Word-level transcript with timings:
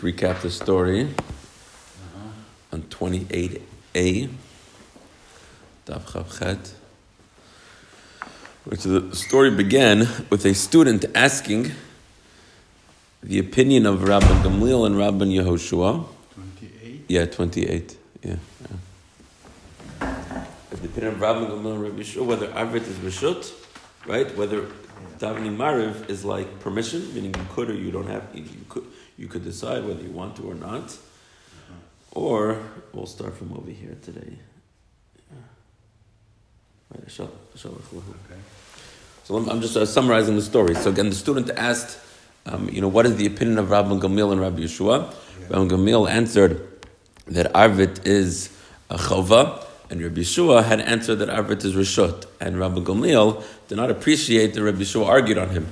Let's 0.00 0.16
recap 0.16 0.42
the 0.42 0.50
story 0.50 1.02
uh-huh. 1.02 2.72
on 2.72 2.82
28a, 2.82 4.30
Daf 5.86 6.02
Chavchet. 6.02 6.72
Which 8.64 8.84
the 8.84 9.16
story 9.16 9.50
began 9.50 10.06
with 10.30 10.44
a 10.46 10.54
student 10.54 11.04
asking 11.16 11.72
the 13.24 13.40
opinion 13.40 13.86
of 13.86 14.04
Rabbi 14.06 14.26
Gamliel 14.44 14.86
and 14.86 14.96
Rabbi 14.96 15.24
Yehoshua. 15.24 16.06
28? 16.34 17.04
Yeah, 17.08 17.24
28. 17.24 17.96
Yeah. 18.22 18.36
yeah. 19.98 20.36
The 20.70 20.86
opinion 20.86 21.14
of 21.14 21.20
Rabbi 21.20 21.40
Gamliel 21.40 21.74
and 21.74 21.82
Rabbi 21.82 22.02
Yehoshua, 22.02 22.24
whether 22.24 22.46
Avrit 22.52 22.86
is 22.86 22.98
Rishut, 22.98 23.52
right? 24.06 24.36
Whether 24.36 24.66
davening 25.18 25.56
Mariv 25.56 26.08
is 26.08 26.24
like 26.24 26.60
permission, 26.60 27.12
meaning 27.14 27.34
you 27.34 27.46
could 27.50 27.68
or 27.68 27.74
you 27.74 27.90
don't 27.90 28.06
have, 28.06 28.22
you 28.32 28.44
could, 28.68 28.84
you 29.18 29.26
could 29.26 29.44
decide 29.44 29.84
whether 29.84 30.00
you 30.00 30.10
want 30.10 30.36
to 30.36 30.48
or 30.48 30.54
not. 30.54 30.84
Uh-huh. 30.84 31.74
Or 32.12 32.62
we'll 32.92 33.06
start 33.06 33.36
from 33.36 33.52
over 33.52 33.70
here 33.70 33.96
today. 34.02 34.38
Okay. 36.94 38.40
So 39.24 39.36
I'm 39.36 39.60
just 39.60 39.76
uh, 39.76 39.84
summarizing 39.84 40.36
the 40.36 40.42
story. 40.42 40.74
So 40.74 40.88
again, 40.88 41.10
the 41.10 41.14
student 41.14 41.50
asked, 41.50 41.98
um, 42.46 42.68
you 42.70 42.80
know, 42.80 42.88
what 42.88 43.04
is 43.04 43.16
the 43.16 43.26
opinion 43.26 43.58
of 43.58 43.70
Rabbi 43.70 43.90
Gamil 43.96 44.32
and 44.32 44.40
Rabbi 44.40 44.60
Yeshua? 44.60 45.12
Yeah. 45.40 45.58
Rabbi 45.58 45.74
Gamil 45.74 46.08
answered 46.08 46.66
that 47.26 47.52
Arvit 47.52 48.06
is 48.06 48.56
a 48.88 48.96
chova, 48.96 49.66
and 49.90 50.00
Rabbi 50.00 50.20
Yeshua 50.20 50.64
had 50.64 50.80
answered 50.80 51.16
that 51.16 51.28
Arvit 51.28 51.62
is 51.64 51.74
Rishut. 51.74 52.24
And 52.40 52.58
Rabbi 52.58 52.80
Gamil 52.80 53.44
did 53.68 53.76
not 53.76 53.90
appreciate 53.90 54.54
that 54.54 54.62
Rabbi 54.62 54.78
Yeshua 54.78 55.06
argued 55.06 55.36
on 55.36 55.50
him. 55.50 55.66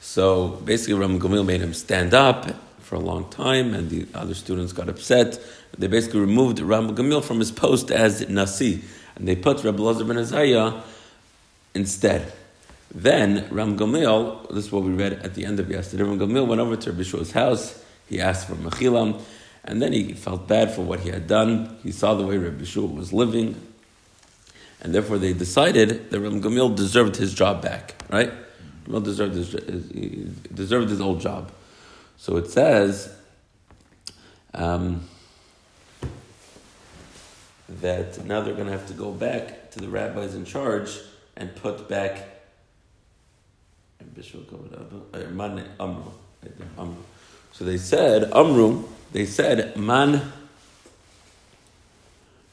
So 0.00 0.48
basically, 0.64 0.94
Rabbi 0.94 1.18
Gamil 1.18 1.44
made 1.44 1.60
him 1.60 1.74
stand 1.74 2.14
up 2.14 2.46
for 2.92 2.96
a 2.96 3.00
long 3.00 3.26
time, 3.30 3.72
and 3.72 3.88
the 3.88 4.06
other 4.14 4.34
students 4.34 4.74
got 4.74 4.86
upset. 4.86 5.40
They 5.78 5.86
basically 5.86 6.20
removed 6.20 6.60
Rabbi 6.60 6.92
Gamil 6.92 7.24
from 7.24 7.38
his 7.38 7.50
post 7.50 7.90
as 7.90 8.28
Nasi, 8.28 8.82
and 9.16 9.26
they 9.26 9.34
put 9.34 9.64
Rabbi 9.64 9.82
Lazar 9.82 10.04
ben 10.04 10.18
Azariah 10.18 10.82
instead. 11.74 12.30
Then 12.94 13.48
Ram 13.50 13.78
Gamil, 13.78 14.46
this 14.50 14.66
is 14.66 14.72
what 14.72 14.82
we 14.82 14.92
read 14.92 15.14
at 15.14 15.32
the 15.32 15.46
end 15.46 15.58
of 15.58 15.70
yesterday. 15.70 16.02
Ram 16.02 16.18
Gamil 16.18 16.46
went 16.46 16.60
over 16.60 16.76
to 16.76 16.90
Rabbi 16.90 17.02
Shua's 17.02 17.32
house. 17.32 17.82
He 18.10 18.20
asked 18.20 18.46
for 18.46 18.56
mechilam, 18.56 19.22
and 19.64 19.80
then 19.80 19.94
he 19.94 20.12
felt 20.12 20.46
bad 20.46 20.70
for 20.70 20.82
what 20.82 21.00
he 21.00 21.08
had 21.08 21.26
done. 21.26 21.78
He 21.82 21.92
saw 21.92 22.12
the 22.12 22.26
way 22.26 22.36
Rabbi 22.36 22.64
Shua 22.64 22.84
was 22.84 23.10
living, 23.10 23.56
and 24.82 24.94
therefore 24.94 25.16
they 25.16 25.32
decided 25.32 26.10
that 26.10 26.20
Ram 26.20 26.42
Gamil 26.42 26.76
deserved 26.76 27.16
his 27.16 27.32
job 27.32 27.62
back. 27.62 27.94
Right? 28.10 28.30
Gamil 28.86 29.02
deserved 29.02 29.34
his, 29.34 29.54
deserved 30.54 30.90
his 30.90 31.00
old 31.00 31.22
job. 31.22 31.50
So 32.22 32.36
it 32.36 32.48
says. 32.48 33.12
Um, 34.54 35.08
that 37.80 38.24
now 38.24 38.42
they're 38.42 38.54
going 38.54 38.66
to 38.66 38.72
have 38.72 38.86
to 38.86 38.92
go 38.92 39.10
back 39.10 39.72
to 39.72 39.80
the 39.80 39.88
rabbis 39.88 40.36
in 40.36 40.44
charge 40.44 41.00
and 41.36 41.52
put 41.56 41.88
back 41.88 42.28
so 47.52 47.64
they 47.64 47.78
said, 47.78 48.30
Amru, 48.32 48.84
they 49.12 49.26
said, 49.26 49.76
Man 49.76 50.32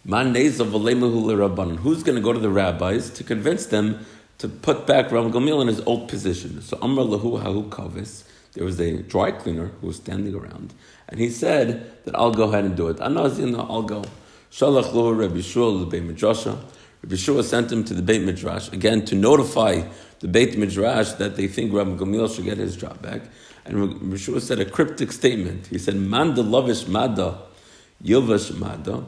Man 0.06 0.34
Who's 0.36 0.58
going 0.60 2.16
to 2.16 2.22
go 2.22 2.34
to 2.34 2.40
the 2.40 2.50
rabbis 2.50 3.10
to 3.12 3.24
convince 3.24 3.66
them 3.66 4.06
to 4.38 4.48
put 4.48 4.88
back 4.88 5.12
Ram 5.12 5.32
Gamil 5.32 5.62
in 5.62 5.68
his 5.68 5.82
old 5.82 6.08
position? 6.08 6.62
So 6.62 6.80
Amr 6.82 7.04
Lahu 7.04 7.44
Hahu 7.44 7.70
Kavis, 7.70 8.24
there 8.54 8.66
was 8.66 8.80
a 8.80 9.04
dry 9.04 9.32
cleaner 9.32 9.68
who 9.82 9.88
was 9.88 9.98
standing 9.98 10.36
around, 10.36 10.74
and 11.08 11.20
he 11.20 11.30
said 11.30 12.04
that 12.06 12.16
I'll 12.16 12.34
go 12.34 12.50
ahead 12.50 12.66
and 12.66 12.76
do 12.76 12.88
it. 12.88 13.00
I'll 13.00 13.84
go. 13.84 14.04
Shalach 14.52 14.92
Lahu 14.92 15.18
Rabbi 15.18 15.36
the 15.36 15.86
Beit 15.86 16.04
Midrasha. 16.04 16.60
Rabbi 17.04 17.16
Shua 17.16 17.44
sent 17.44 17.72
him 17.72 17.84
to 17.86 17.94
the 17.94 18.02
Beit 18.02 18.24
Midrash, 18.24 18.72
again, 18.74 19.06
to 19.06 19.16
notify 19.16 19.84
the 20.20 20.28
Beit 20.28 20.58
Midrash 20.58 21.12
that 21.14 21.36
they 21.36 21.48
think 21.48 21.72
Rabbi 21.72 21.92
Gamil 21.92 22.34
should 22.34 22.46
get 22.46 22.58
his 22.58 22.76
job 22.76 23.02
back. 23.02 23.22
And 23.66 24.02
Rabbi 24.02 24.18
Shua 24.18 24.42
said 24.42 24.60
a 24.60 24.66
cryptic 24.66 25.12
statement. 25.12 25.68
He 25.68 25.78
said, 25.78 25.96
Manda 25.96 26.42
lavish 26.42 26.88
mada, 26.88 27.40
yilvash 28.04 28.58
mada. 28.58 29.06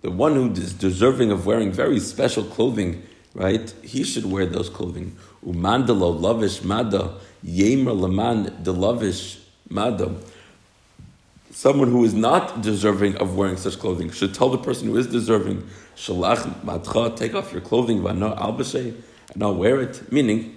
The 0.00 0.10
one 0.10 0.34
who 0.34 0.50
is 0.52 0.72
deserving 0.72 1.30
of 1.30 1.44
wearing 1.44 1.70
very 1.70 2.00
special 2.00 2.42
clothing, 2.42 3.02
right? 3.34 3.72
He 3.82 4.02
should 4.02 4.24
wear 4.24 4.46
those 4.46 4.70
clothing. 4.70 5.16
Umandalo 5.46 6.18
lavish 6.18 6.64
mada, 6.64 7.14
yemer 7.44 7.98
laman 7.98 8.62
de 8.62 8.72
lavish 8.72 9.38
mada 9.68 10.14
someone 11.50 11.90
who 11.90 12.04
is 12.04 12.14
not 12.14 12.62
deserving 12.62 13.16
of 13.16 13.36
wearing 13.36 13.56
such 13.56 13.78
clothing 13.78 14.10
should 14.10 14.32
tell 14.32 14.48
the 14.48 14.58
person 14.58 14.88
who 14.88 14.96
is 14.96 15.06
deserving, 15.06 15.66
Shalach 15.96 16.42
matcha, 16.62 17.16
take 17.16 17.34
off 17.34 17.52
your 17.52 17.60
clothing, 17.60 18.00
v'ano 18.00 18.36
albashay, 18.38 18.94
and 19.28 19.36
not 19.36 19.56
wear 19.56 19.80
it. 19.80 20.10
Meaning, 20.12 20.56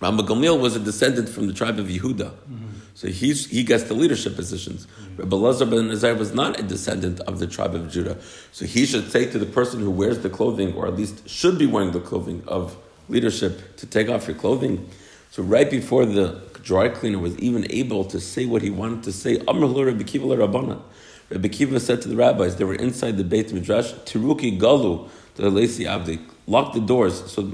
Rabban 0.00 0.26
Gamliel 0.26 0.60
was 0.60 0.76
a 0.76 0.80
descendant 0.80 1.28
from 1.28 1.46
the 1.46 1.54
tribe 1.54 1.78
of 1.78 1.86
Yehuda. 1.86 2.30
Mm-hmm. 2.30 2.66
So 2.94 3.08
he's, 3.08 3.46
he 3.46 3.62
gets 3.62 3.84
the 3.84 3.94
leadership 3.94 4.36
positions. 4.36 4.86
Mm-hmm. 4.86 5.22
Rabbi 5.22 5.36
Lazar 5.36 5.66
ben 5.66 5.90
Azar 5.90 6.14
was 6.14 6.34
not 6.34 6.58
a 6.58 6.62
descendant 6.62 7.20
of 7.20 7.38
the 7.38 7.46
tribe 7.46 7.74
of 7.74 7.90
Judah. 7.90 8.18
So 8.52 8.66
he 8.66 8.84
should 8.84 9.10
say 9.10 9.30
to 9.30 9.38
the 9.38 9.46
person 9.46 9.80
who 9.80 9.90
wears 9.90 10.18
the 10.18 10.30
clothing, 10.30 10.74
or 10.74 10.86
at 10.86 10.96
least 10.96 11.28
should 11.28 11.58
be 11.58 11.66
wearing 11.66 11.92
the 11.92 12.00
clothing 12.00 12.42
of 12.46 12.76
leadership, 13.08 13.76
to 13.76 13.86
take 13.86 14.08
off 14.08 14.26
your 14.26 14.36
clothing. 14.36 14.88
So 15.30 15.42
right 15.42 15.70
before 15.70 16.06
the 16.06 16.40
dry 16.62 16.88
cleaner 16.88 17.18
was 17.18 17.38
even 17.38 17.66
able 17.70 18.04
to 18.06 18.20
say 18.20 18.46
what 18.46 18.62
he 18.62 18.70
wanted 18.70 19.02
to 19.04 19.12
say, 19.12 19.38
Rabbi 19.38 20.02
Kiva. 20.04 20.82
Rabbi 21.28 21.48
Kiva 21.48 21.80
said 21.80 22.02
to 22.02 22.08
the 22.08 22.16
rabbis, 22.16 22.56
they 22.56 22.64
were 22.64 22.74
inside 22.74 23.16
the 23.16 23.24
Beit 23.24 23.52
Midrash, 23.52 23.92
Tiruki 24.04 24.58
Galu, 24.58 25.08
the 25.34 25.50
Lesi 25.50 25.86
Abdi, 25.86 26.20
lock 26.46 26.72
the 26.72 26.80
doors. 26.80 27.30
So 27.30 27.52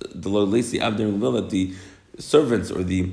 the 0.00 0.30
Lesi 0.30 0.80
Abdi 0.80 1.04
that 1.04 1.50
the 1.50 1.74
servants 2.18 2.70
or 2.70 2.82
the 2.82 3.12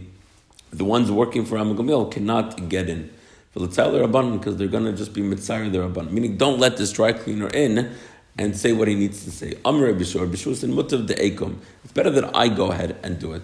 the 0.72 0.86
ones 0.86 1.12
working 1.12 1.46
for 1.46 1.58
Amagamil 1.58 2.12
cannot 2.12 2.70
get 2.70 2.90
in. 2.90 3.10
Because 3.54 4.58
they're 4.58 4.68
going 4.68 4.86
to 4.86 4.94
just 4.94 5.14
be 5.14 5.22
mitzayir 5.22 5.72
their 5.72 5.82
rabban. 5.82 6.12
Meaning, 6.12 6.38
don't 6.38 6.60
let 6.60 6.78
this 6.78 6.92
dry 6.92 7.12
cleaner 7.12 7.48
in 7.48 7.92
and 8.40 8.56
say 8.56 8.72
what 8.72 8.88
he 8.88 8.96
needs 8.96 9.26
to 9.26 9.32
say. 9.32 9.54
Amr 9.66 9.94
Bishur, 9.94 10.26
Bishur 10.32 10.56
said, 10.56 10.70
Mutav 10.70 11.06
de. 11.06 11.26
It's 11.84 11.92
better 11.92 12.10
that 12.10 12.34
I 12.34 12.48
go 12.48 12.72
ahead 12.72 12.98
and 13.04 13.20
do 13.20 13.34
it. 13.34 13.44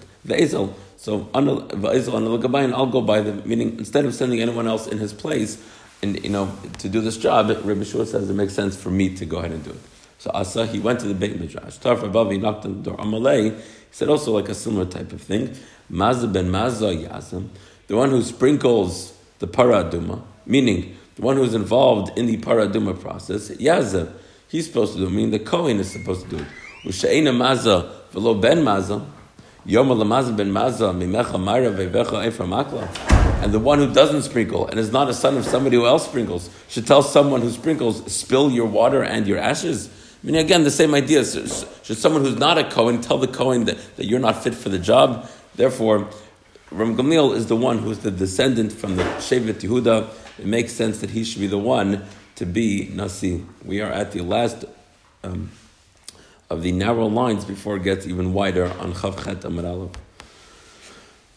So, 0.97 1.19
Ve'ezel 1.33 2.73
I'll 2.73 2.85
go 2.85 3.01
by 3.01 3.19
them, 3.19 3.43
meaning 3.45 3.77
instead 3.77 4.05
of 4.05 4.15
sending 4.15 4.41
anyone 4.41 4.67
else 4.67 4.87
in 4.87 4.97
his 4.97 5.11
place, 5.11 5.61
and 6.01 6.23
you 6.23 6.29
know, 6.29 6.49
to 6.79 6.87
do 6.87 7.01
this 7.01 7.17
job, 7.17 7.49
Rabbi 7.49 7.83
Shua 7.83 8.05
says 8.05 8.29
it 8.29 8.33
makes 8.33 8.53
sense 8.53 8.77
for 8.77 8.89
me 8.89 9.13
to 9.15 9.25
go 9.25 9.37
ahead 9.39 9.51
and 9.51 9.63
do 9.65 9.71
it. 9.71 9.79
So 10.17 10.31
Asa, 10.33 10.65
he 10.65 10.79
went 10.79 11.01
to 11.01 11.07
the 11.07 11.13
Beit 11.13 11.39
Midrash. 11.39 11.77
Tarf 11.77 12.01
above, 12.01 12.31
he 12.31 12.37
knocked 12.37 12.65
on 12.65 12.81
the 12.81 12.89
door. 12.91 12.97
Amalei, 12.97 13.53
he 13.53 13.63
said 13.91 14.07
also 14.07 14.31
like 14.31 14.47
a 14.47 14.55
similar 14.55 14.85
type 14.85 15.11
of 15.11 15.21
thing. 15.21 15.55
Mazah 15.91 16.31
ben 16.31 16.49
Mazah 16.49 17.09
Yazim, 17.09 17.49
the 17.87 17.97
one 17.97 18.11
who 18.11 18.21
sprinkles 18.23 19.13
the 19.39 19.47
paraduma, 19.47 20.21
meaning 20.45 20.97
the 21.15 21.21
one 21.21 21.35
who's 21.35 21.53
involved 21.53 22.17
in 22.17 22.27
the 22.27 22.37
paraduma 22.37 22.97
process, 22.99 23.49
Yazim 23.49 24.11
he's 24.55 24.67
supposed 24.67 24.93
to 24.93 24.99
do 24.99 25.09
meaning 25.09 25.31
the 25.31 25.39
Kohen 25.39 25.79
is 25.79 25.91
supposed 25.91 26.29
to 26.29 26.37
do 26.37 26.37
it. 26.37 26.47
Ushaina 26.85 27.35
maza 27.35 27.91
velo 28.11 28.33
ben 28.35 28.63
maza, 28.63 29.05
yom 29.65 29.89
lamaza 29.89 30.35
ben 30.35 30.51
maza 30.51 30.85
mimecha 30.85 31.35
vevecha 31.35 32.47
makla. 32.47 33.43
And 33.43 33.53
the 33.53 33.59
one 33.59 33.79
who 33.79 33.93
doesn't 33.93 34.21
sprinkle 34.21 34.67
and 34.67 34.79
is 34.79 34.93
not 34.93 35.09
a 35.09 35.13
son 35.13 35.35
of 35.37 35.45
somebody 35.45 35.75
who 35.75 35.85
else 35.85 36.05
sprinkles 36.07 36.49
should 36.69 36.87
tell 36.87 37.03
someone 37.03 37.41
who 37.41 37.49
sprinkles, 37.51 38.09
spill 38.11 38.49
your 38.49 38.65
water 38.65 39.03
and 39.03 39.27
your 39.27 39.37
ashes. 39.37 39.89
I 40.23 40.25
mean, 40.25 40.35
again, 40.35 40.63
the 40.63 40.71
same 40.71 40.95
idea. 40.95 41.25
Should 41.25 41.97
someone 41.97 42.23
who's 42.23 42.37
not 42.37 42.57
a 42.57 42.63
Kohen 42.63 43.01
tell 43.01 43.17
the 43.17 43.27
Kohen 43.27 43.65
that, 43.65 43.77
that 43.97 44.05
you're 44.05 44.21
not 44.21 44.41
fit 44.41 44.55
for 44.55 44.69
the 44.69 44.79
job? 44.79 45.29
Therefore, 45.55 46.07
Ram 46.71 46.95
Gamil 46.95 47.35
is 47.35 47.47
the 47.47 47.57
one 47.57 47.79
who's 47.79 47.99
the 47.99 48.09
descendant 48.09 48.71
from 48.71 48.95
the 48.95 49.03
Shevet 49.03 49.61
Yehuda. 49.61 50.07
It 50.39 50.45
makes 50.45 50.71
sense 50.71 50.99
that 51.01 51.09
he 51.09 51.23
should 51.25 51.41
be 51.41 51.47
the 51.47 51.59
one 51.59 52.05
to 52.35 52.45
be 52.45 52.89
Nasi. 52.93 53.43
We 53.63 53.81
are 53.81 53.91
at 53.91 54.11
the 54.11 54.21
last 54.21 54.65
um, 55.23 55.51
of 56.49 56.61
the 56.61 56.71
narrow 56.71 57.07
lines 57.07 57.45
before 57.45 57.77
it 57.77 57.83
gets 57.83 58.05
even 58.05 58.33
wider 58.33 58.65
on 58.79 58.93
Chavchet 58.93 59.43
Amar 59.45 59.89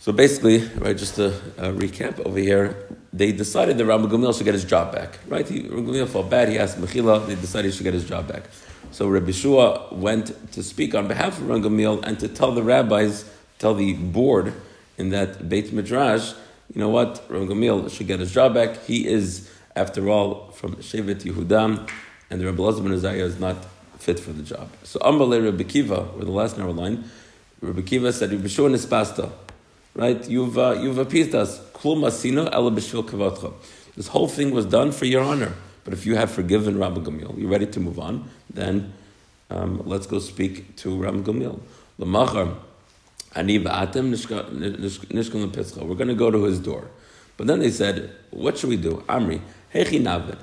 So 0.00 0.12
basically, 0.12 0.66
right, 0.78 0.96
just 0.96 1.16
to 1.16 1.28
uh, 1.28 1.72
recap 1.72 2.20
over 2.26 2.38
here, 2.38 2.76
they 3.12 3.32
decided 3.32 3.78
that 3.78 3.86
Rabbi 3.86 4.04
Gamil 4.06 4.36
should 4.36 4.44
get 4.44 4.54
his 4.54 4.64
job 4.64 4.92
back. 4.92 5.18
Right, 5.26 5.48
he, 5.48 5.68
Rabbi 5.68 6.04
felt 6.06 6.28
bad. 6.28 6.48
He 6.48 6.58
asked 6.58 6.78
Mechila. 6.80 7.26
They 7.26 7.36
decided 7.36 7.70
he 7.70 7.76
should 7.76 7.84
get 7.84 7.94
his 7.94 8.06
job 8.06 8.28
back. 8.28 8.44
So 8.90 9.08
Rabbi 9.08 9.32
Shua 9.32 9.88
went 9.92 10.52
to 10.52 10.62
speak 10.62 10.94
on 10.94 11.08
behalf 11.08 11.38
of 11.38 11.48
Rabbi 11.48 11.66
Gamil 11.68 12.02
and 12.04 12.18
to 12.20 12.28
tell 12.28 12.52
the 12.52 12.62
rabbis, 12.62 13.24
tell 13.58 13.74
the 13.74 13.94
board 13.94 14.52
in 14.96 15.10
that 15.10 15.48
Beit 15.48 15.72
Midrash, 15.72 16.32
you 16.74 16.80
know 16.80 16.88
what, 16.88 17.24
Rabbi 17.28 17.46
Gamil 17.46 17.90
should 17.90 18.06
get 18.06 18.20
his 18.20 18.32
job 18.32 18.54
back. 18.54 18.84
He 18.84 19.06
is 19.06 19.50
after 19.78 20.08
all, 20.08 20.50
from 20.52 20.76
Shevet 20.76 21.22
Yehudam, 21.22 21.88
and 22.30 22.40
the 22.40 22.46
Rebbe 22.46 22.58
Elazar 22.58 22.82
ben 22.82 22.92
Azariah 22.92 23.24
is 23.24 23.38
not 23.38 23.56
fit 23.98 24.20
for 24.20 24.32
the 24.32 24.42
job. 24.42 24.68
So 24.82 24.98
Ambalei 25.00 25.42
Rebbe 25.42 25.64
Kiva, 25.64 26.08
or 26.16 26.24
the 26.24 26.30
last 26.30 26.58
narrow 26.58 26.72
line, 26.72 27.04
Rebbe 27.60 27.82
Kiva 27.82 28.12
said, 28.12 28.30
Rebbe 28.30 28.48
Shua 28.48 28.68
nispasta, 28.68 29.30
right? 29.94 30.28
You've, 30.28 30.58
uh, 30.58 30.78
you've 30.80 30.98
appeased 30.98 31.34
us. 31.34 31.60
Klum 31.72 32.00
asino 32.06 32.52
ela 32.52 32.70
b'shvil 32.70 33.04
kavotcha. 33.04 33.52
This 33.96 34.08
whole 34.08 34.28
thing 34.28 34.50
was 34.50 34.66
done 34.66 34.92
for 34.92 35.06
your 35.06 35.22
honor. 35.22 35.54
But 35.84 35.92
if 35.94 36.04
you 36.04 36.16
have 36.16 36.30
forgiven 36.30 36.78
Rabbi 36.78 37.00
Gamil, 37.00 37.38
you're 37.38 37.48
ready 37.48 37.66
to 37.66 37.80
move 37.80 37.98
on, 37.98 38.28
then 38.52 38.92
um, 39.48 39.82
let's 39.86 40.06
go 40.06 40.18
speak 40.18 40.76
to 40.76 40.96
Rabbi 40.96 41.18
Gamil. 41.18 41.60
Lamachar, 41.98 42.54
ani 43.34 43.58
v'atem 43.58 44.10
nishkan 44.10 45.50
lepitzcha. 45.50 45.86
We're 45.86 45.94
going 45.94 46.08
to 46.08 46.14
go 46.14 46.30
to 46.30 46.44
his 46.44 46.58
door. 46.58 46.88
But 47.38 47.46
then 47.46 47.60
they 47.60 47.70
said, 47.70 48.10
what 48.30 48.58
should 48.58 48.68
we 48.68 48.76
do? 48.76 49.02
Amri, 49.08 49.40
hechi. 49.74 50.36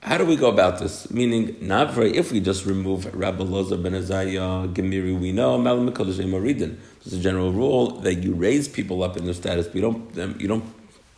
How 0.00 0.18
do 0.18 0.24
we 0.24 0.36
go 0.36 0.48
about 0.48 0.78
this? 0.78 1.10
Meaning, 1.10 1.56
if 1.60 2.30
we 2.30 2.40
just 2.40 2.64
remove 2.64 3.12
Rabbi 3.12 3.42
Loza 3.42 3.82
ben 3.82 3.94
Azariah, 3.94 4.68
Gemiri, 4.68 5.18
we 5.18 5.32
know, 5.32 5.58
Kodesh 5.58 6.18
Maridin. 6.24 6.76
It's 7.04 7.12
a 7.12 7.18
general 7.18 7.52
rule 7.52 7.90
that 8.02 8.22
you 8.22 8.34
raise 8.34 8.68
people 8.68 9.02
up 9.02 9.16
in 9.16 9.24
their 9.24 9.34
status, 9.34 9.66
but 9.66 9.74
you 9.74 9.80
don't, 9.80 10.40
you 10.40 10.46
don't, 10.46 10.64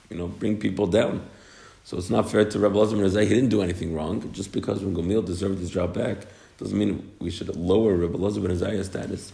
you 0.08 0.16
know, 0.16 0.28
bring 0.28 0.56
people 0.56 0.86
down. 0.86 1.20
So 1.84 1.98
it's 1.98 2.08
not 2.08 2.30
fair 2.30 2.44
to 2.46 2.58
Rabbi 2.58 2.76
Loza 2.76 2.92
ben 2.92 3.04
Azariah. 3.04 3.26
He 3.26 3.34
didn't 3.34 3.50
do 3.50 3.60
anything 3.60 3.94
wrong. 3.94 4.30
Just 4.32 4.52
because 4.52 4.82
when 4.82 4.94
Gamil 4.94 5.24
deserved 5.24 5.58
his 5.58 5.70
job 5.70 5.92
back, 5.92 6.26
doesn't 6.56 6.78
mean 6.78 7.10
we 7.18 7.30
should 7.30 7.54
lower 7.56 7.94
Rabbi 7.94 8.16
Loza 8.16 8.40
ben 8.40 8.52
Azariah's 8.52 8.86
status. 8.86 9.32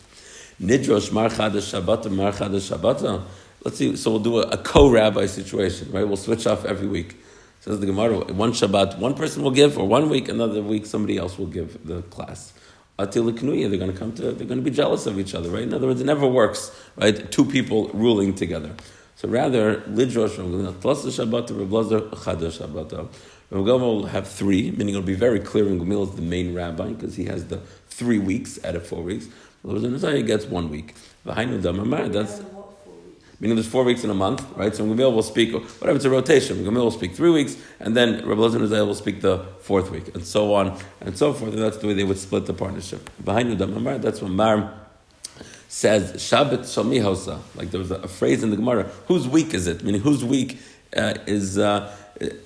Nidrosh 0.60 1.12
Mar 1.12 1.28
Chadash 1.28 1.72
Shabbata, 1.72 2.10
Mar 2.10 2.32
Chadash 2.32 2.76
Shabbata. 2.76 3.22
Let's 3.64 3.78
see, 3.78 3.96
so 3.96 4.10
we'll 4.10 4.20
do 4.20 4.38
a, 4.38 4.42
a 4.42 4.58
co-rabbi 4.58 5.26
situation, 5.26 5.90
right? 5.92 6.06
We'll 6.06 6.16
switch 6.16 6.46
off 6.46 6.64
every 6.64 6.86
week. 6.86 7.16
Says 7.64 7.80
the 7.80 7.86
Gemara, 7.86 8.30
one 8.34 8.52
Shabbat, 8.52 8.98
one 8.98 9.14
person 9.14 9.42
will 9.42 9.50
give, 9.50 9.78
or 9.78 9.88
one 9.88 10.10
week, 10.10 10.28
another 10.28 10.60
week, 10.60 10.84
somebody 10.84 11.16
else 11.16 11.38
will 11.38 11.46
give 11.46 11.86
the 11.86 12.02
class. 12.02 12.52
Atil 12.98 13.34
they're 13.34 13.78
going 13.78 13.90
to 13.90 13.98
come 13.98 14.12
to, 14.16 14.32
they're 14.32 14.46
going 14.46 14.62
to 14.62 14.62
be 14.62 14.70
jealous 14.70 15.06
of 15.06 15.18
each 15.18 15.34
other, 15.34 15.48
right? 15.48 15.62
In 15.62 15.72
other 15.72 15.86
words, 15.86 15.98
it 15.98 16.04
never 16.04 16.26
works, 16.26 16.70
right? 16.96 17.32
Two 17.32 17.46
people 17.46 17.88
ruling 17.94 18.34
together. 18.34 18.74
So 19.16 19.28
rather, 19.28 19.80
Lidrosh, 19.80 20.36
Shabbat, 20.36 21.48
Reblazer, 21.48 22.10
Chadash 22.10 22.58
Shabbat. 22.58 23.08
Gamil 23.50 23.80
will 23.80 24.06
have 24.08 24.28
three, 24.28 24.70
meaning 24.72 24.90
it'll 24.90 25.00
be 25.00 25.14
very 25.14 25.40
clear 25.40 25.64
when 25.64 25.80
Gamil 25.80 26.06
is 26.06 26.16
the 26.16 26.20
main 26.20 26.54
rabbi, 26.54 26.88
because 26.88 27.16
he 27.16 27.24
has 27.24 27.46
the 27.46 27.62
three 27.88 28.18
weeks 28.18 28.62
out 28.62 28.74
of 28.76 28.86
four 28.86 29.02
weeks. 29.02 29.28
He 29.66 30.22
gets 30.22 30.44
one 30.44 30.68
week. 30.68 30.94
That's 31.24 32.42
meaning 33.44 33.56
there's 33.56 33.68
four 33.68 33.84
weeks 33.84 34.02
in 34.04 34.08
a 34.08 34.14
month, 34.14 34.42
right? 34.56 34.74
So 34.74 34.86
Gamil 34.86 35.12
will 35.12 35.22
speak, 35.22 35.52
whatever, 35.52 35.96
it's 35.96 36.06
a 36.06 36.08
rotation. 36.08 36.64
Gamil 36.64 36.76
will 36.76 36.90
speak 36.90 37.14
three 37.14 37.28
weeks, 37.28 37.58
and 37.78 37.94
then 37.94 38.26
Rabbi 38.26 38.40
Lezer 38.40 38.62
Israel 38.62 38.86
will 38.86 38.94
speak 38.94 39.20
the 39.20 39.44
fourth 39.60 39.90
week, 39.90 40.14
and 40.14 40.24
so 40.24 40.54
on 40.54 40.78
and 41.02 41.14
so 41.18 41.34
forth. 41.34 41.52
And 41.52 41.60
that's 41.60 41.76
the 41.76 41.86
way 41.86 41.92
they 41.92 42.04
would 42.04 42.16
split 42.16 42.46
the 42.46 42.54
partnership. 42.54 43.10
Behind 43.22 43.54
Udam 43.54 44.00
that's 44.00 44.22
what 44.22 44.30
Mar 44.30 44.72
says, 45.68 46.12
Shabbat 46.12 46.60
Shami 46.60 47.02
Hosa. 47.02 47.38
Like 47.54 47.70
there 47.70 47.80
was 47.80 47.90
a, 47.90 47.96
a, 47.96 48.08
phrase 48.08 48.42
in 48.42 48.48
the 48.48 48.56
Gemara, 48.56 48.84
whose 49.08 49.28
week 49.28 49.52
is 49.52 49.66
it? 49.66 49.84
Meaning 49.84 50.00
whose 50.00 50.24
week 50.24 50.58
uh, 50.96 51.12
is, 51.26 51.58
uh, 51.58 51.94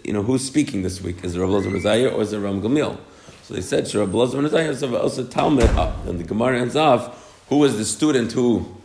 you 0.02 0.12
know, 0.12 0.24
who's 0.24 0.44
speaking 0.44 0.82
this 0.82 1.00
week? 1.00 1.22
Is 1.22 1.36
it 1.36 1.40
Rabbi 1.40 1.58
Israel 1.58 2.16
or 2.16 2.22
is 2.22 2.32
it 2.32 2.40
Ram 2.40 2.60
Gamil? 2.60 2.98
So 3.44 3.54
they 3.54 3.60
said, 3.60 3.84
Rabbi 3.94 4.10
Lezer 4.10 4.68
Israel 4.68 4.96
is 4.96 5.00
also 5.00 5.24
Talmud. 5.24 5.70
And 6.08 6.18
the 6.18 6.24
Gemara 6.24 6.60
ends 6.60 6.74
off, 6.74 7.44
who 7.50 7.58
was 7.58 7.78
the 7.78 7.84
student 7.84 8.32
who 8.32 8.77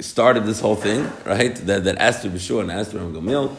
started 0.00 0.44
this 0.44 0.60
whole 0.60 0.76
thing, 0.76 1.10
right? 1.24 1.54
That, 1.66 1.84
that 1.84 1.98
asked 1.98 2.24
uh, 2.24 2.30
to 2.30 2.38
sure 2.38 2.62
and 2.62 2.70
asked 2.70 2.92
to 2.92 2.98
Ram 2.98 3.14
Gamil. 3.14 3.54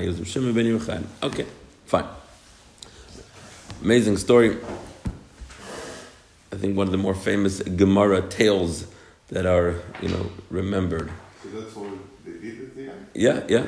He 0.00 0.08
was 0.08 0.28
Shimon 0.28 0.52
ben 0.54 0.64
Yochai. 0.66 1.04
Okay, 1.22 1.46
fine. 1.86 2.06
Amazing 3.82 4.16
story. 4.16 4.56
I 6.52 6.56
think 6.56 6.76
one 6.76 6.86
of 6.86 6.92
the 6.92 6.98
more 6.98 7.14
famous 7.14 7.60
Gemara 7.62 8.22
tales 8.22 8.86
that 9.28 9.46
are, 9.46 9.82
you 10.00 10.08
know, 10.08 10.30
remembered. 10.50 11.10
So 11.42 11.48
that's 11.50 11.74
what 11.76 11.90
they 12.24 12.32
did 12.32 12.60
at 12.62 12.74
the 12.76 12.82
end? 12.82 13.06
Yeah, 13.14 13.42
yeah. 13.48 13.66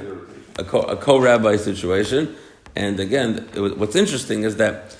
A, 0.58 0.64
co- 0.64 0.82
a 0.82 0.96
co-rabbi 0.96 1.56
situation. 1.56 2.36
And 2.74 3.00
again, 3.00 3.48
was, 3.54 3.74
what's 3.74 3.96
interesting 3.96 4.44
is 4.44 4.56
that 4.56 4.96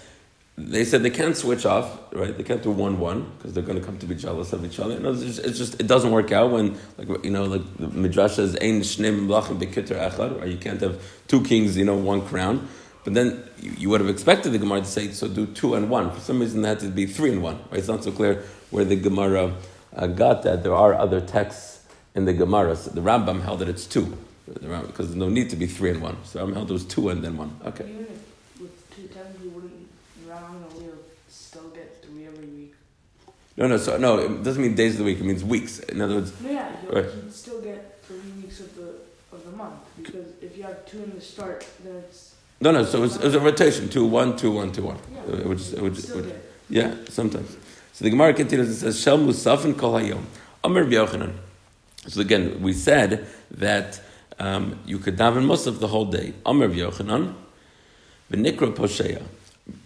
they 0.61 0.85
said 0.85 1.05
they 1.05 1.11
can't 1.11 1.37
switch 1.37 1.65
off, 1.65 2.01
right? 2.13 2.37
They 2.37 2.43
can't 2.43 2.63
do 2.65 2.73
one 2.73 2.99
one 2.99 3.31
because 3.37 3.55
they're 3.55 3.63
going 3.63 3.79
to 3.79 3.85
come 3.85 3.97
to 3.99 4.07
be 4.07 4.17
jealous 4.17 4.53
of 4.53 4.65
each 4.65 4.81
other. 4.81 4.99
No, 4.99 5.13
it's, 5.13 5.23
just, 5.23 5.39
it's 5.39 5.57
just, 5.57 5.81
it 5.81 5.87
doesn't 5.87 6.11
work 6.11 6.33
out 6.33 6.51
when 6.51 6.77
like 6.97 7.25
you 7.25 7.31
know 7.31 7.45
like 7.45 7.77
the 7.77 7.87
midrash 7.87 8.35
says 8.35 8.57
ein 8.57 8.81
shneim 8.81 9.29
mlachim 9.29 9.61
bekiter 9.61 9.97
echad, 9.97 10.41
right? 10.41 10.49
You 10.49 10.59
can't 10.59 10.81
have 10.81 11.01
two 11.29 11.45
kings, 11.45 11.77
you 11.77 11.85
know, 11.85 11.95
one 11.95 12.23
crown. 12.23 12.67
But 13.05 13.15
then 13.15 13.45
you, 13.61 13.71
you, 13.79 13.89
would 13.91 14.01
have 14.01 14.11
expected 14.11 14.51
the 14.51 14.59
Gemara 14.59 14.81
to 14.81 14.87
say 14.87 15.13
so 15.13 15.29
do 15.29 15.47
two 15.47 15.75
and 15.75 15.89
one. 15.89 16.11
For 16.11 16.21
some 16.21 16.41
reason, 16.41 16.63
that 16.63 16.69
had 16.69 16.81
to 16.81 16.89
be 16.89 17.07
three 17.07 17.31
and 17.31 17.41
one. 17.41 17.59
Right? 17.71 17.79
It's 17.79 17.89
not 17.89 18.03
so 18.03 18.11
clear 18.11 18.43
where 18.71 18.85
the 18.85 18.97
Gemara 18.97 19.55
uh, 19.95 20.07
got 20.09 20.43
that. 20.43 20.65
There 20.65 20.75
are 20.75 20.93
other 20.93 21.21
texts 21.21 21.87
in 22.17 22.25
the 22.25 22.33
Gemara. 22.33 22.75
So 22.75 22.91
the 22.91 23.01
Rambam 23.01 23.43
held 23.43 23.61
that 23.61 23.69
it's 23.69 23.87
two 23.87 24.19
because 24.47 25.07
there's 25.07 25.15
no 25.15 25.29
need 25.29 25.51
to 25.51 25.57
be 25.57 25.67
three 25.67 25.91
and 25.91 26.03
one. 26.03 26.17
So 26.25 26.45
Rambam 26.45 26.55
held 26.55 26.71
it 26.71 26.73
was 26.73 26.85
two 26.85 27.11
and 27.11 27.23
then 27.23 27.37
one. 27.37 27.61
Okay. 27.65 27.87
No, 33.59 33.67
no, 33.67 33.77
so 33.77 33.99
no, 33.99 34.19
it 34.19 34.45
doesn't 34.45 34.63
mean 34.63 34.77
days 34.77 34.93
of 34.93 34.99
the 34.99 35.05
week. 35.05 35.19
It 35.19 35.25
means 35.25 35.43
weeks. 35.43 35.81
In 35.81 36.01
other 36.01 36.15
words, 36.15 36.33
no, 36.41 36.49
yeah, 36.49 36.71
you 36.81 36.91
right. 36.93 37.11
can 37.11 37.29
still 37.33 37.61
get 37.61 38.01
three 38.05 38.21
weeks 38.41 38.61
of 38.61 38.73
the 38.77 38.95
of 39.33 39.45
the 39.45 39.51
month 39.51 39.75
because 39.97 40.27
if 40.41 40.57
you 40.57 40.63
have 40.63 40.87
two 40.87 41.03
in 41.03 41.13
the 41.13 41.21
start, 41.21 41.67
then 41.83 41.97
it's. 41.97 42.37
No, 42.61 42.71
no. 42.71 42.85
So 42.85 42.99
it 42.99 43.01
was, 43.01 43.17
it 43.17 43.25
was 43.25 43.35
a 43.35 43.41
rotation: 43.41 43.89
two, 43.89 44.07
one, 44.07 44.37
two, 44.37 44.53
one, 44.53 44.71
two, 44.71 44.85
one. 44.85 44.99
Yeah, 45.13 45.41
it 45.41 45.47
would, 45.47 45.61
it 45.61 45.83
would, 45.83 45.99
it 45.99 46.15
would, 46.15 46.41
yeah, 46.71 46.95
sometimes. 47.09 47.57
So 47.95 48.05
the 48.05 48.11
Gemara 48.11 48.33
continues. 48.33 48.69
It 48.69 48.77
says, 48.77 49.01
"Shel 49.01 49.19
musafin 49.19 49.77
kol 49.77 49.95
hayom." 49.95 50.23
Amr 50.63 50.85
Yochanan. 50.85 51.33
So 52.07 52.21
again, 52.21 52.63
we 52.63 52.73
said 52.73 53.27
that 53.51 54.01
um, 54.39 54.79
you 54.87 55.01
could 55.01 55.19
daven 55.19 55.45
musaf 55.47 55.81
the 55.81 55.89
whole 55.89 56.05
day. 56.05 56.33
Amr 56.47 56.69
Yochanan, 56.69 57.35
v'nikra 58.31 58.73
posheya. 58.73 59.25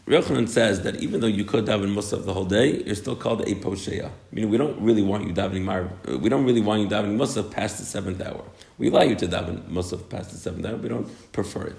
Yochanan 0.06 0.48
says 0.48 0.82
that 0.82 0.96
even 0.96 1.20
though 1.20 1.28
you 1.28 1.44
could 1.44 1.64
daven 1.64 1.94
Musaf 1.94 2.24
the 2.24 2.34
whole 2.34 2.44
day, 2.44 2.82
you're 2.84 2.96
still 2.96 3.14
called 3.14 3.42
a 3.42 3.54
posheya. 3.54 4.10
Meaning 4.32 4.50
we 4.50 4.56
don't 4.56 4.80
really 4.80 5.02
want 5.02 5.28
you 5.28 5.32
davening 5.32 5.62
Mar. 5.62 5.90
Uh, 6.08 6.18
we 6.18 6.28
don't 6.28 6.44
really 6.44 6.60
want 6.60 6.82
you 6.82 6.88
davening 6.88 7.16
Musaf 7.16 7.52
past 7.52 7.78
the 7.78 7.84
seventh 7.84 8.20
hour. 8.20 8.44
We 8.78 8.88
allow 8.88 9.02
you 9.02 9.14
to 9.14 9.28
daven 9.28 9.62
Musaf 9.70 10.08
past 10.08 10.32
the 10.32 10.38
seventh 10.38 10.66
hour. 10.66 10.74
We 10.74 10.88
don't 10.88 11.32
prefer 11.32 11.68
it. 11.68 11.76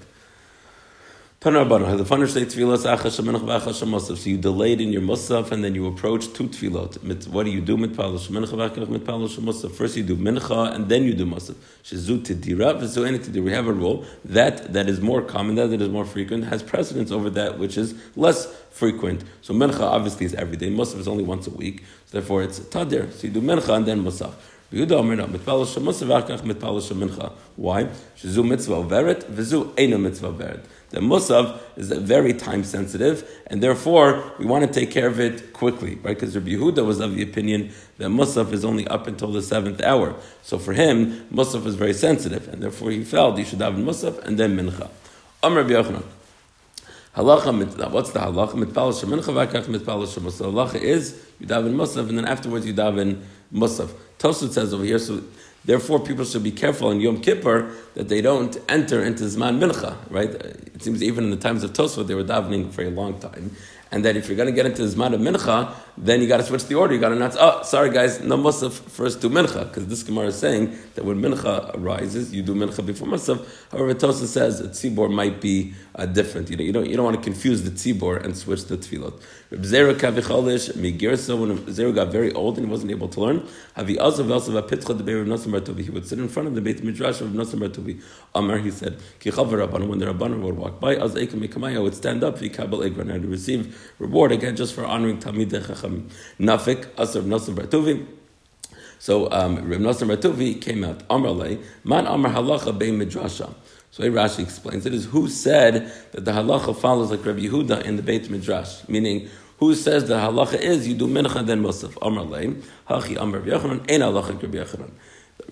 So 1.43 1.49
you 1.49 1.55
delayed 4.37 4.79
in 4.79 4.93
your 4.93 5.01
musaf 5.01 5.51
and 5.51 5.61
then 5.61 5.75
you 5.75 5.87
approach 5.87 6.31
two 6.31 6.47
tefillot. 6.47 7.27
What 7.27 7.43
do 7.43 7.51
you 7.51 7.59
do? 7.59 7.75
First 7.75 8.29
you 9.97 10.03
do 10.03 10.15
mincha 10.15 10.73
and 10.73 10.87
then 10.87 11.03
you 11.03 11.13
do 11.13 11.25
musaf. 11.25 11.55
We 13.43 13.51
have 13.51 13.67
a 13.67 13.73
rule 13.73 14.05
that 14.23 14.71
that 14.71 14.87
is 14.87 15.01
more 15.01 15.21
common, 15.21 15.55
that 15.55 15.69
that 15.71 15.81
is 15.81 15.89
more 15.89 16.05
frequent, 16.05 16.45
has 16.45 16.63
precedence 16.63 17.11
over 17.11 17.29
that 17.31 17.59
which 17.59 17.77
is 17.77 17.93
less 18.15 18.47
frequent. 18.71 19.25
So 19.41 19.53
mincha 19.53 19.81
obviously 19.81 20.25
is 20.25 20.33
every 20.35 20.55
day. 20.55 20.69
Musaf 20.69 20.97
is 20.97 21.09
only 21.09 21.25
once 21.25 21.45
a 21.47 21.51
week. 21.51 21.83
So 22.05 22.19
therefore 22.19 22.43
it's 22.43 22.61
tadir. 22.61 23.11
So 23.11 23.27
you 23.27 23.33
do 23.33 23.41
mincha 23.41 23.75
and 23.75 23.85
then 23.85 24.01
musaf. 24.01 24.33
Why? 27.57 27.87
Vizu 28.23 29.73
ena 29.77 29.97
mitzvah 29.99 30.31
overet. 30.31 30.65
The 30.93 30.99
Musaf 30.99 31.57
is 31.75 31.87
very 31.87 32.35
time 32.35 32.63
sensitive, 32.63 33.27
and 33.47 33.63
therefore 33.63 34.31
we 34.37 34.45
want 34.45 34.63
to 34.71 34.71
take 34.71 34.91
care 34.91 35.07
of 35.07 35.19
it 35.19 35.51
quickly, 35.51 35.95
right? 35.95 36.13
Because 36.13 36.35
Rabbi 36.35 36.51
Yehuda 36.51 36.85
was 36.85 36.99
of 36.99 37.15
the 37.15 37.23
opinion 37.23 37.71
that 37.97 38.09
Musaf 38.09 38.53
is 38.53 38.63
only 38.63 38.87
up 38.87 39.07
until 39.07 39.31
the 39.31 39.41
seventh 39.41 39.81
hour. 39.81 40.13
So 40.43 40.59
for 40.59 40.73
him, 40.73 41.27
Musaf 41.33 41.65
is 41.65 41.73
very 41.73 41.93
sensitive, 41.93 42.47
and 42.47 42.61
therefore 42.61 42.91
he 42.91 43.03
felt 43.03 43.39
he 43.39 43.43
should 43.43 43.61
have 43.61 43.73
Musaf 43.73 44.19
and 44.19 44.37
then 44.37 44.55
Mincha. 44.55 44.87
Am 45.41 45.55
Rabbi 45.55 45.71
Yochanan. 45.71 46.03
Halacha, 47.15 47.89
what's 47.89 48.11
the 48.11 48.19
halacha? 48.19 48.51
Mitpal 48.51 48.93
shemincha 48.93 49.33
v'akach 49.33 49.65
mitpal 49.65 50.05
shemusaf. 50.05 50.51
Halacha 50.51 50.75
is 50.75 51.19
you 51.39 51.47
daven 51.47 51.73
musaf 51.73 52.07
and 52.07 52.19
then 52.19 52.25
afterwards 52.25 52.67
you 52.67 52.73
daven 52.75 53.19
musaf. 53.51 53.89
Tosfot 54.19 54.51
says 54.51 54.75
over 54.75 54.83
here, 54.83 54.99
so 54.99 55.23
Therefore, 55.65 55.99
people 55.99 56.25
should 56.25 56.43
be 56.43 56.51
careful 56.51 56.91
in 56.91 56.99
Yom 56.99 57.21
Kippur 57.21 57.73
that 57.95 58.09
they 58.09 58.21
don't 58.21 58.57
enter 58.67 59.03
into 59.03 59.23
Zman 59.23 59.59
Mincha, 59.59 59.95
right? 60.09 60.29
It 60.29 60.83
seems 60.83 61.01
even 61.01 61.23
in 61.25 61.29
the 61.29 61.37
times 61.37 61.63
of 61.63 61.71
Tosfot, 61.71 62.07
they 62.07 62.15
were 62.15 62.23
davening 62.23 62.71
for 62.71 62.83
a 62.83 62.89
long 62.89 63.19
time. 63.19 63.55
And 63.91 64.03
that 64.03 64.17
if 64.17 64.27
you're 64.27 64.35
going 64.35 64.49
to 64.49 64.55
get 64.55 64.65
into 64.65 64.81
Zman 64.81 65.13
of 65.13 65.21
Mincha, 65.21 65.73
then 65.97 66.21
you 66.21 66.27
got 66.27 66.37
to 66.37 66.43
switch 66.43 66.65
the 66.65 66.75
order. 66.75 66.93
You 66.93 66.99
got 66.99 67.09
to 67.09 67.15
announce, 67.15 67.37
oh, 67.39 67.61
sorry 67.63 67.91
guys, 67.91 68.19
no 68.21 68.37
Musaf, 68.37 68.71
first 68.71 69.21
do 69.21 69.29
Mincha. 69.29 69.67
Because 69.67 69.87
this 69.87 70.03
Gemara 70.03 70.27
is 70.27 70.35
saying 70.37 70.75
that 70.95 71.05
when 71.05 71.21
Mincha 71.21 71.75
arises, 71.75 72.33
you 72.33 72.41
do 72.41 72.55
Mincha 72.55 72.85
before 72.85 73.07
Musaf. 73.07 73.45
However, 73.71 73.93
Tosa 73.93 74.27
says 74.27 74.59
a 74.59 74.69
tzibor 74.69 75.11
might 75.11 75.39
be 75.39 75.73
uh, 75.95 76.05
different. 76.05 76.49
You 76.49 76.57
know, 76.57 76.63
you 76.63 76.71
don't, 76.71 76.89
you 76.89 76.95
don't 76.95 77.05
want 77.05 77.17
to 77.17 77.23
confuse 77.23 77.63
the 77.63 77.71
tzibor 77.71 78.23
and 78.23 78.35
switch 78.35 78.65
the 78.65 78.77
tefillot. 78.77 79.21
Reb 79.51 79.61
Zera 79.61 79.93
Kavicholish, 79.93 80.73
Migirsa, 80.73 81.39
when 81.39 81.57
Zera 81.67 81.93
got 81.93 82.11
very 82.11 82.31
old 82.33 82.57
and 82.57 82.65
he 82.65 82.71
wasn't 82.71 82.89
able 82.89 83.07
to 83.09 83.19
learn, 83.19 83.41
Havi 83.77 83.97
Azav 83.97 84.25
Elsav 84.25 84.61
Apitcha 84.61 84.97
the 84.97 85.19
of 85.19 85.27
Bartuvi. 85.27 85.83
He 85.83 85.91
would 85.91 86.07
sit 86.07 86.17
in 86.17 86.27
front 86.27 86.47
of 86.47 86.55
the 86.55 86.61
Beit 86.61 86.83
Midrash 86.83 87.21
of 87.21 87.29
Nasim 87.29 87.59
Bartuvi. 87.59 88.01
Amar, 88.33 88.57
he 88.57 88.71
said, 88.71 88.99
Ki 89.19 89.29
Chavar 89.29 89.67
Rabbanim, 89.67 89.87
when 89.87 89.99
the 89.99 90.07
Rabbanim 90.07 90.41
would 90.41 90.57
walk 90.57 90.79
by, 90.79 90.95
Az 90.95 91.13
Ekem 91.13 91.47
Mekamaya 91.47 91.81
would 91.83 91.93
stand 91.93 92.23
up, 92.23 92.39
Kabel 92.39 92.79
Egran, 92.79 93.13
and 93.13 93.25
receive 93.25 93.93
reward 93.99 94.31
again 94.31 94.55
just 94.55 94.73
for 94.73 94.85
honoring 94.85 95.19
Talmidei 95.19 95.63
Nafik, 96.39 96.85
Nasim 96.95 97.55
Bartuvi. 97.55 98.05
So 98.99 99.29
um, 99.31 99.67
Reb 99.67 99.81
Nassim 99.81 100.15
Ratuvi 100.15 100.61
came 100.61 100.83
out. 100.83 101.03
Amar 101.09 101.33
Man 101.83 102.07
Amar 102.07 102.31
Halacha 102.31 102.77
Bein 102.77 102.97
Midrasha. 102.97 103.53
So 103.91 104.03
Rashi 104.03 104.39
explains 104.39 104.85
it 104.85 104.93
is 104.93 105.05
who 105.05 105.27
said 105.27 105.91
that 106.13 106.25
the 106.25 106.31
halacha 106.31 106.75
follows 106.75 107.11
like 107.11 107.23
Rabbi 107.23 107.41
Yehuda 107.41 107.83
in 107.83 107.95
the 107.95 108.01
Beit 108.01 108.27
Midrash, 108.27 108.87
meaning 108.87 109.29
who 109.57 109.75
says 109.75 110.07
the 110.07 110.15
halacha 110.15 110.55
is 110.55 110.87
you 110.87 110.95
do 110.95 111.07
mincha 111.07 111.45
then 111.45 111.61
musaf. 111.61 111.95
Amar 112.01 112.23
leim 112.25 112.63
hachi 112.89 113.21
amar 113.21 113.41
Rabbi 113.41 113.51
Yochanan 113.51 113.91
ein 113.91 113.99
halacha 113.99 114.41
Rabbi 114.41 114.57
Yochanan. 114.57 114.89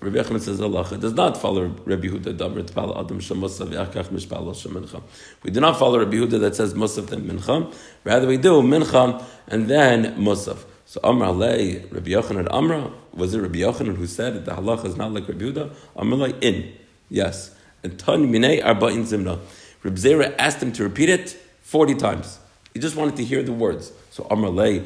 Rabbi 0.00 0.16
Yochanan 0.16 0.40
says 0.40 0.60
halacha 0.60 0.98
does 0.98 1.12
not 1.12 1.36
follow 1.36 1.64
Rabbi 1.64 2.08
Yehuda 2.08 2.36
damer 2.36 2.62
tpal 2.62 2.98
adam 2.98 3.20
shemusaf 3.20 3.68
yakach 3.68 4.08
mishpal 4.08 4.46
shemincha. 4.52 5.02
We 5.42 5.50
do 5.50 5.60
not 5.60 5.78
follow 5.78 5.98
Rabbi 5.98 6.16
Yehuda 6.16 6.40
that 6.40 6.56
says 6.56 6.74
musaf 6.74 7.08
then 7.08 7.28
mincha. 7.28 7.72
Rather 8.04 8.26
we 8.26 8.36
do 8.36 8.62
mincha 8.62 9.22
and 9.48 9.68
then 9.68 10.16
musaf. 10.16 10.64
So 10.86 11.00
Amar 11.04 11.32
Lei, 11.32 11.84
Rabbi 11.90 12.10
Yochanan 12.10 12.48
Amra, 12.52 12.90
was 13.12 13.34
it 13.34 13.40
Rabbi 13.40 13.60
Yochanan 13.60 13.96
who 13.96 14.06
said 14.06 14.34
that 14.34 14.44
the 14.44 14.52
halacha 14.52 14.86
is 14.86 14.96
not 14.96 15.12
like 15.12 15.28
Rabbi 15.28 15.44
Yehuda? 15.44 15.74
Amar 15.96 16.18
Lei, 16.18 16.34
in. 16.40 16.72
Yes. 17.08 17.54
And 17.82 17.98
Tan 17.98 18.32
Minei 18.32 18.62
Arba'in 18.62 19.02
Zimna. 19.02 19.38
Rabbi 19.82 19.96
Zera 19.96 20.34
asked 20.38 20.62
him 20.62 20.72
to 20.72 20.82
repeat 20.82 21.08
it 21.08 21.30
40 21.62 21.94
times. 21.94 22.38
He 22.74 22.80
just 22.80 22.96
wanted 22.96 23.16
to 23.16 23.24
hear 23.24 23.42
the 23.42 23.52
words. 23.52 23.92
So 24.10 24.26
Amar 24.30 24.50
Lei, 24.50 24.84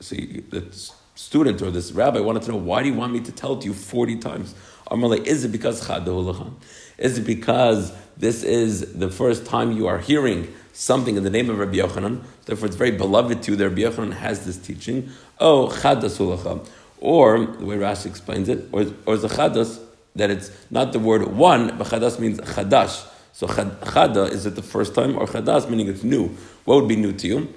so 0.00 0.14
the 0.14 0.92
student 1.22 1.62
or 1.62 1.70
this 1.70 1.92
rabbi 1.92 2.18
wanted 2.18 2.42
to 2.42 2.50
know, 2.50 2.56
why 2.56 2.82
do 2.82 2.88
you 2.88 2.94
want 2.94 3.12
me 3.12 3.20
to 3.20 3.30
tell 3.30 3.54
it 3.54 3.60
to 3.60 3.68
you 3.68 3.74
40 3.74 4.16
times? 4.16 4.54
Amar 4.90 5.10
Lei, 5.10 5.18
is 5.18 5.44
it 5.44 5.52
because 5.52 5.88
Is 6.98 7.18
it 7.18 7.26
because 7.26 7.92
this 8.16 8.42
is 8.42 8.94
the 8.94 9.08
first 9.08 9.46
time 9.46 9.72
you 9.72 9.86
are 9.86 9.98
hearing 9.98 10.52
something 10.72 11.16
in 11.16 11.22
the 11.22 11.30
name 11.30 11.48
of 11.48 11.58
Rabbi 11.58 11.76
Yochanan, 11.76 12.24
therefore 12.44 12.66
it's 12.66 12.76
very 12.76 12.90
beloved 12.90 13.42
to 13.44 13.52
you 13.52 13.56
that 13.56 13.68
Rabbi 13.68 13.82
Yochanan 13.82 14.14
has 14.14 14.44
this 14.44 14.58
teaching. 14.58 15.10
Oh, 15.38 15.68
chadas 15.68 16.18
Or, 16.98 17.46
the 17.46 17.64
way 17.64 17.76
Rashi 17.76 18.06
explains 18.06 18.48
it, 18.48 18.68
or, 18.72 18.82
or 19.06 19.14
a 19.14 19.18
chadas 19.18 19.80
that 20.16 20.30
it's 20.30 20.50
not 20.70 20.92
the 20.92 20.98
word 20.98 21.22
one, 21.28 21.78
but 21.78 21.86
chadas 21.86 22.18
means 22.18 22.40
chadash. 22.40 23.06
So 23.32 23.46
chada, 23.46 24.28
is 24.28 24.44
it 24.44 24.56
the 24.56 24.62
first 24.62 24.94
time, 24.94 25.16
or 25.16 25.26
chadas 25.26 25.70
meaning 25.70 25.86
it's 25.86 26.02
new? 26.02 26.36
What 26.64 26.80
would 26.80 26.88
be 26.88 26.96
new 26.96 27.12
to 27.12 27.26
you? 27.28 27.54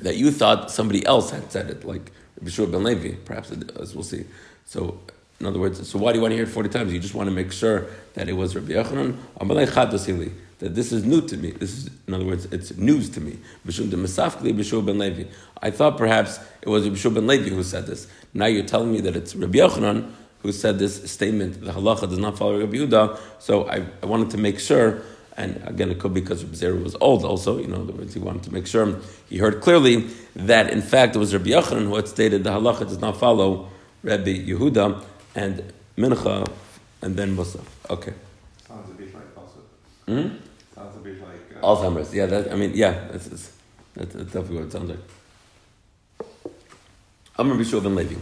That 0.00 0.16
you 0.16 0.30
thought 0.32 0.70
somebody 0.72 1.06
else 1.06 1.30
had 1.30 1.50
said 1.52 1.70
it, 1.70 1.84
like 1.84 2.10
Rabbi 2.38 2.50
Shua 2.50 2.66
ben 2.66 2.84
Levi, 2.84 3.16
perhaps, 3.24 3.50
as 3.50 3.94
we'll 3.94 4.04
see. 4.04 4.24
So, 4.64 5.00
in 5.40 5.46
other 5.46 5.58
words, 5.58 5.88
so 5.88 5.98
why 5.98 6.12
do 6.12 6.18
you 6.18 6.22
want 6.22 6.32
to 6.32 6.36
hear 6.36 6.44
it 6.44 6.50
40 6.50 6.68
times? 6.68 6.92
You 6.92 6.98
just 6.98 7.14
want 7.14 7.28
to 7.28 7.34
make 7.34 7.52
sure 7.52 7.86
that 8.14 8.28
it 8.28 8.32
was 8.32 8.54
Rabbi 8.54 8.74
chadas 8.74 10.32
that 10.58 10.74
this 10.74 10.90
is 10.90 11.04
new 11.04 11.20
to 11.20 11.36
me. 11.36 11.50
This 11.50 11.72
is, 11.76 11.90
in 12.08 12.14
other 12.14 12.24
words, 12.24 12.46
it's 12.46 12.76
news 12.76 13.10
to 13.10 13.20
me. 13.20 13.36
ben 13.64 14.98
Levi. 14.98 15.24
I 15.62 15.70
thought 15.70 15.98
perhaps 15.98 16.38
it 16.62 16.68
was 16.68 16.88
Bishul 16.88 17.14
ben 17.14 17.26
Levi 17.26 17.50
who 17.50 17.62
said 17.62 17.86
this. 17.86 18.06
Now 18.32 18.46
you're 18.46 18.64
telling 18.64 18.92
me 18.92 19.00
that 19.02 19.16
it's 19.16 19.36
Rabbi 19.36 19.58
Yochanan 19.58 20.10
who 20.40 20.52
said 20.52 20.78
this 20.78 21.10
statement. 21.10 21.60
The 21.60 21.72
halacha 21.72 22.08
does 22.08 22.18
not 22.18 22.38
follow 22.38 22.58
Rabbi 22.58 22.76
Yehuda. 22.76 23.18
So 23.38 23.68
I, 23.68 23.84
I 24.02 24.06
wanted 24.06 24.30
to 24.30 24.38
make 24.38 24.58
sure. 24.58 25.02
And 25.36 25.62
again, 25.66 25.90
it 25.90 25.98
could 25.98 26.14
be 26.14 26.20
because 26.20 26.42
Rabbi 26.42 26.56
Zera 26.56 26.82
was 26.82 26.96
old 27.00 27.24
also, 27.24 27.58
you 27.58 27.66
know, 27.66 27.76
in 27.76 27.82
other 27.82 27.92
words, 27.92 28.14
he 28.14 28.20
wanted 28.20 28.42
to 28.44 28.54
make 28.54 28.66
sure 28.66 28.98
he 29.28 29.36
heard 29.36 29.60
clearly 29.60 30.08
that 30.34 30.70
in 30.70 30.80
fact 30.80 31.14
it 31.14 31.18
was 31.18 31.34
Rabbi 31.34 31.50
Yochanan 31.50 31.84
who 31.84 31.96
had 31.96 32.08
stated 32.08 32.44
the 32.44 32.50
halacha 32.50 32.88
does 32.88 32.98
not 32.98 33.18
follow 33.18 33.68
Rabbi 34.02 34.46
Yehuda 34.46 35.04
and 35.34 35.72
Mincha 35.98 36.50
and 37.02 37.16
then 37.16 37.36
Musaf. 37.36 37.64
Okay. 37.90 38.14
Sounds 38.66 38.90
a 38.90 38.94
bit 38.94 39.14
like 39.14 39.36
also. 39.36 39.58
Hmm? 40.06 40.36
Sounds 40.74 40.96
a 40.96 41.00
bit 41.00 41.20
like. 41.20 41.62
Uh, 41.62 41.66
Alzheimer's. 41.66 42.14
Yeah, 42.14 42.26
that, 42.26 42.52
I 42.52 42.56
mean, 42.56 42.72
yeah, 42.74 42.92
that's, 43.10 43.26
that's, 43.28 43.52
that's, 43.94 44.14
definitely 44.14 44.56
what 44.56 44.64
it 44.66 44.72
sounds 44.72 44.90
like. 44.90 44.98
Amr 47.38 47.56
Bishua 47.56 47.82
ben 47.82 47.94
Levi. 47.94 48.14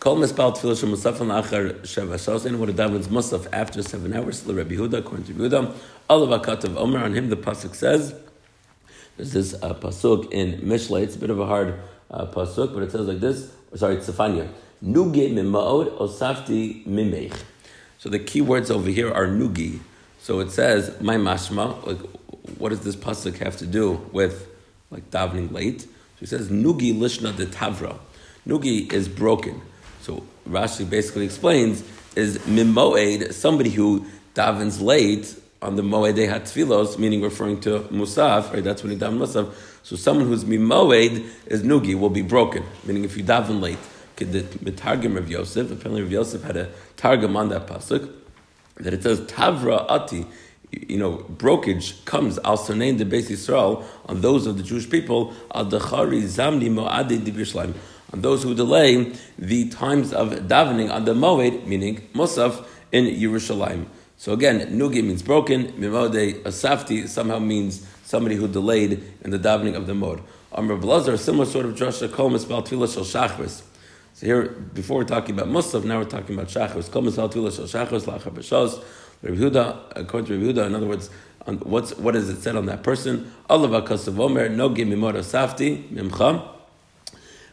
Kol 0.00 0.16
mispal 0.16 0.56
tefillah 0.56 0.78
shem 0.78 0.90
musaf 0.90 1.20
an 1.20 1.28
achar 1.28 1.80
sheva 1.80 2.14
shosin 2.14 2.56
would 2.58 2.68
have 2.68 2.78
davens 2.78 3.06
musaf 3.06 3.48
after 3.52 3.82
seven 3.82 4.12
hours. 4.12 4.42
The 4.42 4.54
Rabbi 4.54 4.76
Huda, 4.76 4.98
according 4.98 5.26
to 5.26 5.32
Rabbi 5.32 5.56
Huda, 5.56 5.74
all 6.08 6.32
of 6.32 6.76
Omer 6.78 7.00
on 7.00 7.14
him. 7.14 7.30
The 7.30 7.36
pasuk 7.36 7.74
says, 7.74 8.14
"There's 9.16 9.32
this 9.32 9.54
uh, 9.60 9.74
pasuk 9.74 10.30
in 10.30 10.60
Mishlei. 10.60 11.02
It's 11.02 11.16
a 11.16 11.18
bit 11.18 11.30
of 11.30 11.40
a 11.40 11.46
hard 11.46 11.80
uh, 12.12 12.26
pasuk, 12.26 12.74
but 12.74 12.84
it 12.84 12.92
says 12.92 13.08
like 13.08 13.18
this. 13.18 13.52
Sorry, 13.74 13.96
it's 13.96 14.08
Sefania. 14.08 14.48
Nugi 14.84 15.32
mimaod 15.32 15.98
osafti 15.98 16.86
mimech. 16.86 17.36
So 17.98 18.08
the 18.08 18.20
key 18.20 18.40
words 18.40 18.70
over 18.70 18.90
here 18.90 19.12
are 19.12 19.26
nugi. 19.26 19.80
So 20.20 20.38
it 20.38 20.52
says, 20.52 21.00
my 21.00 21.16
mashma, 21.16 21.84
like, 21.84 21.98
what 22.58 22.68
does 22.68 22.80
this 22.80 22.94
pasuk 22.94 23.38
have 23.38 23.56
to 23.56 23.66
do 23.66 24.08
with 24.12 24.48
like 24.92 25.10
davening 25.10 25.52
late? 25.52 25.80
So 25.80 25.88
he 26.20 26.26
says, 26.26 26.50
nugi 26.50 26.94
lishna 26.96 27.36
de 27.36 27.46
tavra. 27.46 27.98
Nugi 28.46 28.92
is 28.92 29.08
broken. 29.08 29.60
Rashi 30.48 30.88
basically 30.88 31.24
explains 31.24 31.82
is 32.16 32.38
mimoed, 32.38 33.32
somebody 33.32 33.70
who 33.70 34.06
davens 34.34 34.80
late 34.80 35.34
on 35.60 35.76
the 35.76 35.82
moed 35.82 36.16
hatfilos, 36.16 36.98
meaning 36.98 37.22
referring 37.22 37.60
to 37.60 37.80
musaf, 37.90 38.52
right? 38.52 38.64
That's 38.64 38.82
when 38.82 38.92
he 38.92 38.98
daven 38.98 39.18
musaf. 39.18 39.52
So 39.82 39.96
someone 39.96 40.26
who's 40.26 40.44
mimoed 40.44 41.28
is 41.46 41.62
nugi 41.62 41.98
will 41.98 42.10
be 42.10 42.22
broken, 42.22 42.64
meaning 42.84 43.04
if 43.04 43.16
you 43.16 43.24
daven 43.24 43.60
late. 43.60 43.78
The 44.16 44.72
Targum 44.72 45.16
of 45.16 45.30
Yosef, 45.30 45.70
apparently 45.70 46.02
Rav 46.02 46.10
Yosef 46.10 46.42
had 46.42 46.56
a 46.56 46.68
targum 46.96 47.36
on 47.36 47.50
that 47.50 47.68
pasuk 47.68 48.12
that 48.78 48.92
it 48.92 49.04
says 49.04 49.20
Tavra 49.20 49.88
Ati, 49.88 50.26
you 50.72 50.98
know, 50.98 51.18
brokage 51.18 52.04
comes 52.04 52.38
al 52.38 52.58
Sonain 52.58 52.98
de 52.98 53.04
Beis 53.04 53.30
Yisrael 53.30 53.84
on 54.06 54.20
those 54.20 54.46
of 54.46 54.56
the 54.56 54.64
Jewish 54.64 54.90
people 54.90 55.32
al 55.54 55.66
Dechari 55.66 56.22
Zamni 56.24 56.68
Moadi 56.68 57.18
Dibishleim 57.18 57.74
on 58.12 58.22
those 58.22 58.42
who 58.42 58.54
delay 58.54 59.12
the 59.38 59.68
times 59.68 60.12
of 60.12 60.30
davening 60.30 60.92
on 60.92 61.04
the 61.04 61.14
Moed, 61.14 61.66
meaning 61.66 62.08
Musaf 62.14 62.64
in 62.92 63.04
Yerushalayim. 63.06 63.86
So 64.16 64.32
again, 64.32 64.60
Nugi 64.78 65.04
means 65.04 65.22
broken, 65.22 65.68
Mimode 65.72 66.42
Asafti 66.42 67.06
somehow 67.06 67.38
means 67.38 67.86
somebody 68.02 68.34
who 68.36 68.48
delayed 68.48 69.02
in 69.22 69.30
the 69.30 69.38
davening 69.38 69.76
of 69.76 69.86
the 69.86 69.94
Mod. 69.94 70.22
Amr 70.52 70.76
Blazar, 70.76 71.18
similar 71.18 71.44
sort 71.44 71.66
of 71.66 71.74
drasha, 71.74 72.10
Kol 72.10 72.30
Mispal 72.30 72.66
Tfilah 72.66 72.92
Shal 72.92 73.04
Shachris. 73.04 73.62
So 74.14 74.26
here, 74.26 74.48
before 74.48 74.96
we're 74.96 75.04
talking 75.04 75.38
about 75.38 75.48
Musaf, 75.48 75.84
now 75.84 75.98
we're 75.98 76.04
talking 76.04 76.34
about 76.34 76.48
Shachris. 76.48 76.90
Kol 76.90 77.02
Mispal 77.02 77.30
Tfilah 77.30 77.54
Shal 77.54 77.86
Shachris, 77.86 78.06
Lachar 78.06 78.32
B'Shos. 78.32 78.82
Rabbi 79.22 79.78
according 79.96 80.26
to 80.26 80.46
Rabbi 80.46 80.66
in 80.66 80.74
other 80.74 80.86
words, 80.86 81.10
on 81.46 81.58
what's, 81.58 81.96
what 81.96 82.16
is 82.16 82.28
it 82.28 82.40
said 82.42 82.56
on 82.56 82.66
that 82.66 82.82
person? 82.82 83.32
Allah 83.48 83.68
v'akasav 83.68 84.18
omer, 84.18 84.48
no 84.48 84.70
gimimora 84.70 85.22
safti, 85.22 85.88
mimcha. 85.90 86.57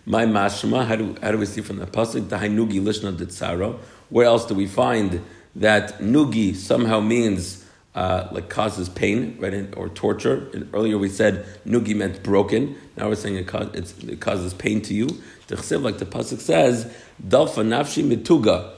My 0.06 0.26
mashma, 0.26 0.86
how 0.86 0.96
do, 0.96 1.16
how 1.22 1.32
do 1.32 1.38
we 1.38 1.46
see 1.46 1.62
from 1.62 1.78
the 1.78 1.88
pasuk? 1.88 2.30
The 2.30 2.38
nugi 2.38 2.82
lishna 2.82 3.16
ditzaro. 3.16 3.80
Where 4.10 4.28
else 4.28 4.46
do 4.46 4.54
we 4.54 4.68
find 4.68 5.22
that 5.56 6.00
nugi 6.00 6.56
somehow 6.56 7.00
means 7.00 7.66
uh, 7.96 8.28
like 8.32 8.50
causes 8.50 8.88
pain, 8.88 9.36
right, 9.40 9.74
or 9.76 9.90
torture? 9.90 10.50
And 10.54 10.70
earlier 10.74 10.98
we 10.98 11.10
said 11.10 11.46
nugi 11.66 11.96
meant 11.96 12.22
broken. 12.22 12.76
Now 12.98 13.10
we're 13.10 13.16
saying 13.16 13.36
it, 13.38 14.04
it 14.04 14.20
causes 14.20 14.54
pain 14.54 14.82
to 14.84 14.94
you. 14.94 15.08
Like 15.50 15.98
the 15.98 16.06
pasuk 16.06 16.40
says, 16.40 16.86
dalfa 17.22 17.64
nafshi 17.66 18.04
mituga 18.04 18.76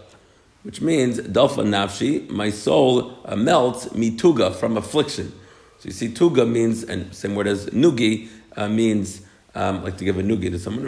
which 0.68 0.82
means 0.82 1.18
dalfa 1.20 1.64
nafshi, 1.66 2.30
my 2.30 2.50
soul 2.50 3.18
uh, 3.24 3.38
melts 3.38 3.86
mituga 3.90 4.54
from 4.54 4.76
affliction. 4.76 5.32
So 5.80 5.86
you 5.86 5.92
see, 5.92 6.10
tuga 6.10 6.46
means, 6.46 6.84
and 6.84 7.16
same 7.16 7.36
word 7.36 7.48
as 7.48 7.68
nugi 7.68 8.28
uh, 8.58 8.68
means 8.68 9.22
um, 9.58 9.84
like 9.84 9.98
to 9.98 10.06
give 10.06 10.20
a 10.20 10.22
nugi 10.22 10.52
to 10.52 10.60
someone. 10.60 10.84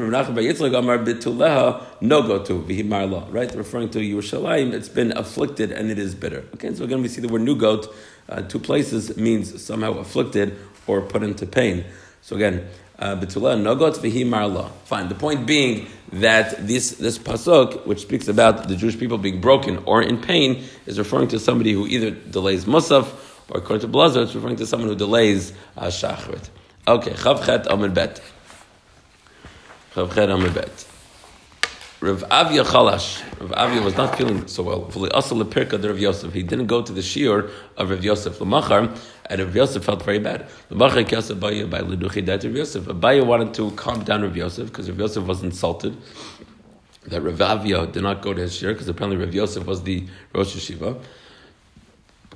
No 2.02 2.22
go 2.22 2.44
to 2.44 2.54
right? 3.32 3.56
Referring 3.56 3.90
to 3.90 4.00
Yerushalayim, 4.00 4.74
it's 4.74 4.90
been 4.90 5.18
afflicted 5.18 5.72
and 5.72 5.90
it 5.90 5.98
is 5.98 6.14
bitter. 6.14 6.46
Okay, 6.54 6.76
so 6.76 6.84
again 6.84 7.02
we 7.02 7.08
see 7.08 7.20
the 7.20 7.28
word 7.28 7.42
nugot, 7.42 7.92
uh, 8.30 8.44
two 8.44 8.60
places 8.60 9.18
means 9.18 9.60
somehow 9.62 9.94
afflicted 9.94 10.56
or 10.86 11.02
put 11.02 11.24
into 11.24 11.48
pain. 11.48 11.84
So 12.22 12.36
again, 12.36 12.68
uh, 13.00 13.16
Betula 13.16 13.60
nogot 13.60 13.96
v'hi 13.96 14.24
marla. 14.24 14.70
Fine. 14.84 15.10
The 15.10 15.16
point 15.16 15.48
being 15.48 15.88
that 16.14 16.68
this 16.68 16.92
this 16.92 17.18
pasuk, 17.18 17.88
which 17.88 18.02
speaks 18.02 18.28
about 18.28 18.68
the 18.68 18.76
Jewish 18.76 19.00
people 19.00 19.18
being 19.18 19.42
broken 19.42 19.78
or 19.86 20.04
in 20.04 20.22
pain, 20.22 20.64
is 20.86 21.00
referring 21.00 21.30
to 21.30 21.40
somebody 21.40 21.74
who 21.74 21.88
either 21.88 22.12
delays 22.12 22.66
musaf 22.66 23.08
or 23.50 23.58
according 23.62 23.82
to 23.82 23.88
Blazer, 23.88 24.22
it's 24.22 24.36
referring 24.36 24.58
to 24.58 24.68
someone 24.68 24.90
who 24.90 24.96
delays 24.96 25.54
uh, 25.76 25.88
shachrit. 25.88 26.50
Okay, 26.88 27.12
chavchet 27.12 27.66
amid 27.68 27.96
bet. 27.96 28.22
Rav 29.96 30.12
Avia 32.32 32.64
Chalash. 32.64 33.24
Rav 33.42 33.52
Avia 33.54 33.82
was 33.82 33.98
not 33.98 34.16
feeling 34.16 34.48
so 34.48 34.64
well. 34.64 34.84
Rav 34.84 36.00
Yosef. 36.00 36.34
He 36.34 36.44
didn't 36.44 36.68
go 36.68 36.82
to 36.82 36.94
the 36.94 37.02
shiur 37.02 37.52
of 37.76 37.90
Rav 37.90 38.04
Yosef 38.04 38.38
Lamachar, 38.38 38.96
and 39.26 39.42
Rav 39.42 39.56
Yosef 39.56 39.84
felt 39.84 40.04
very 40.04 40.20
bad. 40.20 40.48
Lamachar 40.70 41.04
Kyasa 41.06 41.36
Abaye 41.36 41.70
by 41.70 41.82
Leduchi 41.82 42.24
died 42.24 42.44
Rav 42.44 42.56
Yosef. 42.56 42.86
Abaye 42.86 43.26
wanted 43.26 43.54
to 43.56 43.72
calm 43.72 44.04
down 44.04 44.22
Rav 44.22 44.38
Yosef 44.38 44.68
because 44.68 44.90
Rav 44.90 45.00
Yosef 45.00 45.26
was 45.26 45.44
insulted 45.44 45.98
that 47.08 47.22
Rav 47.22 47.42
Avia 47.42 47.88
did 47.88 48.04
not 48.04 48.22
go 48.22 48.34
to 48.34 48.42
his 48.42 48.54
shiur 48.54 48.74
because 48.74 48.88
apparently 48.88 49.18
Rav 49.18 49.34
Yosef 49.34 49.66
was 49.66 49.82
the 49.84 50.06
Rosh 50.34 50.56
Yeshiva. 50.56 51.02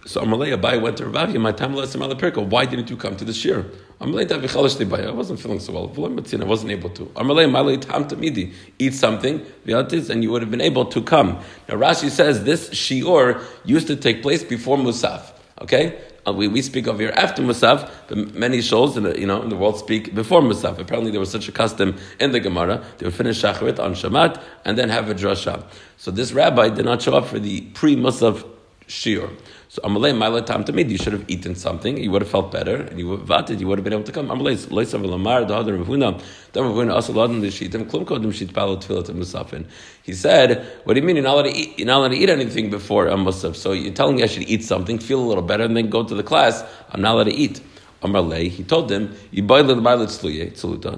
So 0.06 0.22
Amalei 0.22 0.58
Abai 0.58 0.82
went 0.82 0.98
to 0.98 1.06
Rav 1.06 1.30
Avia. 1.30 1.40
My 1.40 1.52
time 1.52 1.76
last 1.76 1.96
him 1.96 2.02
Why 2.50 2.66
didn't 2.66 2.90
you 2.90 2.98
come 2.98 3.16
to 3.16 3.26
the 3.26 3.32
shiur? 3.32 3.74
I 4.02 5.12
wasn't 5.12 5.40
feeling 5.40 5.60
so 5.60 5.72
well. 5.72 5.90
I 5.96 6.46
wasn't 6.46 6.72
able 6.72 6.90
to. 6.90 8.54
Eat 8.80 8.94
something, 8.94 9.46
and 9.66 10.24
you 10.24 10.32
would 10.32 10.42
have 10.42 10.52
been 10.52 10.62
able 10.62 10.86
to 10.86 11.02
come. 11.02 11.40
Now 11.70 11.76
Rashi 11.76 12.10
says 12.10 12.44
this 12.44 12.70
shiur 12.72 13.42
used 13.64 13.88
to 13.88 13.96
take 13.96 14.22
place 14.22 14.44
before 14.44 14.78
Musaf. 14.78 15.32
Okay? 15.62 16.02
uh, 16.26 16.34
we, 16.34 16.48
we 16.48 16.62
speak 16.62 16.88
of 16.88 17.00
here 17.00 17.14
after 17.16 17.42
Musaf, 17.42 17.90
but 18.08 18.34
many 18.34 18.62
shows 18.62 18.96
in 18.96 19.04
the, 19.04 19.20
you 19.20 19.28
know, 19.28 19.42
in 19.42 19.50
the 19.50 19.56
world 19.56 19.78
speak 19.78 20.16
before 20.16 20.42
Musaf. 20.42 20.80
Apparently 20.80 21.12
there 21.12 21.20
was 21.20 21.32
such 21.32 21.48
a 21.48 21.52
custom 21.52 21.98
in 22.20 22.32
the 22.32 22.40
Gemara. 22.40 22.84
They 22.98 23.06
would 23.06 23.16
finish 23.16 23.42
Shacharit 23.42 23.80
on 23.80 23.94
Shabbat 23.94 24.42
and 24.66 24.78
then 24.78 24.90
have 24.90 25.10
a 25.10 25.16
drasha. 25.16 25.66
So 25.98 26.12
this 26.12 26.32
rabbi 26.32 26.70
did 26.70 26.86
not 26.86 27.02
show 27.02 27.16
up 27.16 27.28
for 27.28 27.40
the 27.40 27.62
pre-Musaf 27.62 28.48
shiur. 28.88 29.36
So 29.74 29.82
Amalei 29.82 30.14
Maila 30.14 30.46
Tam 30.46 30.64
Tamid, 30.64 30.92
you 30.92 31.00
should 31.00 31.14
have 31.14 31.28
eaten 31.28 31.56
something, 31.56 31.98
you 31.98 32.12
would 32.12 32.22
have 32.22 32.30
felt 32.30 32.52
better, 32.52 32.76
and 32.76 33.00
you 33.00 33.18
vated, 33.18 33.60
you 33.60 33.68
would 33.68 33.80
have 33.80 33.84
been 33.84 33.94
able 33.94 34.04
to 34.04 34.12
come. 34.12 34.28
Amalei 34.28 34.56
Leisav 34.68 35.04
Lamar, 35.04 35.52
other 35.52 35.76
Rav 35.76 35.88
Huna, 35.88 36.22
Dam 36.52 36.66
Rav 36.66 36.76
Huna, 36.76 36.96
Asaladin, 36.96 37.42
the 37.42 37.48
Shitim, 37.48 37.90
Klum 37.90 38.06
Kodim 38.06 38.32
Shit 38.32 38.54
Palo 38.54 38.78
Tfilat 38.78 39.08
Musafin. 39.08 39.66
He 40.04 40.14
said, 40.14 40.64
What 40.84 40.94
do 40.94 41.00
you 41.00 41.04
mean 41.08 41.16
you're 41.16 41.24
not 41.24 41.34
allowed 41.34 41.52
to 41.52 41.58
eat, 41.58 41.80
you're 41.80 41.88
not 41.88 42.02
allowed 42.02 42.10
to 42.10 42.18
eat 42.18 42.30
anything 42.30 42.70
before 42.70 43.08
a 43.08 43.16
Musaf? 43.16 43.56
So 43.56 43.72
you're 43.72 43.96
telling 43.96 44.18
me 44.18 44.22
I 44.22 44.28
should 44.28 44.44
eat 44.44 44.64
something, 44.64 45.00
feel 45.00 45.20
a 45.20 45.26
little 45.26 45.42
better, 45.42 45.64
and 45.64 45.76
then 45.76 45.90
go 45.90 46.04
to 46.04 46.14
the 46.14 46.22
class. 46.22 46.64
I'm 46.92 47.02
not 47.02 47.16
allowed 47.16 47.24
to 47.24 47.34
eat. 47.34 47.60
He 48.04 48.64
told 48.66 48.90
them, 48.90 49.16
you 49.32 49.44
boil 49.44 49.64
the 49.64 49.76
Bailat 49.76 50.08
Sluye, 50.08 50.54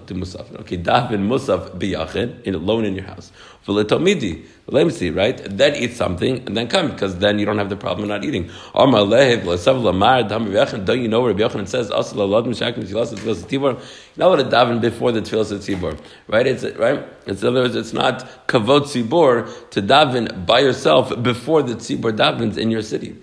to 0.08 0.14
Musaf. 0.16 0.60
Okay, 0.62 0.78
Davin 0.78 1.28
Musaf 1.28 1.78
biyachin, 1.78 2.42
in 2.42 2.56
alone 2.56 2.84
in 2.86 2.96
your 2.96 3.06
house. 3.06 3.32
V'letomidi, 3.68 4.44
v'lemsi, 4.68 5.16
right? 5.16 5.38
Then 5.56 5.76
eat 5.76 5.94
something, 5.94 6.48
and 6.48 6.58
then 6.58 6.68
come, 6.68 6.90
because 6.92 7.20
then 7.20 7.38
you 7.38 7.46
don't 7.46 7.60
have 7.60 7.70
the 7.70 7.76
problem 7.76 8.10
of 8.10 8.22
not 8.22 8.26
eating. 8.26 8.50
Amarlei, 8.74 9.40
v'lesav 9.40 9.84
lamar, 9.84 10.24
dam 10.24 10.48
biyachin, 10.48 10.84
don't 10.84 11.00
you 11.00 11.08
know 11.08 11.22
where 11.22 11.34
Yochanan 11.36 11.68
says, 11.68 11.92
Asal 11.92 12.28
alad 12.28 12.48
mishak 12.48 12.74
mishkilas 12.74 13.14
tefillas 13.14 13.44
tzibor? 13.46 13.80
You're 14.16 14.30
not 14.30 14.40
allowed 14.40 14.50
to 14.50 14.56
daven 14.56 14.82
before 14.82 15.12
the 15.12 15.22
tefillas 15.22 15.54
tzibor, 15.54 16.00
right? 16.28 16.48
It's, 16.48 16.64
right? 16.76 17.06
It's, 17.28 17.44
in 17.44 17.50
other 17.50 17.62
words, 17.62 17.76
it's 17.76 17.94
not 17.94 18.48
kavod 18.48 18.86
tzibor 18.86 19.70
to 19.70 19.82
daven 19.82 20.48
by 20.48 20.62
yourself 20.62 21.22
before 21.22 21.62
the 21.62 21.76
tzibor 21.76 22.12
davens 22.18 22.58
in 22.58 22.72
your 22.72 22.82
city. 22.82 23.16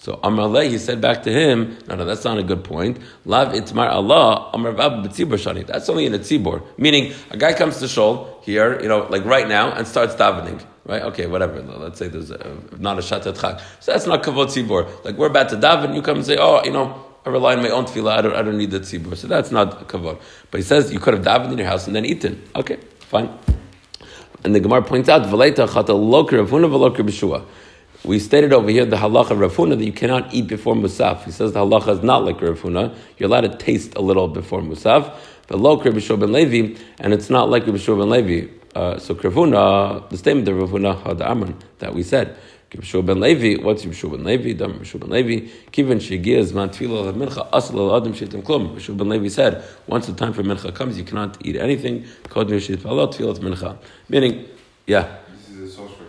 So 0.00 0.16
Amalei, 0.24 0.70
he 0.70 0.78
said 0.78 1.02
back 1.02 1.24
to 1.24 1.30
him, 1.30 1.76
no, 1.86 1.94
no, 1.94 2.06
that's 2.06 2.24
not 2.24 2.38
a 2.38 2.42
good 2.42 2.64
point. 2.64 2.98
Lav 3.26 3.52
itmar 3.52 3.90
Allah, 3.90 4.50
Amar 4.54 4.72
b'tzibur 4.72 5.36
shani. 5.36 5.66
That's 5.66 5.90
only 5.90 6.06
in 6.06 6.14
a 6.14 6.18
tzibur. 6.18 6.62
Meaning, 6.78 7.12
a 7.30 7.36
guy 7.36 7.52
comes 7.52 7.80
to 7.80 7.86
shul 7.86 8.40
here, 8.42 8.80
you 8.80 8.88
know, 8.88 9.06
like 9.10 9.26
right 9.26 9.46
now, 9.46 9.72
and 9.72 9.86
starts 9.86 10.14
davening. 10.14 10.64
Right? 10.86 11.02
Okay, 11.02 11.26
whatever. 11.26 11.60
Let's 11.60 11.98
say 11.98 12.08
there's 12.08 12.30
a, 12.30 12.56
not 12.78 12.96
a 12.96 13.02
shatat. 13.02 13.60
So 13.80 13.92
that's 13.92 14.06
not 14.06 14.22
kavod 14.22 14.46
tzibur. 14.46 15.04
Like 15.04 15.16
we're 15.16 15.26
about 15.26 15.50
to 15.50 15.56
daven, 15.56 15.94
you 15.94 16.00
come 16.00 16.16
and 16.16 16.24
say, 16.24 16.38
oh, 16.40 16.64
you 16.64 16.72
know, 16.72 17.04
I 17.26 17.28
rely 17.28 17.54
on 17.54 17.62
my 17.62 17.68
own 17.68 17.84
tefillah, 17.84 18.16
I 18.16 18.22
don't, 18.22 18.34
I 18.36 18.40
don't 18.40 18.56
need 18.56 18.70
the 18.70 18.80
tzibur. 18.80 19.14
So 19.18 19.26
that's 19.26 19.50
not 19.50 19.86
kavod. 19.86 20.18
But 20.50 20.60
he 20.60 20.64
says 20.64 20.90
you 20.90 20.98
could 20.98 21.12
have 21.12 21.22
davened 21.22 21.52
in 21.52 21.58
your 21.58 21.66
house 21.66 21.86
and 21.86 21.94
then 21.94 22.06
eaten. 22.06 22.42
Okay, 22.56 22.78
fine. 23.00 23.28
And 24.44 24.54
the 24.54 24.60
Gemara 24.60 24.80
points 24.80 25.10
out, 25.10 25.24
V'leita 25.24 25.68
chata 25.68 25.88
lokr 25.88 26.46
avuna 26.46 26.70
v'lokr 26.70 27.06
b'shua. 27.06 27.44
We 28.02 28.18
stated 28.18 28.54
over 28.54 28.70
here 28.70 28.86
the 28.86 28.96
halacha 28.96 29.38
Rav 29.38 29.54
Huna 29.54 29.76
that 29.76 29.84
you 29.84 29.92
cannot 29.92 30.32
eat 30.32 30.46
before 30.46 30.74
Musaf. 30.74 31.24
He 31.24 31.30
says 31.30 31.52
the 31.52 31.60
halacha 31.60 31.98
is 31.98 32.02
not 32.02 32.24
like 32.24 32.40
Rav 32.40 32.58
Huna. 32.58 32.96
You're 33.18 33.28
allowed 33.28 33.42
to 33.42 33.56
taste 33.58 33.94
a 33.94 34.00
little 34.00 34.26
before 34.26 34.62
Musaf. 34.62 35.14
But 35.48 35.58
lo 35.58 35.76
Rabbi 35.76 36.16
ben 36.16 36.32
Levi, 36.32 36.80
and 36.98 37.12
it's 37.12 37.28
not 37.28 37.50
like 37.50 37.66
Rabbi 37.66 37.78
ben 37.78 38.08
Levi. 38.08 38.48
Uh, 38.74 38.98
so 38.98 39.14
Kravuna, 39.14 40.08
the 40.08 40.16
statement 40.16 40.48
of 40.48 40.58
Rav 40.58 40.70
Huna 40.70 41.02
Had 41.02 41.20
Amran 41.20 41.56
that 41.80 41.94
we 41.94 42.02
said. 42.02 42.36
Yeshua 42.70 43.04
ben 43.04 43.20
Levi, 43.20 43.62
what's 43.62 43.84
Yeshua 43.84 44.12
ben 44.12 44.24
Levi? 44.24 44.52
Dam 44.52 44.78
Yeshua 44.78 45.00
ben 45.00 45.10
Levi. 45.10 45.48
Kiven 45.70 45.98
shegiz 45.98 46.54
man 46.54 46.70
mincha 46.70 47.48
asal 47.52 47.80
al 47.80 47.96
adam 47.96 48.14
shetim 48.14 48.42
klum. 48.42 48.76
Yeshua 48.76 48.96
ben 48.96 49.08
Levi 49.08 49.28
said, 49.28 49.62
once 49.88 50.06
the 50.06 50.14
time 50.14 50.32
for 50.32 50.42
mincha 50.42 50.74
comes, 50.74 50.96
you 50.96 51.04
cannot 51.04 51.36
eat 51.44 51.56
anything. 51.56 52.04
Kodem 52.28 52.52
yeshit 52.52 52.76
tefillah 52.76 53.38
mincha. 53.40 53.76
Meaning, 54.08 54.46
yeah. 54.86 55.18
This 55.48 55.74
is 55.74 55.78
a 55.78 55.82
Club. 55.82 55.99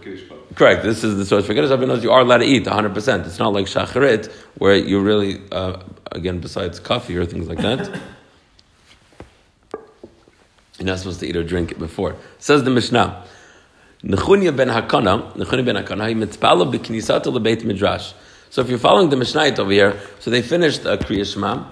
Correct. 0.55 0.83
This 0.83 1.03
is 1.03 1.17
the 1.17 1.25
source 1.25 1.45
for 1.45 1.53
Kiddush 1.53 1.79
because 1.79 2.03
you 2.03 2.11
are 2.11 2.21
allowed 2.21 2.39
to 2.39 2.45
eat 2.45 2.65
100%. 2.65 3.25
It's 3.25 3.39
not 3.39 3.53
like 3.53 3.67
shacharit, 3.67 4.31
where 4.57 4.75
you 4.75 4.99
really, 4.99 5.41
uh, 5.51 5.81
again, 6.11 6.39
besides 6.39 6.79
coffee 6.79 7.15
or 7.15 7.25
things 7.25 7.47
like 7.47 7.59
that, 7.59 8.01
you're 10.77 10.87
not 10.87 10.99
supposed 10.99 11.21
to 11.21 11.27
eat 11.27 11.37
or 11.37 11.43
drink 11.43 11.71
it 11.71 11.79
before. 11.79 12.15
Says 12.39 12.63
the 12.63 12.69
Mishnah, 12.69 13.23
Nechunya 14.03 14.55
ben 14.55 14.67
Hakana, 14.67 15.31
Nechunya 15.35 15.63
ben 15.63 15.75
Hakana, 15.75 16.09
he 16.09 16.15
mitzpala 16.15 16.69
b'knisata 16.69 17.25
lebeit 17.25 17.63
midrash. 17.63 18.13
So 18.49 18.61
if 18.61 18.69
you're 18.69 18.79
following 18.79 19.09
the 19.09 19.15
Mishnah 19.15 19.55
over 19.57 19.71
here, 19.71 19.97
so 20.19 20.29
they 20.29 20.41
finished 20.41 20.85
uh, 20.85 20.97
Kriya 20.97 21.31
Shema, 21.31 21.63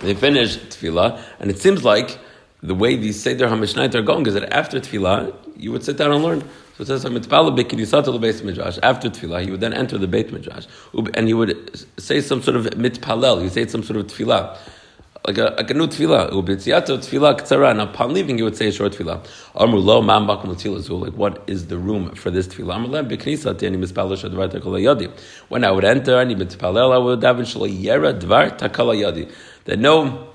they 0.00 0.14
finished 0.14 0.60
Tefillah, 0.68 1.20
and 1.40 1.50
it 1.50 1.58
seems 1.58 1.82
like 1.82 2.20
the 2.62 2.74
way 2.74 2.94
these 2.94 3.20
Seder 3.20 3.48
HaMishnayot 3.48 3.94
are 3.96 4.02
going 4.02 4.26
is 4.26 4.34
that 4.34 4.52
after 4.52 4.78
Tefillah, 4.78 5.34
you 5.56 5.72
would 5.72 5.82
sit 5.82 5.96
down 5.96 6.12
and 6.12 6.22
learn. 6.22 6.48
So 6.76 6.84
it 6.84 6.86
says. 6.86 7.04
After 7.04 7.12
tefillah, 9.10 9.44
he 9.44 9.50
would 9.50 9.60
then 9.60 9.74
enter 9.74 9.98
the 9.98 10.06
Beit 10.06 10.32
Midrash, 10.32 10.66
and 11.14 11.28
he 11.28 11.34
would 11.34 11.86
say 12.00 12.22
some 12.22 12.42
sort 12.42 12.56
of 12.56 12.64
mitpalel. 12.66 13.38
He 13.38 13.44
would 13.44 13.52
say 13.52 13.66
some 13.66 13.82
sort 13.82 13.98
of 13.98 14.06
tefillah, 14.06 14.56
like 15.26 15.36
a, 15.36 15.54
like 15.58 15.70
a 15.70 15.74
new 15.74 15.86
tefillah. 15.86 16.30
Ubitziato 16.30 16.96
tefillah 16.96 17.38
ktsara, 17.38 17.70
and 17.72 17.82
upon 17.82 18.14
leaving, 18.14 18.38
he 18.38 18.42
would 18.42 18.56
say 18.56 18.68
a 18.68 18.72
short 18.72 18.92
tefillah. 18.92 19.22
Amru 19.54 19.80
lo 19.80 20.00
mam 20.00 20.26
Like, 20.26 21.12
what 21.12 21.42
is 21.46 21.66
the 21.66 21.76
room 21.76 22.14
for 22.14 22.30
this 22.30 22.48
tefillah? 22.48 22.76
Amru 22.76 22.88
lem 22.88 23.06
b'knisat 23.06 23.62
ani 23.62 23.76
mitzpala 23.76 24.16
shadvar 24.16 24.48
takala 24.50 24.80
yadi. 24.80 25.10
When 25.48 25.64
I 25.64 25.70
would 25.70 25.84
enter, 25.84 26.16
ani 26.16 26.34
mitpalel, 26.34 26.94
I 26.94 26.98
would 26.98 27.20
daven 27.20 27.42
shlo 27.42 27.68
yera 27.68 28.18
dvar 28.18 28.58
takala 28.58 28.96
yadi. 28.96 29.30
That 29.66 29.78
no 29.78 30.28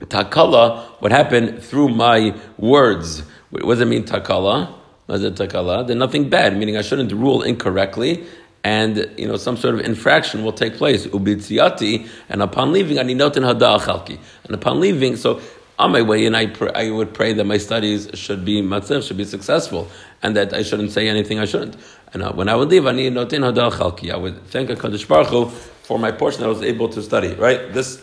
takala 0.00 1.00
would 1.02 1.12
happen 1.12 1.60
through 1.60 1.90
my 1.90 2.34
words. 2.56 3.24
What 3.50 3.62
does 3.62 3.80
it 3.82 3.88
mean 3.88 4.04
takala? 4.04 4.78
Then 5.08 5.98
nothing 5.98 6.30
bad, 6.30 6.56
meaning 6.56 6.76
I 6.76 6.82
shouldn't 6.82 7.12
rule 7.12 7.42
incorrectly, 7.42 8.24
and 8.64 9.10
you 9.16 9.26
know 9.26 9.36
some 9.36 9.56
sort 9.56 9.74
of 9.74 9.80
infraction 9.80 10.44
will 10.44 10.52
take 10.52 10.74
place. 10.74 11.06
Ubitziati, 11.06 12.08
and 12.28 12.42
upon 12.42 12.72
leaving, 12.72 12.98
aninotin 12.98 13.42
hada 13.42 13.78
achalki, 13.78 14.18
and 14.44 14.54
upon 14.54 14.80
leaving, 14.80 15.16
so 15.16 15.40
on 15.78 15.90
my 15.90 16.02
way 16.02 16.24
in, 16.26 16.34
I, 16.34 16.46
pr- 16.46 16.70
I 16.74 16.90
would 16.90 17.12
pray 17.12 17.32
that 17.32 17.44
my 17.44 17.58
studies 17.58 18.08
should 18.14 18.44
be 18.44 18.62
matzah, 18.62 19.06
should 19.06 19.16
be 19.16 19.24
successful, 19.24 19.88
and 20.22 20.36
that 20.36 20.54
I 20.54 20.62
shouldn't 20.62 20.92
say 20.92 21.08
anything 21.08 21.40
I 21.40 21.44
shouldn't. 21.44 21.76
And 22.12 22.22
uh, 22.22 22.32
when 22.32 22.48
I 22.48 22.54
would 22.54 22.68
leave, 22.68 22.86
I 22.86 22.92
need 22.92 23.12
notin 23.14 23.40
hada 23.40 23.70
achalki. 23.72 24.12
I 24.12 24.16
would 24.16 24.46
thank 24.46 24.70
Hakadosh 24.70 25.08
Baruch 25.08 25.28
Hu 25.28 25.46
for 25.46 25.98
my 25.98 26.12
portion 26.12 26.40
that 26.42 26.46
I 26.46 26.50
was 26.50 26.62
able 26.62 26.88
to 26.90 27.02
study. 27.02 27.34
Right, 27.34 27.72
this. 27.72 28.00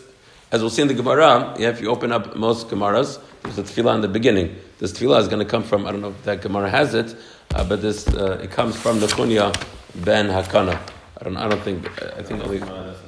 As 0.52 0.60
we'll 0.62 0.70
see 0.70 0.82
in 0.82 0.88
the 0.88 0.94
Gemara, 0.94 1.54
yeah, 1.60 1.68
if 1.68 1.80
you 1.80 1.90
open 1.90 2.10
up 2.10 2.34
most 2.34 2.68
Gemaras, 2.68 3.20
there's 3.44 3.58
a 3.58 3.62
tefillah 3.62 3.94
in 3.94 4.00
the 4.00 4.08
beginning. 4.08 4.56
This 4.80 4.92
tefillah 4.92 5.20
is 5.20 5.28
going 5.28 5.40
to 5.40 5.44
come 5.44 5.62
from, 5.62 5.86
I 5.86 5.92
don't 5.92 6.00
know 6.00 6.08
if 6.08 6.22
that 6.24 6.40
Gemara 6.40 6.70
has 6.70 6.94
it, 6.94 7.14
uh, 7.54 7.62
but 7.64 7.82
this 7.82 8.08
uh, 8.08 8.40
it 8.42 8.50
comes 8.50 8.80
from 8.80 8.98
the 8.98 9.08
Chunya 9.08 9.54
ben 9.94 10.28
Hakana. 10.28 10.80
I 11.20 11.24
don't, 11.24 11.36
I 11.36 11.48
don't 11.48 11.60
think, 11.60 11.86
I 12.02 12.22
think 12.22 12.42
only, 12.42 12.60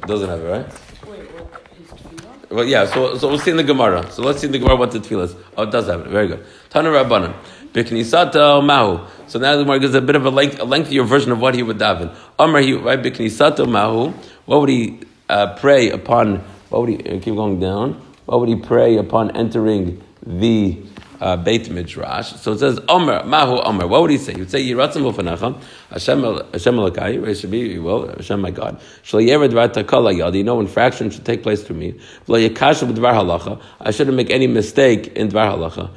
doesn't 0.06 0.28
have 0.28 0.40
it, 0.40 0.48
right? 0.48 0.66
Wait, 1.08 1.32
what? 1.32 1.50
Tefillah? 1.88 2.50
Well, 2.50 2.64
yeah, 2.66 2.84
so, 2.84 3.16
so 3.16 3.26
we'll 3.26 3.38
see 3.38 3.52
in 3.52 3.56
the 3.56 3.64
Gemara. 3.64 4.10
So 4.10 4.22
let's 4.22 4.40
see 4.40 4.48
in 4.48 4.52
the 4.52 4.58
Gemara 4.58 4.76
what 4.76 4.90
the 4.90 5.00
tefillah 5.00 5.24
is. 5.24 5.36
Oh, 5.56 5.62
it 5.62 5.70
does 5.70 5.86
have 5.86 6.02
it. 6.02 6.08
Very 6.08 6.28
good. 6.28 6.44
Tana 6.68 6.90
Rabbanan. 6.90 7.34
Biknisata 7.72 8.62
mahu. 8.62 9.06
So 9.26 9.38
now 9.38 9.56
the 9.56 9.64
Gemara 9.64 9.78
gives 9.80 9.94
a 9.94 10.02
bit 10.02 10.14
of 10.14 10.26
a, 10.26 10.30
length, 10.30 10.60
a 10.60 10.64
lengthier 10.64 11.04
version 11.04 11.32
of 11.32 11.40
what 11.40 11.54
he 11.54 11.62
would 11.62 11.78
daven. 11.78 12.14
Amar 12.38 12.60
he, 12.60 12.74
right? 12.74 13.02
Biknisata 13.02 13.66
mahu. 13.66 14.12
What 14.44 14.60
would 14.60 14.68
he 14.68 15.00
uh, 15.30 15.56
pray 15.56 15.88
upon 15.88 16.44
what 16.68 16.82
would 16.82 16.90
he 16.90 16.98
uh, 16.98 17.18
keep 17.18 17.34
going 17.34 17.60
down? 17.60 17.94
What 18.26 18.40
would 18.40 18.50
he 18.50 18.56
pray 18.56 18.98
upon 18.98 19.34
entering 19.34 20.02
the 20.26 20.78
uh, 21.22 21.36
Beit 21.36 21.70
Midrash? 21.70 22.34
So 22.36 22.52
it 22.52 22.58
says 22.58 22.80
Omer 22.88 23.24
Mahu 23.24 23.60
Omer. 23.60 23.86
What 23.86 24.02
would 24.02 24.10
he 24.10 24.18
say? 24.18 24.32
He 24.34 24.40
would 24.40 24.50
say 24.50 24.62
Yiratzim 24.62 25.10
Ufanecha 25.10 25.62
Hashem 25.90 26.22
Hashem 26.22 26.74
Elakai. 26.74 27.40
Should 27.40 27.50
be 27.50 27.78
well 27.78 28.08
Hashem 28.08 28.40
my 28.40 28.50
God. 28.50 28.80
Yadi. 29.04 30.44
No 30.44 30.60
infraction 30.60 31.10
should 31.10 31.24
take 31.24 31.42
place 31.42 31.62
through 31.62 31.76
me. 31.76 31.98
I 32.28 33.90
shouldn't 33.90 34.16
make 34.16 34.30
any 34.30 34.46
mistake 34.46 35.06
in 35.16 35.28
Dvar 35.28 35.56
Halacha. 35.56 35.90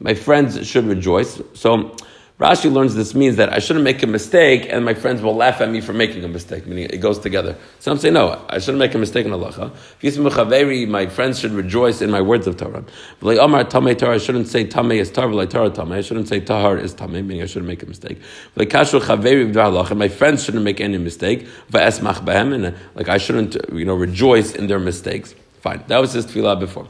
My 0.00 0.14
friends 0.14 0.66
should 0.66 0.86
rejoice. 0.86 1.42
So. 1.54 1.96
Rashi 2.38 2.70
learns 2.70 2.94
this 2.94 3.14
means 3.14 3.36
that 3.36 3.50
I 3.50 3.60
shouldn't 3.60 3.84
make 3.84 4.02
a 4.02 4.06
mistake 4.06 4.66
and 4.68 4.84
my 4.84 4.92
friends 4.92 5.22
will 5.22 5.34
laugh 5.34 5.62
at 5.62 5.70
me 5.70 5.80
for 5.80 5.94
making 5.94 6.22
a 6.22 6.28
mistake, 6.28 6.66
meaning 6.66 6.84
it 6.84 6.98
goes 6.98 7.18
together. 7.18 7.56
Some 7.78 7.96
say, 7.96 8.10
no, 8.10 8.44
I 8.50 8.58
shouldn't 8.58 8.78
make 8.78 8.94
a 8.94 8.98
mistake 8.98 9.24
in 9.24 9.32
halacha. 9.32 10.88
My 10.88 11.06
friends 11.06 11.38
should 11.38 11.52
rejoice 11.52 12.02
in 12.02 12.10
my 12.10 12.20
words 12.20 12.46
of 12.46 12.58
Torah. 12.58 12.84
Like 13.22 13.38
I 13.38 14.18
shouldn't 14.18 14.48
say 14.48 14.66
tame 14.66 14.92
is 14.92 15.10
tar, 15.10 15.30
Torah 15.46 15.70
tame. 15.70 15.92
I 15.92 16.02
shouldn't 16.02 16.28
say 16.28 16.40
tahar 16.40 16.76
is 16.76 16.92
tame, 16.92 17.12
meaning 17.12 17.42
I 17.42 17.46
shouldn't 17.46 17.68
make 17.68 17.82
a 17.82 17.86
mistake. 17.86 18.20
My 18.54 20.08
friends 20.08 20.44
shouldn't 20.44 20.64
make 20.64 20.80
any 20.82 20.98
mistake. 20.98 21.48
And 21.72 22.66
uh, 22.66 22.72
like 22.94 23.08
I 23.08 23.16
shouldn't, 23.16 23.56
you 23.72 23.86
know, 23.86 23.94
rejoice 23.94 24.54
in 24.54 24.66
their 24.66 24.78
mistakes. 24.78 25.34
Fine. 25.62 25.84
That 25.86 26.02
was 26.02 26.12
his 26.12 26.26
tefillah 26.26 26.60
before. 26.60 26.86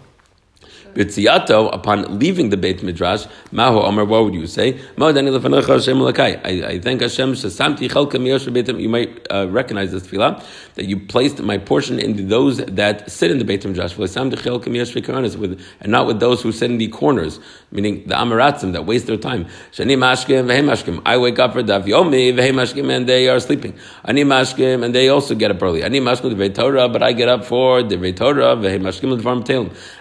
B'tziyato, 0.97 1.73
upon 1.75 2.19
leaving 2.19 2.49
the 2.49 2.57
Beit 2.57 2.83
Midrash, 2.83 3.27
Mahu 3.53 3.81
Omer, 3.81 4.07
what 4.07 4.25
would 4.25 4.35
you 4.35 4.47
say? 4.47 4.81
I, 4.99 5.03
I 5.05 6.79
thank 6.81 7.03
Hashem, 7.03 7.35
Shasamti 7.35 7.91
Beitim. 7.91 8.81
You 8.81 8.89
might 8.89 9.27
uh, 9.31 9.47
recognize 9.51 9.93
this 9.93 10.07
tefillah, 10.07 10.43
that 10.75 10.87
you 10.87 10.99
placed 10.99 11.39
my 11.41 11.59
portion 11.59 11.99
in 11.99 12.29
those 12.29 12.65
that 12.65 13.11
sit 13.11 13.31
in 13.31 13.37
the 13.37 13.45
Beit 13.45 13.67
Midrash, 13.67 13.95
with, 13.99 14.17
and 14.17 15.93
not 15.93 16.07
with 16.07 16.19
those 16.19 16.41
who 16.41 16.51
sit 16.51 16.71
in 16.71 16.79
the 16.79 16.89
corners, 16.89 17.41
meaning 17.71 18.03
the 18.07 18.15
Amaratzim 18.15 18.73
that 18.73 18.87
waste 18.87 19.07
their 19.07 19.19
time. 19.19 19.47
I 19.79 21.17
wake 21.19 21.39
up 21.39 21.53
for 21.53 21.63
Daf 21.63 21.85
Yomi, 21.85 22.97
and 22.97 23.07
they 23.07 23.29
are 23.29 23.41
sleeping. 23.41 23.79
Ani 24.03 24.23
and 24.23 24.95
they 24.95 25.09
also 25.11 25.35
get 25.35 25.51
up 25.51 25.63
early. 25.63 25.83
Ani 25.83 26.01
but 26.01 27.03
I 27.03 27.13
get 27.13 27.29
up 27.29 27.45
for 27.45 27.83
the 27.83 28.13
Torah. 28.15 28.57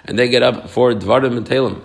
And 0.07 0.19
they 0.19 0.29
get 0.29 0.43
up 0.43 0.69
for 0.69 0.84
Dvarim 0.93 1.37
and 1.37 1.47
Telem. 1.47 1.81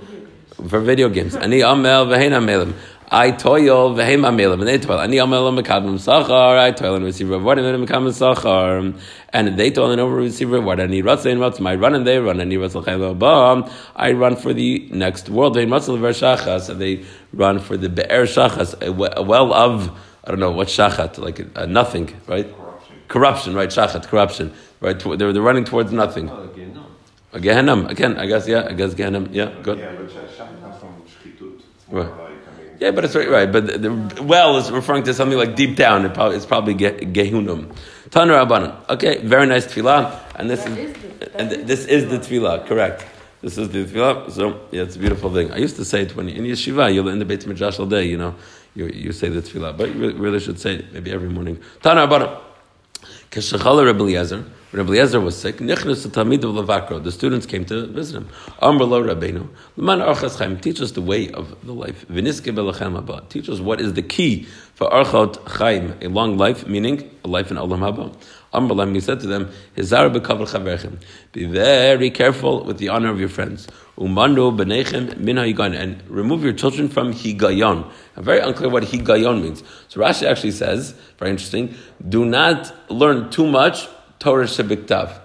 For 0.69 0.81
video 0.81 1.09
games. 1.09 1.35
Ani 1.37 1.63
Amel, 1.63 2.07
Vehem 2.07 2.33
Amelim. 2.33 2.75
I 3.13 3.33
toil 3.33 3.93
v'heim 3.97 4.21
amelim 4.21 4.61
and 4.61 4.69
they 4.69 4.79
toil. 4.79 5.01
Ani 5.01 5.17
amelim 5.17 5.61
mekadmim 5.61 5.95
sachar. 5.95 6.57
I 6.57 6.71
toil 6.71 6.95
and 6.95 7.05
receive 7.05 7.29
reward 7.29 7.59
and 7.59 7.67
then 7.67 7.85
mekadmim 7.85 8.11
sachar. 8.11 8.97
And 9.31 9.59
they 9.59 9.73
toil 9.73 9.91
and 9.91 10.01
over 10.01 10.15
receive 10.15 10.49
reward. 10.49 10.79
Ani 10.79 11.03
ratzah 11.03 11.33
and 11.33 11.41
ratzah. 11.41 11.67
I 11.67 11.75
run 11.75 11.97
and 11.97 12.07
they 12.07 12.19
run. 12.19 12.41
Ani 12.41 12.55
ratzah 12.55 12.85
chaylo 12.85 13.73
I 13.97 14.13
run 14.13 14.37
for 14.37 14.53
the 14.55 14.89
next 14.93 15.29
world. 15.29 15.57
Ratzah 15.57 15.89
lever 15.89 16.11
shachas 16.11 16.71
and 16.71 16.81
they 16.81 17.05
run 17.33 17.59
for 17.59 17.77
the 17.77 17.89
be'er 17.89 18.27
shachas, 18.27 18.81
a 18.81 18.93
well 18.93 19.53
of 19.55 19.91
I 20.23 20.31
don't 20.31 20.39
know 20.39 20.53
what 20.53 20.69
shachat 20.69 21.19
like 21.19 21.41
a, 21.57 21.67
nothing, 21.67 22.15
right? 22.29 22.47
Corruption. 23.09 23.55
Right? 23.55 23.71
Shachat, 23.71 24.07
corruption, 24.07 24.53
right? 24.81 24.97
They're, 25.01 25.33
they're 25.33 25.43
running 25.43 25.65
towards 25.65 25.91
nothing. 25.91 26.31
Oh, 26.31 26.49
Oh, 27.33 27.37
again, 27.37 27.66
no. 27.66 27.87
A 27.87 27.95
Gehenna, 27.95 28.14
again, 28.14 28.16
I 28.19 28.27
guess, 28.27 28.49
yeah, 28.49 28.66
I 28.69 28.73
guess 28.73 28.95
Gehenna, 28.95 29.29
yeah, 29.31 29.53
good. 29.62 29.79
Yeah, 29.79 29.93
but 29.97 30.09
Shach 30.09 30.37
comes 30.61 30.77
from 30.81 31.03
Shchitut. 31.07 31.59
It's 31.61 31.88
Right. 31.88 32.07
like, 32.07 32.19
I 32.19 32.23
mean, 32.59 32.71
Yeah, 32.81 32.90
but 32.90 33.05
it's 33.05 33.14
right, 33.14 33.29
right. 33.31 33.51
But 33.53 33.66
the, 33.66 33.79
the 33.79 34.23
well 34.23 34.57
is 34.57 34.71
referring 34.71 35.05
to 35.05 35.14
something 35.14 35.38
like 35.38 35.55
deep 35.55 35.77
down. 35.77 36.05
It 36.07 36.14
probably, 36.14 36.37
it's 36.37 36.47
probably 36.47 36.75
ge, 36.75 36.90
Gehunum. 37.14 37.73
Tanur 38.11 38.45
Rabbanan. 38.45 38.88
Okay, 38.90 39.19
very 39.25 39.47
nice 39.47 39.66
tefillah. 39.66 40.19
And 40.37 40.51
this 40.51 40.64
That 40.64 40.79
is, 40.79 40.90
is 40.90 41.03
the- 41.21 41.38
and 41.40 41.51
th- 41.51 41.66
this 41.66 41.85
is 41.87 42.09
the 42.11 42.19
tefillah. 42.19 42.62
tefillah, 42.62 42.66
correct. 42.66 43.07
This 43.43 43.57
is 43.59 43.69
the 43.69 43.85
tefillah. 43.85 44.31
So, 44.33 44.61
yeah, 44.73 44.83
it's 44.83 44.97
a 44.97 44.99
beautiful 44.99 45.33
thing. 45.33 45.53
I 45.53 45.59
used 45.59 45.77
to 45.77 45.85
say 45.85 46.03
it 46.03 46.16
when 46.16 46.29
you, 46.29 46.35
in 46.35 46.45
yeshiva, 46.45 46.93
you'll 46.93 47.09
in 47.09 47.21
the 47.21 47.25
Beit 47.25 47.47
Midrash 47.47 47.79
all 47.79 47.87
day, 47.87 48.05
you 48.05 48.19
know, 48.19 48.35
you, 48.75 48.87
you 48.88 49.12
say 49.12 49.29
the 49.29 49.40
tefillah. 49.40 49.77
But 49.77 49.95
you 49.95 50.01
really, 50.01 50.14
really 50.14 50.40
should 50.40 50.59
say 50.59 50.75
it 50.77 50.93
maybe 50.93 51.12
every 51.12 51.29
morning. 51.29 51.61
Tanur 51.81 52.09
Rabbanan. 52.09 52.40
Keshachala 53.31 53.87
Rebbe 53.87 54.03
Eliezer, 54.03 54.45
when 54.73 54.83
Rebbe 54.85 54.90
Eliezer 54.90 55.21
was 55.21 55.37
sick, 55.40 55.59
Nichnas 55.59 56.05
Talmid 56.09 56.43
of 56.43 56.66
Levakro, 56.66 57.01
the 57.01 57.12
students 57.12 57.47
came 57.47 57.64
to 57.66 57.87
visit 57.87 58.16
him. 58.16 58.29
Amr 58.61 58.83
lo 58.83 59.05
Rabbeinu, 59.05 59.49
Leman 59.77 60.01
Archas 60.01 60.37
Chaim, 60.37 60.59
teach 60.59 60.81
us 60.81 60.90
the 60.90 61.01
way 61.01 61.31
of 61.31 61.55
the 61.64 61.73
life. 61.73 62.05
Viniske 62.09 62.53
belachem 62.53 63.01
haba, 63.01 63.29
teach 63.29 63.49
us 63.49 63.61
what 63.61 63.81
is 63.81 63.93
the 63.93 64.03
key 64.03 64.49
for 64.75 64.90
Archot 64.90 65.47
Chaim, 65.47 65.95
a 66.03 66.09
long 66.09 66.38
life, 66.38 66.66
meaning 66.66 67.09
a 67.23 67.29
life 67.29 67.53
in 67.53 67.57
Olam 67.57 67.79
haba. 67.79 68.12
Amr 68.53 68.93
he 68.93 69.01
said 69.01 69.21
to 69.21 69.29
them, 69.29 69.49
be 71.33 71.45
very 71.45 72.11
careful 72.11 72.65
with 72.65 72.79
the 72.79 72.89
honor 72.89 73.11
of 73.11 73.21
your 73.21 73.29
friends. 73.29 73.69
Umando 73.97 74.51
benechem 74.57 75.17
min 75.19 75.39
and 75.39 76.03
remove 76.09 76.43
your 76.43 76.53
children 76.53 76.89
from 76.89 77.13
higayon. 77.13 77.89
I'm 78.17 78.25
very 78.25 78.41
unclear 78.41 78.69
what 78.71 78.83
higayon 78.83 79.43
means. 79.43 79.63
So 79.89 80.01
Rashi 80.01 80.29
actually 80.29 80.51
says, 80.51 80.95
very 81.19 81.31
interesting, 81.31 81.77
do 82.09 82.25
not 82.25 82.75
learn 82.91 83.31
too 83.31 83.47
much 83.47 83.87
Torah 84.19 84.47
shebiktav. 84.47 85.21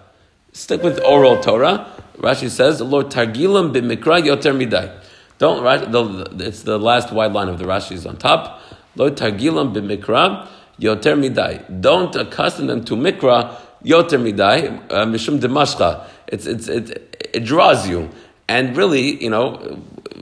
Stick 0.52 0.84
with 0.84 1.04
oral 1.04 1.40
Torah. 1.42 1.92
Rashi 2.18 2.50
says, 2.50 2.80
Lord 2.80 3.08
targilam 3.08 3.74
b'mikra 3.74 4.22
yoter 4.22 4.56
midai. 4.56 4.92
Don't, 5.38 6.42
it's 6.42 6.62
the 6.64 6.78
last 6.78 7.12
wide 7.12 7.34
line 7.34 7.50
of 7.50 7.58
the 7.58 7.66
Rashi 7.66 7.94
is 7.94 8.06
on 8.06 8.18
top. 8.18 8.62
Lord 8.96 9.18
targilam 9.18 9.74
b'mikra 9.74 10.48
yoter 10.80 11.18
midai. 11.18 11.82
Don't 11.82 12.16
accustom 12.16 12.68
them 12.68 12.84
to 12.86 12.96
mikra 12.96 13.56
yoter 13.84 14.20
midai, 14.20 14.82
uh, 14.92 15.06
mishum 15.06 15.40
demashcha. 15.40 16.08
It's, 16.28 16.46
it's, 16.46 16.68
it, 16.68 17.30
it 17.34 17.44
draws 17.44 17.88
you. 17.88 18.10
And 18.48 18.76
really, 18.78 19.22
you 19.24 19.30
know, 19.30 19.82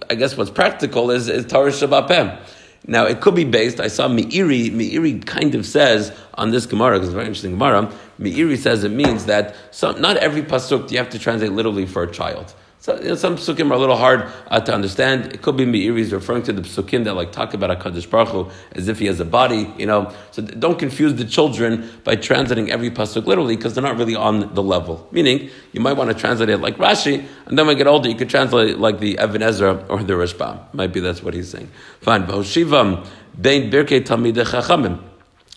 I 0.09 0.15
guess 0.15 0.37
what's 0.37 0.49
practical 0.49 1.11
is, 1.11 1.27
is 1.27 1.45
Torah 1.45 1.71
Shabbat 1.71 2.07
now, 2.85 3.05
it 3.05 3.21
could 3.21 3.35
be 3.35 3.45
based, 3.45 3.79
I 3.79 3.87
saw 3.87 4.09
Meiri, 4.09 4.69
Meiri 4.71 5.25
kind 5.25 5.55
of 5.55 5.65
says 5.65 6.11
on 6.33 6.51
this 6.51 6.65
Gemara, 6.65 6.95
because 6.95 7.09
it's 7.09 7.13
a 7.13 7.15
very 7.15 7.27
interesting 7.27 7.51
Gemara, 7.51 7.91
Meiri 8.19 8.57
says 8.57 8.83
it 8.83 8.91
means 8.91 9.25
that 9.25 9.55
some, 9.71 10.01
not 10.01 10.17
every 10.17 10.41
Pasuk 10.41 10.91
you 10.91 10.97
have 10.97 11.09
to 11.11 11.19
translate 11.19 11.53
literally 11.53 11.85
for 11.85 12.03
a 12.03 12.11
child. 12.11 12.53
So, 12.83 12.99
you 12.99 13.07
know, 13.07 13.15
some 13.15 13.37
psukim 13.37 13.71
are 13.71 13.75
a 13.75 13.79
little 13.79 13.95
hard 13.95 14.29
uh, 14.47 14.59
to 14.59 14.73
understand. 14.73 15.33
It 15.33 15.41
could 15.41 15.55
be 15.55 15.87
is 15.87 16.11
referring 16.11 16.43
to 16.43 16.51
the 16.51 16.63
psukim 16.63 17.05
that 17.05 17.13
like 17.13 17.31
talk 17.31 17.53
about 17.53 17.79
Hakadosh 17.79 18.09
Baruch 18.09 18.27
Hu 18.27 18.51
as 18.73 18.89
if 18.89 18.99
he 18.99 19.05
has 19.05 19.21
a 19.21 19.25
body, 19.25 19.73
you 19.77 19.85
know. 19.85 20.13
So 20.31 20.41
don't 20.41 20.77
confuse 20.77 21.13
the 21.13 21.23
children 21.23 21.89
by 22.03 22.17
translating 22.17 22.69
every 22.71 22.91
pasuk 22.91 23.25
literally 23.25 23.55
because 23.55 23.73
they're 23.73 23.83
not 23.85 23.95
really 23.95 24.15
on 24.15 24.53
the 24.53 24.61
level. 24.61 25.07
Meaning, 25.11 25.49
you 25.71 25.79
might 25.79 25.93
want 25.93 26.09
to 26.09 26.13
translate 26.13 26.49
it 26.49 26.57
like 26.57 26.75
Rashi, 26.75 27.25
and 27.45 27.57
then 27.57 27.67
when 27.67 27.77
you 27.77 27.85
get 27.85 27.87
older, 27.87 28.09
you 28.09 28.15
could 28.15 28.29
translate 28.29 28.71
it 28.71 28.79
like 28.79 28.99
the 28.99 29.17
Evan 29.17 29.41
Ezra 29.41 29.85
or 29.87 30.03
the 30.03 30.11
Rashbam. 30.11 30.73
Might 30.73 30.91
be 30.91 30.99
that's 30.99 31.23
what 31.23 31.33
he's 31.33 31.49
saying. 31.49 31.71
Fine. 32.01 32.27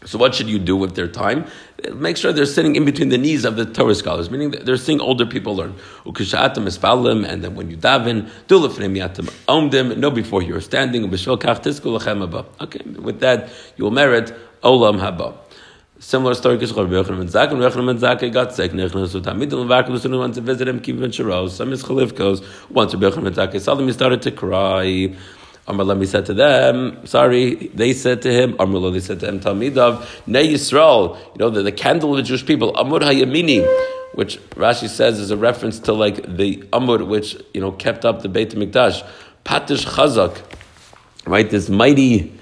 So 0.04 0.18
what 0.18 0.36
should 0.36 0.48
you 0.48 0.60
do 0.60 0.76
with 0.76 0.94
their 0.94 1.08
time? 1.08 1.46
Make 1.94 2.16
sure 2.16 2.32
they're 2.32 2.46
sitting 2.46 2.76
in 2.76 2.84
between 2.84 3.08
the 3.10 3.18
knees 3.18 3.44
of 3.44 3.56
the 3.56 3.64
Torah 3.64 3.94
scholars, 3.94 4.30
meaning 4.30 4.50
they're 4.50 4.76
seeing 4.76 5.00
older 5.00 5.26
people 5.26 5.56
learn. 5.56 5.74
Ukisha'atam 6.04 6.64
ispalim, 6.66 7.26
and 7.26 7.44
then 7.44 7.54
when 7.54 7.70
you 7.70 7.76
daven, 7.76 8.28
do 8.48 8.58
lefnei 8.58 8.90
yatam 8.96 9.30
omdim, 9.46 9.96
know 9.96 10.10
before 10.10 10.42
you're 10.42 10.60
standing. 10.60 11.04
Okay, 11.04 12.80
with 13.00 13.20
that, 13.20 13.50
you 13.76 13.84
will 13.84 13.90
merit 13.90 14.34
olam 14.62 14.98
haba. 14.98 15.34
Similar 15.98 16.34
story, 16.34 16.58
Kishchor 16.58 16.86
Yochanan 16.86 17.18
ben 17.18 17.28
Zakkai, 17.28 17.52
Yochanan 17.52 18.20
ben 18.20 18.30
got 18.30 18.54
sick, 18.54 18.72
Nechnas 18.72 19.08
so 19.08 19.20
Tamid 19.20 19.44
and 19.44 19.52
Levak, 19.52 19.86
the 19.86 20.18
went 20.18 20.34
to 20.34 20.42
visit 20.42 20.68
him, 20.68 20.80
Kiv 20.80 21.00
ben 21.00 21.10
Sharos, 21.10 21.52
some 21.52 21.72
is 21.72 21.82
Chalivkos, 21.82 22.44
once 22.68 22.94
Rabbi 22.94 23.08
Yochanan 23.08 23.34
ben 23.34 23.60
saw 23.60 23.74
them, 23.74 23.86
he 23.86 23.92
started 23.94 24.20
to 24.20 24.30
cry. 24.30 25.14
Amrlam, 25.66 26.06
said 26.06 26.26
to 26.26 26.34
them, 26.34 27.04
sorry, 27.06 27.54
they 27.54 27.92
said 27.92 28.22
to 28.22 28.32
him, 28.32 28.52
Amrullah, 28.54 28.92
they 28.92 29.00
said 29.00 29.18
to 29.20 29.28
him, 29.28 29.40
Talmidav, 29.40 30.06
Ne 30.26 30.52
Yisrael, 30.52 31.18
you 31.18 31.38
know, 31.38 31.50
the, 31.50 31.62
the 31.62 31.72
candle 31.72 32.12
of 32.12 32.18
the 32.18 32.22
Jewish 32.22 32.46
people, 32.46 32.72
Amud 32.74 33.00
HaYamini, 33.00 33.66
which 34.14 34.38
Rashi 34.50 34.88
says 34.88 35.18
is 35.18 35.32
a 35.32 35.36
reference 35.36 35.80
to 35.80 35.92
like 35.92 36.36
the 36.36 36.58
Amud, 36.72 37.08
which, 37.08 37.36
you 37.52 37.60
know, 37.60 37.72
kept 37.72 38.04
up 38.04 38.22
the 38.22 38.28
Beit 38.28 38.50
HaMikdash. 38.50 39.04
Patish 39.44 39.84
Chazak, 39.86 40.40
right, 41.26 41.50
this 41.50 41.68
mighty, 41.68 42.32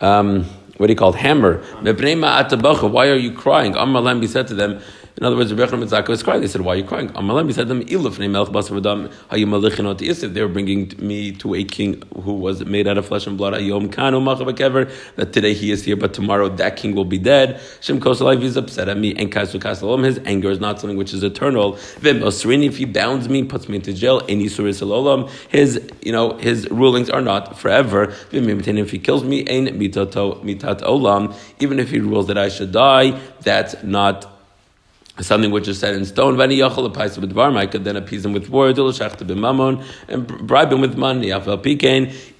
um, 0.00 0.44
what 0.76 0.88
do 0.88 0.92
you 0.92 0.96
call 0.96 1.14
it, 1.14 1.16
hammer. 1.16 1.58
Why 1.82 3.08
are 3.08 3.14
you 3.14 3.32
crying? 3.32 3.74
Amrlam, 3.74 4.20
he 4.20 4.26
said 4.26 4.48
to 4.48 4.54
them, 4.54 4.80
in 5.14 5.24
other 5.24 5.36
words, 5.36 5.52
Rebbe 5.52 5.66
Mitzaka 5.66 6.08
was 6.08 6.22
crying. 6.22 6.40
They 6.40 6.46
said, 6.46 6.62
"Why 6.62 6.72
are 6.72 6.76
you 6.76 6.84
crying?" 6.84 7.10
Amalam, 7.10 7.46
he 7.46 7.52
said 7.52 7.68
them, 7.68 7.82
"Iluf 7.82 8.16
melch 8.16 8.50
basar 8.50 8.80
v'dam 8.80 9.12
hayimalichinot 9.30 9.98
yisif." 9.98 10.32
They 10.32 10.40
were 10.40 10.48
bringing 10.48 10.90
me 10.98 11.32
to 11.32 11.54
a 11.54 11.64
king 11.64 12.02
who 12.22 12.32
was 12.32 12.64
made 12.64 12.88
out 12.88 12.96
of 12.96 13.06
flesh 13.06 13.26
and 13.26 13.36
blood. 13.36 13.52
Ayom 13.52 13.90
kanu 13.90 14.22
machav 14.22 14.90
That 15.16 15.34
today 15.34 15.52
he 15.52 15.70
is 15.70 15.84
here, 15.84 15.96
but 15.96 16.14
tomorrow 16.14 16.48
that 16.48 16.76
king 16.76 16.94
will 16.94 17.04
be 17.04 17.18
dead. 17.18 17.60
Shem 17.82 18.00
kosalai 18.00 18.42
is 18.42 18.56
upset 18.56 18.88
at 18.88 18.96
me, 18.96 19.14
and 19.14 19.30
kasu 19.30 19.60
kasalom. 19.60 20.02
His 20.02 20.18
anger 20.24 20.50
is 20.50 20.60
not 20.60 20.80
something 20.80 20.96
which 20.96 21.12
is 21.12 21.22
eternal. 21.22 21.72
Vim 21.98 22.22
if 22.22 22.78
he 22.78 22.86
bounds 22.86 23.28
me, 23.28 23.44
puts 23.44 23.68
me 23.68 23.76
into 23.76 23.92
jail. 23.92 24.22
Any 24.30 24.46
suris 24.46 24.80
alolam. 24.80 25.28
His, 25.50 25.78
you 26.00 26.12
know, 26.12 26.38
his 26.38 26.66
rulings 26.70 27.10
are 27.10 27.20
not 27.20 27.58
forever. 27.58 28.06
Vim 28.30 28.48
if 28.48 28.90
he 28.90 28.98
kills 28.98 29.24
me, 29.24 29.40
ein 29.40 29.66
mitato 29.78 30.42
mitat 30.42 30.80
olam. 30.80 31.36
Even 31.60 31.78
if 31.78 31.90
he 31.90 32.00
rules 32.00 32.28
that 32.28 32.38
I 32.38 32.48
should 32.48 32.72
die, 32.72 33.20
that's 33.42 33.82
not 33.82 34.31
something 35.20 35.50
which 35.50 35.68
is 35.68 35.78
set 35.78 35.94
in 35.94 36.04
stone. 36.04 36.36
Varm. 36.36 37.56
I 37.56 37.66
could 37.66 37.84
then 37.84 37.96
appease 37.96 38.24
him 38.24 38.32
with 38.32 38.48
words, 38.48 38.78
and 38.78 40.26
bribe 40.46 40.72
him 40.72 40.80
with 40.80 40.96
money. 40.96 41.32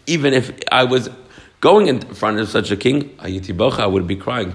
Even 0.06 0.34
if 0.34 0.52
I 0.72 0.84
was 0.84 1.08
going 1.60 1.86
in 1.86 2.00
front 2.00 2.40
of 2.40 2.48
such 2.48 2.70
a 2.70 2.76
king, 2.76 3.16
I 3.20 3.86
would 3.86 4.06
be 4.06 4.16
crying. 4.16 4.54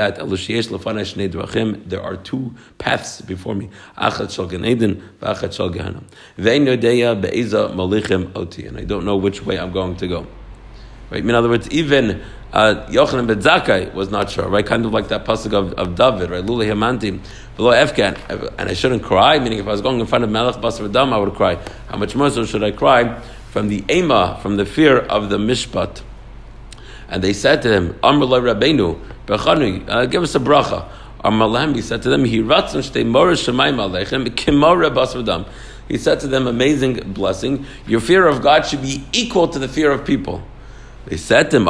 that. 0.01 1.89
There 1.89 2.01
are 2.01 2.15
two 2.17 2.55
paths 2.77 3.21
before 3.21 3.55
me. 3.55 3.69
And 3.97 4.13
I 8.77 8.83
don't 8.83 9.05
know 9.05 9.17
which 9.17 9.45
way 9.45 9.59
I'm 9.59 9.71
going 9.71 9.95
to 9.97 10.07
go. 10.07 10.27
Right? 11.09 11.23
In 11.23 11.31
other 11.31 11.49
words, 11.49 11.69
even 11.71 12.21
uh, 12.53 12.85
Yochanan 12.89 13.27
ben 13.27 13.41
Zakkai 13.41 13.93
was 13.93 14.09
not 14.09 14.29
sure, 14.29 14.47
right? 14.47 14.65
Kind 14.65 14.85
of 14.85 14.93
like 14.93 15.09
that 15.09 15.25
pasuk 15.25 15.53
of, 15.53 15.73
of 15.73 15.95
David, 15.95 16.29
right? 16.29 16.45
Below 16.45 17.73
Efkan, 17.73 18.53
and 18.57 18.69
I 18.69 18.73
shouldn't 18.73 19.03
cry, 19.03 19.37
meaning 19.39 19.59
if 19.59 19.67
I 19.67 19.71
was 19.71 19.81
going 19.81 19.99
in 19.99 20.05
front 20.05 20.23
of 20.23 20.29
Melech 20.29 20.55
Basar 20.55 20.89
Dam, 20.91 21.13
I 21.13 21.17
would 21.17 21.33
cry. 21.35 21.57
How 21.89 21.97
much 21.97 22.15
more 22.15 22.29
so 22.29 22.45
should 22.45 22.63
I 22.63 22.71
cry 22.71 23.19
from 23.51 23.67
the 23.67 23.83
Ema, 23.89 24.39
from 24.41 24.55
the 24.55 24.65
fear 24.65 24.99
of 24.99 25.29
the 25.29 25.37
Mishpat? 25.37 26.01
And 27.11 27.21
they 27.21 27.33
said 27.33 27.61
to 27.63 27.71
him, 27.71 27.99
Amr 28.01 28.25
la 28.25 28.39
Rabbeinu, 28.39 28.97
uh, 29.29 30.05
give 30.05 30.23
us 30.23 30.33
a 30.33 30.39
bracha. 30.39 30.89
Amr 31.19 31.45
lahem, 31.45 31.75
he 31.75 31.81
said 31.81 32.01
to 32.03 32.09
them, 32.09 32.23
He 35.87 35.97
said 35.97 36.19
to 36.21 36.27
them, 36.27 36.47
amazing 36.47 37.13
blessing, 37.13 37.65
your 37.85 37.99
fear 37.99 38.27
of 38.27 38.41
God 38.41 38.65
should 38.65 38.81
be 38.81 39.03
equal 39.11 39.49
to 39.49 39.59
the 39.59 39.67
fear 39.67 39.91
of 39.91 40.05
people. 40.05 40.41
They 41.05 41.17
said 41.17 41.51
to 41.51 41.57
him. 41.57 41.65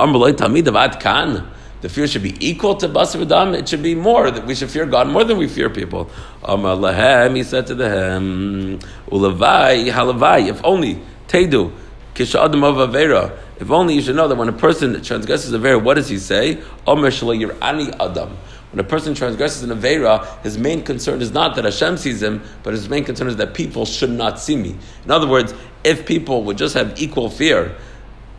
The 1.82 1.90
fear 1.90 2.06
should 2.06 2.22
be 2.22 2.36
equal 2.40 2.76
to 2.76 2.88
basar. 2.88 3.58
It 3.58 3.68
should 3.68 3.82
be 3.82 3.96
more. 3.96 4.30
That 4.30 4.46
we 4.46 4.54
should 4.54 4.70
fear 4.70 4.86
God 4.86 5.08
more 5.08 5.24
than 5.24 5.38
we 5.38 5.48
fear 5.48 5.72
people. 5.72 6.12
Amr 6.44 6.76
lahem, 6.76 7.36
he 7.36 7.44
said 7.44 7.66
to 7.68 7.76
them, 7.76 8.78
Ulavai 9.08 9.92
halavai. 9.92 10.50
If 10.50 10.64
only 10.64 11.02
tedu 11.28 11.72
kisha 12.14 12.36
of 12.36 12.52
avera. 12.52 13.36
If 13.62 13.70
only 13.70 13.94
you 13.94 14.02
should 14.02 14.16
know 14.16 14.28
that 14.28 14.36
when 14.36 14.50
a 14.50 14.54
person 14.54 15.02
transgresses 15.04 15.54
a 15.54 15.60
vera, 15.60 15.78
what 15.78 15.94
does 15.94 16.10
he 16.10 16.18
say? 16.18 16.62
Omer 16.88 17.12
shelo 17.12 17.40
yirani 17.40 17.96
adam. 18.00 18.36
When 18.72 18.80
a 18.80 18.88
person 18.88 19.14
transgresses 19.14 19.62
an 19.62 19.70
avera, 19.70 20.42
his 20.42 20.58
main 20.58 20.82
concern 20.82 21.22
is 21.22 21.32
not 21.32 21.56
that 21.56 21.66
Hashem 21.66 21.98
sees 21.98 22.24
him, 22.24 22.42
but 22.64 22.74
his 22.74 22.90
main 22.90 23.04
concern 23.04 23.28
is 23.28 23.36
that 23.36 23.54
people 23.54 23.86
should 23.86 24.10
not 24.10 24.40
see 24.40 24.56
me. 24.56 24.76
In 25.06 25.12
other 25.12 25.28
words, 25.28 25.54
if 25.84 26.08
people 26.08 26.44
would 26.46 26.58
just 26.58 26.74
have 26.74 27.00
equal 27.00 27.30
fear, 27.30 27.76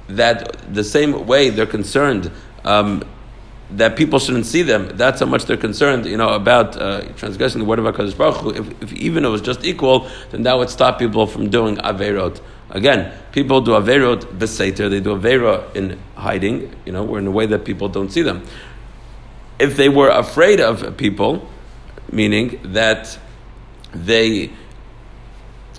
that 0.08 0.74
the 0.74 0.82
same 0.82 1.26
way 1.26 1.50
they're 1.50 1.66
concerned 1.66 2.30
um, 2.64 3.04
that 3.70 3.96
people 3.96 4.18
shouldn't 4.18 4.46
see 4.46 4.62
them, 4.62 4.88
that's 4.96 5.20
how 5.20 5.26
much 5.26 5.44
they're 5.44 5.56
concerned, 5.56 6.04
you 6.06 6.16
know, 6.16 6.30
about 6.30 6.76
uh, 6.76 7.02
transgressing 7.16 7.60
the 7.60 7.64
word 7.64 7.78
of 7.78 7.84
HaKadosh 7.84 8.16
Baruch 8.16 8.36
Hu. 8.38 8.50
If, 8.50 8.82
if 8.82 8.92
even 8.94 9.24
it 9.24 9.28
was 9.28 9.40
just 9.40 9.64
equal, 9.64 10.08
then 10.30 10.42
that 10.42 10.58
would 10.58 10.68
stop 10.68 10.98
people 10.98 11.26
from 11.26 11.48
doing 11.48 11.76
averot. 11.76 12.40
Again, 12.72 13.12
people 13.32 13.60
do 13.60 13.72
averot 13.72 14.38
beseter, 14.38 14.88
they 14.88 15.00
do 15.00 15.14
avera 15.14 15.74
in 15.76 15.98
hiding, 16.16 16.74
you 16.86 16.92
know, 16.92 17.16
in 17.16 17.26
a 17.26 17.30
way 17.30 17.46
that 17.46 17.64
people 17.64 17.88
don't 17.88 18.10
see 18.10 18.22
them. 18.22 18.42
If 19.58 19.76
they 19.76 19.90
were 19.90 20.08
afraid 20.08 20.60
of 20.60 20.96
people, 20.96 21.48
meaning 22.10 22.58
that 22.72 23.18
they 23.92 24.50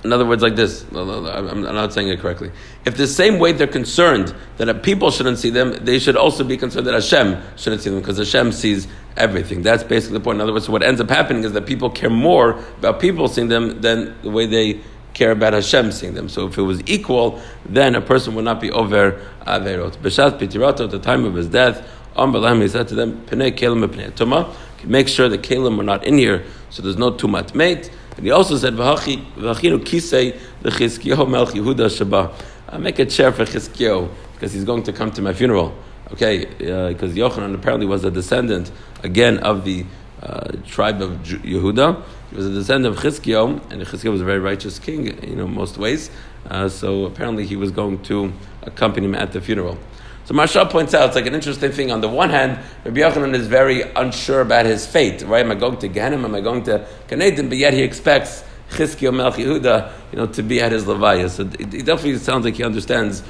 in 0.03 0.11
other 0.11 0.25
words, 0.25 0.43
like 0.43 0.57
this, 0.57 0.85
I'm 0.93 1.61
not 1.61 1.93
saying 1.93 2.09
it 2.09 2.19
correctly. 2.19 2.51
If 2.83 2.97
the 2.97 3.07
same 3.07 3.39
way 3.39 3.53
they're 3.53 3.67
concerned 3.67 4.35
that 4.57 4.83
people 4.83 5.11
shouldn't 5.11 5.39
see 5.39 5.49
them, 5.49 5.73
they 5.85 5.97
should 5.97 6.17
also 6.17 6.43
be 6.43 6.57
concerned 6.57 6.87
that 6.87 6.93
Hashem 6.93 7.41
shouldn't 7.55 7.83
see 7.83 7.89
them 7.89 7.99
because 7.99 8.17
Hashem 8.17 8.51
sees 8.51 8.89
everything. 9.15 9.61
That's 9.61 9.83
basically 9.83 10.17
the 10.17 10.23
point. 10.23 10.37
In 10.37 10.41
other 10.41 10.51
words, 10.51 10.67
what 10.67 10.83
ends 10.83 10.99
up 10.99 11.09
happening 11.09 11.45
is 11.45 11.53
that 11.53 11.65
people 11.65 11.89
care 11.89 12.09
more 12.09 12.59
about 12.79 12.99
people 12.99 13.29
seeing 13.29 13.47
them 13.47 13.79
than 13.79 14.13
the 14.23 14.29
way 14.29 14.45
they 14.45 14.81
care 15.13 15.31
about 15.31 15.53
Hashem 15.53 15.91
seeing 15.91 16.13
them. 16.13 16.29
So 16.29 16.47
if 16.47 16.57
it 16.57 16.61
was 16.61 16.81
equal, 16.85 17.41
then 17.65 17.95
a 17.95 18.01
person 18.01 18.35
would 18.35 18.45
not 18.45 18.59
be 18.59 18.71
over 18.71 19.21
Averot. 19.45 19.97
B'shat 19.97 20.39
Pitirato, 20.39 20.85
at 20.85 20.91
the 20.91 20.99
time 20.99 21.25
of 21.25 21.35
his 21.35 21.47
death, 21.47 21.87
Ambalam, 22.15 22.61
he 22.61 22.67
said 22.67 22.87
to 22.89 22.95
them, 22.95 23.25
Pnei 23.25 23.51
Kelim 23.57 23.87
Pnei 23.87 24.11
Tuma, 24.11 24.53
make 24.85 25.07
sure 25.07 25.29
the 25.29 25.37
Kelim 25.37 25.79
are 25.79 25.83
not 25.83 26.03
in 26.03 26.17
here, 26.17 26.43
so 26.69 26.81
there's 26.81 26.97
no 26.97 27.11
Tumat 27.11 27.55
mate. 27.55 27.89
And 28.17 28.25
he 28.25 28.31
also 28.31 28.57
said, 28.57 28.73
"V'achinu 28.73 29.79
kisei 29.79 30.37
lechizkiyahu 30.61 31.27
melch 31.27 31.51
Yehuda 31.51 31.89
shaba." 31.89 32.33
I 32.69 32.77
make 32.77 32.99
a 32.99 33.05
chair 33.05 33.31
for 33.31 33.45
Chizkiyahu 33.45 34.09
because 34.33 34.53
he's 34.53 34.63
going 34.63 34.83
to 34.83 34.93
come 34.93 35.11
to 35.11 35.21
my 35.21 35.33
funeral. 35.33 35.75
Okay, 36.11 36.45
because 36.45 37.11
uh, 37.11 37.15
Yochanan 37.15 37.55
apparently 37.55 37.87
was 37.87 38.03
a 38.03 38.11
descendant 38.11 38.71
again 39.01 39.39
of 39.39 39.65
the 39.65 39.85
uh, 40.23 40.51
tribe 40.65 41.01
of 41.01 41.11
Yehuda. 41.21 42.01
He 42.29 42.35
was 42.35 42.47
a 42.47 42.53
descendant 42.53 42.95
of 42.95 43.03
Chizkiyahu, 43.03 43.71
and 43.71 43.81
Chizkiyahu 43.81 44.11
was 44.11 44.21
a 44.21 44.25
very 44.25 44.39
righteous 44.39 44.79
king, 44.79 45.05
you 45.27 45.35
know, 45.35 45.47
most 45.47 45.77
ways. 45.77 46.09
Uh, 46.49 46.69
so 46.69 47.05
apparently 47.05 47.45
he 47.45 47.55
was 47.55 47.71
going 47.71 48.01
to 48.03 48.31
accompany 48.63 49.05
him 49.05 49.15
at 49.15 49.31
the 49.33 49.41
funeral. 49.41 49.77
So 50.25 50.33
Maharsha 50.33 50.69
points 50.69 50.93
out 50.93 51.07
it's 51.07 51.15
like 51.15 51.25
an 51.25 51.35
interesting 51.35 51.71
thing. 51.71 51.91
On 51.91 51.99
the 51.99 52.07
one 52.07 52.29
hand, 52.29 52.57
Rabbi 52.85 53.01
Yochanan 53.01 53.35
is 53.35 53.47
very 53.47 53.81
unsure 53.81 54.39
about 54.39 54.65
his 54.65 54.87
fate. 54.87 55.21
Right? 55.23 55.45
Am 55.45 55.51
I 55.51 55.55
going 55.55 55.77
to 55.79 55.89
Ganem? 55.89 56.23
Am 56.23 56.33
I 56.33 56.39
going 56.39 56.63
to 56.63 56.87
Eden? 57.11 57.49
But 57.49 57.57
yet 57.57 57.73
he 57.73 57.83
expects 57.83 58.45
Chizkiah 58.69 59.11
Melch 59.11 59.33
Yehuda, 59.33 59.91
you 60.11 60.17
know, 60.17 60.27
to 60.27 60.41
be 60.41 60.61
at 60.61 60.71
his 60.71 60.85
levaya. 60.85 61.29
So 61.29 61.43
it 61.43 61.85
definitely 61.85 62.17
sounds 62.19 62.45
like 62.45 62.55
he 62.55 62.63
understands. 62.63 63.21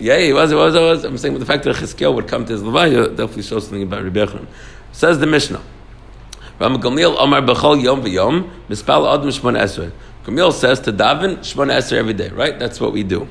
Yeah, 0.00 0.18
he 0.18 0.32
was, 0.32 0.50
he 0.50 0.56
was, 0.56 0.74
he 0.74 0.80
was. 0.80 1.04
I'm 1.04 1.18
saying 1.18 1.34
with 1.34 1.40
the 1.40 1.46
fact 1.46 1.64
that 1.64 1.76
Chizkiah 1.76 2.14
would 2.14 2.28
come 2.28 2.44
to 2.46 2.52
his 2.52 2.62
levaya 2.62 3.08
definitely 3.08 3.42
shows 3.42 3.64
something 3.64 3.82
about 3.82 4.04
Rabbi. 4.04 4.44
Says 4.92 5.18
the 5.18 5.26
Mishnah. 5.26 5.60
Ram 6.60 6.80
Gamliel 6.80 7.16
Omar 7.18 7.42
B'chol 7.42 7.82
Yom 7.82 8.02
V'Yom 8.02 8.50
Mispal 8.68 9.12
Adam 9.12 9.28
Shmon 9.28 9.58
Esrei. 9.58 9.92
Gamliel 10.24 10.52
says 10.52 10.80
to 10.80 10.92
daven 10.92 11.38
Shmon 11.38 11.72
Esrei 11.72 11.98
every 11.98 12.14
day. 12.14 12.28
Right? 12.28 12.58
That's 12.58 12.80
what 12.80 12.92
we 12.92 13.02
do. 13.02 13.28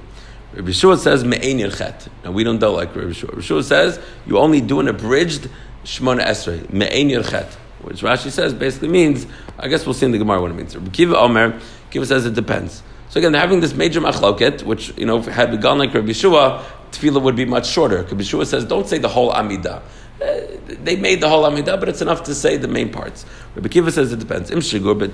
Rabbi 0.54 0.72
Shua 0.72 0.98
says 0.98 1.24
me'ein 1.24 1.60
yirchet. 1.60 2.08
Now 2.24 2.32
we 2.32 2.44
don't 2.44 2.60
do 2.60 2.68
like 2.68 2.96
Rabbi 2.96 3.12
Shua. 3.12 3.30
Rabbi 3.30 3.42
Shua 3.42 3.64
says 3.64 4.00
you 4.26 4.38
only 4.38 4.62
do 4.62 4.80
an 4.80 4.88
abridged 4.88 5.50
shmona 5.84 6.26
esrei 6.26 6.72
me'ein 6.72 7.10
yirchet, 7.10 7.54
which 7.82 8.02
Rashi 8.02 8.32
says 8.32 8.54
basically 8.54 8.90
means. 8.90 9.28
I 9.60 9.68
guess 9.68 9.86
we'll 9.86 9.94
see 9.94 10.06
in 10.06 10.12
the 10.12 10.18
Gemara 10.18 10.42
what 10.42 10.52
it 10.52 10.56
means. 10.56 10.76
Rabbi 10.76 10.90
Kiva 10.90 11.18
Omer, 11.18 11.60
Kiva 11.92 12.06
says 12.06 12.26
it 12.26 12.34
depends. 12.34 12.82
So 13.10 13.20
again, 13.20 13.34
having 13.34 13.62
this 13.62 13.74
major 13.74 14.02
machloket, 14.02 14.64
which 14.64 14.96
you 14.98 15.06
know 15.06 15.22
had 15.22 15.52
begun 15.52 15.78
like 15.78 15.94
Rabbi 15.94 16.12
Shua, 16.12 16.64
tefillah 16.92 17.22
would 17.22 17.36
be 17.36 17.46
much 17.46 17.68
shorter. 17.68 18.04
Rabbi 18.04 18.24
Shua 18.24 18.46
says 18.46 18.66
don't 18.66 18.88
say 18.88 18.98
the 18.98 19.10
whole 19.10 19.32
amidah. 19.32 19.82
Uh, 20.20 20.42
they 20.82 20.96
made 20.96 21.22
the 21.22 21.30
whole 21.30 21.44
Amidah, 21.44 21.80
but 21.80 21.88
it's 21.88 22.02
enough 22.02 22.24
to 22.24 22.34
say 22.34 22.58
the 22.58 22.68
main 22.68 22.92
parts. 22.92 23.24
Rabbi 23.54 23.68
Kiva 23.68 23.92
says 23.92 24.12
it 24.12 24.18
depends. 24.18 24.50
Im 24.50 24.60
shigur, 24.60 24.98
but 24.98 25.12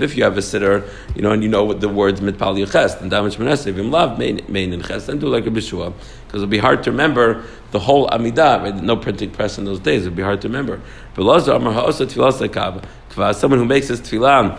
if 0.00 0.16
you 0.16 0.24
have 0.24 0.36
a 0.36 0.42
sitter, 0.42 0.82
you 1.14 1.22
know, 1.22 1.30
and 1.30 1.44
you 1.44 1.48
know 1.48 1.62
what 1.62 1.80
the 1.80 1.88
words 1.88 2.20
mitpal 2.20 2.58
yuches 2.58 3.00
and 3.00 3.08
damage 3.08 3.38
menese, 3.38 3.66
if 3.66 3.76
you 3.76 3.84
love 3.84 4.18
main 4.18 4.40
in 4.50 4.82
ches, 4.82 5.06
then 5.06 5.20
do 5.20 5.28
like 5.28 5.46
a 5.46 5.50
bishua, 5.50 5.92
because 6.26 6.42
it'll 6.42 6.48
be 6.48 6.58
hard 6.58 6.82
to 6.82 6.90
remember 6.90 7.44
the 7.70 7.78
whole 7.78 8.08
Amidah. 8.08 8.62
Right? 8.62 8.74
No 8.74 8.96
printing 8.96 9.30
press 9.30 9.58
in 9.58 9.64
those 9.64 9.78
days; 9.78 10.06
it'll 10.06 10.16
be 10.16 10.24
hard 10.24 10.42
to 10.42 10.48
remember. 10.48 10.80
Someone 11.14 11.74
who 13.58 13.64
makes 13.64 13.88
his 13.88 14.00
tefillah 14.00 14.58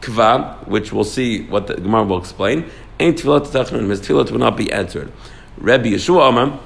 kva, 0.00 0.66
which 0.66 0.92
we'll 0.92 1.04
see 1.04 1.44
what 1.46 1.66
the 1.66 1.74
Gemara 1.74 2.04
will 2.04 2.18
explain, 2.18 2.70
ain't 3.00 3.18
tefillah 3.18 3.40
his 3.88 4.00
tefillah 4.00 4.30
will 4.30 4.38
not 4.38 4.56
be 4.56 4.70
answered. 4.72 5.12
Rabbi 5.58 5.90
Yeshua 5.90 6.28
Amar. 6.28 6.60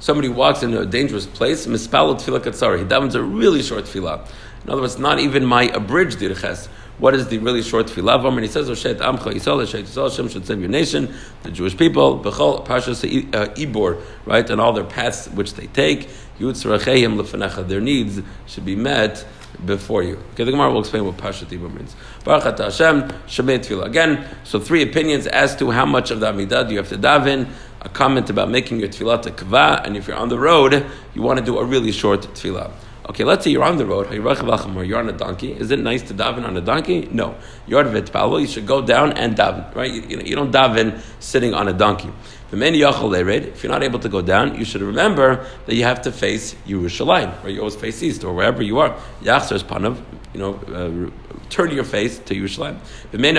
Somebody 0.00 0.28
walks 0.28 0.62
into 0.62 0.80
a 0.80 0.84
dangerous 0.84 1.24
place, 1.24 1.66
mispalot 1.66 2.20
tefillah 2.20 2.40
katsari. 2.40 2.80
He 2.80 2.84
davens 2.84 3.14
a 3.14 3.22
really 3.22 3.62
short 3.62 3.84
tefillah. 3.84 4.28
In 4.64 4.70
other 4.70 4.82
words, 4.82 4.98
not 4.98 5.18
even 5.18 5.46
my 5.46 5.64
abridged 5.64 6.18
dirches. 6.18 6.68
What 6.98 7.14
is 7.14 7.28
the 7.28 7.38
really 7.38 7.62
short 7.62 7.86
tefillah? 7.86 8.22
And 8.28 8.40
he 8.40 8.48
says, 8.48 8.68
"Oshet 8.68 8.98
amcha 8.98 9.32
Yisrael, 9.32 9.62
Oshet 9.62 9.84
Yisrael, 9.84 10.10
Hashem 10.10 10.28
should 10.28 10.46
save 10.46 10.60
your 10.60 10.68
nation, 10.68 11.14
the 11.42 11.50
Jewish 11.50 11.74
people, 11.74 12.18
bechol 12.18 12.66
parshas 12.66 13.02
uh, 13.34 13.46
ibor, 13.54 13.98
right, 14.26 14.48
and 14.50 14.60
all 14.60 14.74
their 14.74 14.84
paths 14.84 15.28
which 15.28 15.54
they 15.54 15.68
take. 15.68 16.10
Lefenecha, 16.38 17.66
their 17.66 17.80
needs 17.80 18.20
should 18.46 18.66
be 18.66 18.76
met." 18.76 19.24
Before 19.64 20.02
you. 20.02 20.16
Okay, 20.32 20.44
the 20.44 20.50
Gemara 20.50 20.72
will 20.72 20.80
explain 20.80 21.04
what 21.04 21.16
Pashat 21.16 21.46
Ibor 21.46 21.72
means. 21.72 21.94
Baruch 22.24 22.58
Hashem, 22.58 23.02
Shemei 23.26 23.58
Tefillah. 23.58 23.86
Again, 23.86 24.26
so 24.44 24.58
three 24.58 24.82
opinions 24.82 25.26
as 25.26 25.56
to 25.56 25.70
how 25.70 25.86
much 25.86 26.10
of 26.10 26.20
the 26.20 26.32
Amidah 26.32 26.66
do 26.66 26.72
you 26.72 26.78
have 26.78 26.88
to 26.88 26.98
daven. 26.98 27.48
A 27.84 27.88
comment 27.88 28.30
about 28.30 28.48
making 28.48 28.78
your 28.78 28.88
tefillah 28.88 29.22
to 29.22 29.30
kva, 29.32 29.84
and 29.84 29.96
if 29.96 30.06
you're 30.06 30.16
on 30.16 30.28
the 30.28 30.38
road, 30.38 30.86
you 31.14 31.22
want 31.22 31.40
to 31.40 31.44
do 31.44 31.58
a 31.58 31.64
really 31.64 31.90
short 31.90 32.20
tefillah. 32.20 32.70
Okay, 33.10 33.24
let's 33.24 33.42
say 33.42 33.50
you're 33.50 33.64
on 33.64 33.78
the 33.78 33.84
road, 33.84 34.12
you're 34.12 34.98
on 34.98 35.08
a 35.08 35.12
donkey. 35.12 35.52
Is 35.52 35.72
it 35.72 35.80
nice 35.80 36.02
to 36.02 36.14
daven 36.14 36.46
on 36.46 36.56
a 36.56 36.60
donkey? 36.60 37.08
No. 37.10 37.34
You're 37.66 37.84
you 37.84 38.46
should 38.46 38.64
go 38.64 38.80
down 38.80 39.12
and 39.14 39.34
daven, 39.34 39.74
right? 39.74 39.90
You, 39.90 40.20
you, 40.20 40.36
don't 40.36 40.52
daven 40.52 41.00
sitting 41.18 41.52
on 41.52 41.66
a 41.66 41.72
donkey. 41.72 42.10
If 42.52 43.62
you're 43.62 43.72
not 43.72 43.82
able 43.82 43.98
to 43.98 44.08
go 44.08 44.20
down, 44.20 44.56
you 44.56 44.64
should 44.64 44.82
remember 44.82 45.46
that 45.66 45.74
you 45.74 45.84
have 45.84 46.02
to 46.02 46.12
face 46.12 46.54
Yerushalayim, 46.66 47.42
right? 47.42 47.52
You 47.52 47.60
always 47.60 47.76
face 47.76 48.02
east 48.02 48.24
or 48.24 48.34
wherever 48.34 48.62
you 48.62 48.78
are. 48.78 48.94
Yachzer's 49.22 49.62
panav, 49.62 49.98
you 50.34 50.40
know, 50.40 50.54
uh, 50.54 51.10
turn 51.48 51.70
your 51.70 51.84
face 51.84 52.18
to 52.18 52.34
Yerushalayim. 52.34 52.78
If 53.12 53.20
you're 53.20 53.32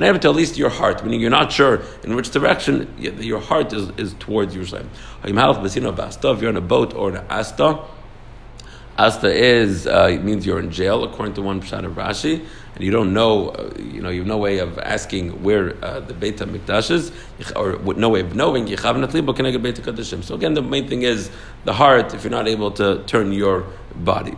not 0.00 0.06
able 0.08 0.18
to 0.18 0.28
at 0.28 0.34
least 0.34 0.56
your 0.58 0.70
heart, 0.70 1.04
meaning 1.04 1.20
you're 1.20 1.30
not 1.30 1.52
sure 1.52 1.82
in 2.04 2.16
which 2.16 2.30
direction, 2.30 2.94
your 2.98 3.40
heart 3.40 3.72
is, 3.72 3.90
is 3.98 4.14
towards 4.14 4.54
Yerushalayim. 4.54 4.88
If 5.24 6.42
you're 6.42 6.48
on 6.48 6.56
a 6.56 6.60
boat 6.60 6.94
or 6.94 7.10
an 7.10 7.24
asta, 7.28 7.80
Asta 8.98 9.32
is 9.32 9.86
uh, 9.86 10.08
it 10.10 10.22
means 10.22 10.44
you're 10.44 10.60
in 10.60 10.70
jail, 10.70 11.04
according 11.04 11.34
to 11.34 11.42
one 11.42 11.62
pshat 11.62 11.84
of 11.84 11.92
Rashi, 11.92 12.44
and 12.74 12.84
you 12.84 12.90
don't 12.90 13.14
know, 13.14 13.48
uh, 13.48 13.72
you 13.78 14.02
know, 14.02 14.10
you 14.10 14.20
have 14.20 14.26
no 14.26 14.36
way 14.38 14.58
of 14.58 14.78
asking 14.78 15.42
where 15.42 15.82
uh, 15.84 16.00
the 16.00 16.14
Beit 16.14 16.36
Hamikdash 16.36 16.90
is, 16.90 17.12
or 17.56 17.78
no 17.94 18.08
way 18.10 18.20
of 18.20 18.34
knowing. 18.34 18.66
So 18.66 20.34
again, 20.34 20.54
the 20.54 20.62
main 20.62 20.88
thing 20.88 21.02
is 21.02 21.30
the 21.64 21.72
heart. 21.72 22.14
If 22.14 22.24
you're 22.24 22.30
not 22.30 22.48
able 22.48 22.70
to 22.72 23.02
turn 23.04 23.32
your 23.32 23.66
body, 23.94 24.34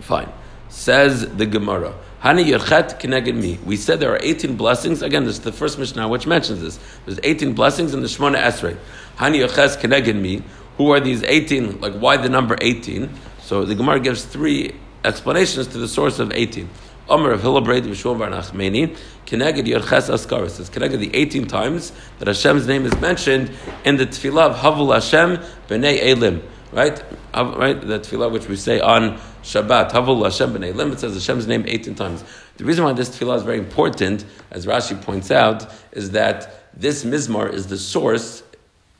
fine. 0.00 0.32
Says 0.68 1.36
the 1.36 1.46
Gemara. 1.46 1.94
Hani 2.22 2.44
yerchet 2.44 2.98
keneged 3.00 3.34
me. 3.34 3.58
We 3.64 3.76
said 3.76 4.00
there 4.00 4.12
are 4.12 4.18
18 4.20 4.56
blessings. 4.56 5.02
Again, 5.02 5.24
this 5.24 5.36
is 5.36 5.42
the 5.42 5.52
first 5.52 5.78
Mishnah 5.78 6.08
which 6.08 6.26
mentions 6.26 6.60
this. 6.60 6.78
There's 7.04 7.20
18 7.22 7.52
blessings 7.52 7.94
in 7.94 8.00
the 8.00 8.08
Shemona 8.08 8.42
Esrei. 8.42 8.76
Hani 9.16 9.46
yerchet 9.46 9.80
keneged 9.80 10.20
me. 10.20 10.42
Who 10.76 10.90
are 10.90 11.00
these 11.00 11.22
18? 11.22 11.80
Like, 11.80 11.94
why 11.94 12.16
the 12.16 12.28
number 12.28 12.56
18? 12.60 13.08
So 13.46 13.64
the 13.64 13.76
Gemara 13.76 14.00
gives 14.00 14.24
three 14.24 14.74
explanations 15.04 15.68
to 15.68 15.78
the 15.78 15.86
source 15.86 16.18
of 16.18 16.32
18. 16.32 16.68
Omer 17.08 17.30
of 17.30 17.42
Hilabraid 17.42 17.84
Vishwam 17.84 18.18
Bar 18.18 18.28
Nachmani, 18.28 18.96
Keneged 19.24 19.64
Yerches 19.68 20.12
Askar. 20.12 20.50
says 20.50 20.68
Keneged 20.68 20.98
the 20.98 21.14
18 21.14 21.46
times 21.46 21.92
that 22.18 22.26
Hashem's 22.26 22.66
name 22.66 22.84
is 22.84 23.00
mentioned 23.00 23.52
in 23.84 23.98
the 23.98 24.04
Tefillah 24.04 24.50
of 24.50 24.56
Havul 24.56 24.92
Hashem 24.92 25.36
B'nei 25.68 26.04
Elim. 26.04 26.42
Right? 26.72 27.00
Right? 27.32 27.80
The 27.80 28.00
Tefillah 28.00 28.32
which 28.32 28.48
we 28.48 28.56
say 28.56 28.80
on 28.80 29.16
Shabbat, 29.44 29.92
Havul 29.92 30.24
Hashem 30.24 30.52
B'nei 30.52 30.72
Elim, 30.72 30.90
it 30.90 30.98
says 30.98 31.14
Hashem's 31.14 31.46
name 31.46 31.62
18 31.68 31.94
times. 31.94 32.24
The 32.56 32.64
reason 32.64 32.82
why 32.82 32.94
this 32.94 33.10
Tefillah 33.10 33.36
is 33.36 33.42
very 33.44 33.58
important, 33.58 34.24
as 34.50 34.66
Rashi 34.66 35.00
points 35.00 35.30
out, 35.30 35.72
is 35.92 36.10
that 36.10 36.74
this 36.76 37.04
Mizmar 37.04 37.54
is 37.54 37.68
the 37.68 37.78
source 37.78 38.42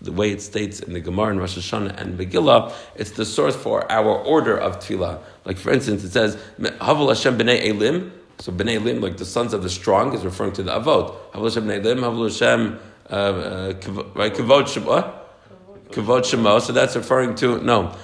the 0.06 0.12
way 0.12 0.30
it 0.30 0.40
states 0.40 0.80
in 0.80 0.94
the 0.94 1.00
Gemara 1.00 1.30
and 1.30 1.38
Rosh 1.38 1.58
Hashanah 1.58 2.00
and 2.00 2.18
Megillah, 2.18 2.72
it's 2.94 3.10
the 3.10 3.24
source 3.24 3.54
for 3.54 3.90
our 3.92 4.16
order 4.16 4.56
of 4.56 4.78
tefillah. 4.78 5.20
Like 5.44 5.58
for 5.58 5.70
instance, 5.70 6.02
it 6.02 6.10
says 6.10 6.36
Havul 6.58 7.08
Hashem 7.08 7.36
b'nei 7.38 7.68
Elim. 7.68 8.12
So 8.38 8.52
b'nei 8.52 8.76
Elim, 8.76 9.00
like 9.00 9.18
the 9.18 9.24
sons 9.24 9.52
of 9.52 9.62
the 9.62 9.70
strong, 9.70 10.14
is 10.14 10.24
referring 10.24 10.52
to 10.54 10.62
the 10.62 10.72
Avot. 10.72 11.14
Havul 11.32 11.44
Hashem 11.44 11.64
b'nei 11.64 11.84
Elim, 11.84 11.98
Havul 11.98 12.30
Hashem, 12.30 12.80
uh, 13.10 13.14
uh, 13.14 14.02
right? 14.14 14.34
Kavod 14.34 14.68
Shema, 14.68 15.12
Kavod 15.90 16.24
Shema. 16.24 16.58
So 16.60 16.72
that's 16.72 16.96
referring 16.96 17.34
to 17.36 17.60
no. 17.62 17.94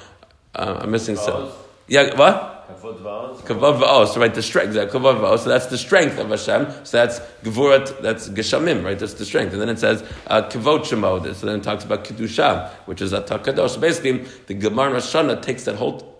Uh, 0.54 0.80
I'm 0.82 0.90
missing 0.90 1.16
some. 1.16 1.50
Yeah, 1.88 2.14
what? 2.16 2.51
Kavod 2.80 3.80
v'os, 3.80 4.14
so 4.14 4.20
right, 4.20 4.34
the 4.34 4.42
strength, 4.42 4.74
kavod 4.74 5.20
v'os, 5.20 5.40
so 5.40 5.48
that's 5.48 5.66
the 5.66 5.78
strength 5.78 6.18
of 6.18 6.28
Hashem, 6.30 6.84
so 6.84 6.96
that's 6.96 7.20
gevurat, 7.42 8.00
that's 8.00 8.28
geshamim, 8.28 8.84
right, 8.84 8.98
that's 8.98 9.14
the 9.14 9.24
strength. 9.24 9.52
And 9.52 9.60
then 9.60 9.68
it 9.68 9.78
says, 9.78 10.02
uh, 10.26 10.42
kavod 10.42 10.80
shemod, 10.80 11.34
so 11.34 11.46
then 11.46 11.60
it 11.60 11.62
talks 11.62 11.84
about 11.84 12.04
kedusha, 12.04 12.70
which 12.86 13.00
is 13.00 13.12
atak 13.12 13.44
kadosh. 13.44 13.70
So 13.70 13.80
basically, 13.80 14.24
the 14.46 14.54
Gemara 14.54 14.96
Shana 14.96 15.40
takes 15.40 15.64
that 15.64 15.76
whole 15.76 16.18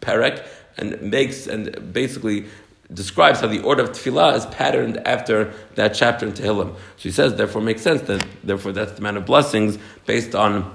perek 0.00 0.46
and 0.76 1.00
makes, 1.02 1.46
and 1.46 1.92
basically 1.92 2.46
describes 2.92 3.40
how 3.40 3.46
the 3.46 3.62
order 3.62 3.82
of 3.82 3.90
tefillah 3.90 4.36
is 4.36 4.46
patterned 4.46 4.98
after 5.06 5.52
that 5.74 5.94
chapter 5.94 6.26
in 6.26 6.32
Tehillim. 6.32 6.74
So 6.74 7.02
he 7.02 7.10
says, 7.10 7.34
therefore, 7.34 7.62
makes 7.62 7.82
sense 7.82 8.02
that, 8.02 8.24
therefore, 8.42 8.72
that's 8.72 8.92
the 8.92 8.98
amount 8.98 9.16
of 9.16 9.26
blessings 9.26 9.78
based 10.06 10.34
on 10.34 10.74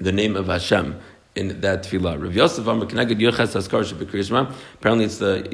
the 0.00 0.12
name 0.12 0.36
of 0.36 0.46
Hashem 0.46 1.00
in 1.38 1.60
that 1.60 1.84
tefillah. 1.84 2.20
Rav 2.20 2.34
Yosef 2.34 2.66
Amar 2.66 2.86
Keneged 2.86 3.20
Yoches 3.20 3.54
Haskar 3.54 3.84
Shebekriishma. 3.84 4.52
Apparently, 4.74 5.04
it's 5.04 5.18
the 5.18 5.48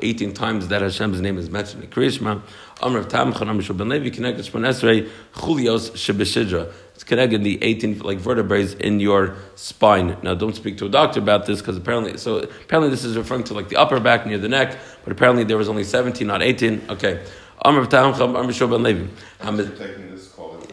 18 0.00 0.34
times 0.34 0.68
that 0.68 0.82
Hashem's 0.82 1.20
name 1.22 1.38
is 1.38 1.48
mentioned 1.48 1.82
in 1.84 1.90
Krishma. 1.90 2.42
Amar 2.82 3.02
Tam 3.04 3.32
Chanam 3.32 3.76
Ben 3.78 3.88
Levi 3.88 4.10
Keneged 4.10 4.40
Shmon 4.40 4.66
Esrei 4.68 5.08
Chulios 5.34 5.92
Shebeshidra. 5.92 6.70
It's 6.94 7.02
connected 7.04 7.42
the 7.42 7.62
18 7.62 8.00
like 8.00 8.18
vertebrae 8.18 8.66
in 8.78 9.00
your 9.00 9.36
spine. 9.54 10.18
Now, 10.22 10.34
don't 10.34 10.54
speak 10.54 10.76
to 10.78 10.86
a 10.86 10.90
doctor 10.90 11.20
about 11.20 11.46
this 11.46 11.60
because 11.60 11.78
apparently, 11.78 12.18
so 12.18 12.38
apparently 12.38 12.90
this 12.90 13.04
is 13.04 13.16
referring 13.16 13.44
to 13.44 13.54
like 13.54 13.70
the 13.70 13.76
upper 13.76 13.98
back 14.00 14.26
near 14.26 14.38
the 14.38 14.48
neck, 14.48 14.76
but 15.02 15.12
apparently 15.12 15.44
there 15.44 15.56
was 15.56 15.68
only 15.68 15.84
17, 15.84 16.26
not 16.26 16.42
18. 16.42 16.82
Okay. 16.90 17.24
Tam 17.64 17.86
Chanam 17.86 18.46
Mishal 18.46 18.70
Ben 18.70 18.82
Levi. 18.82 20.15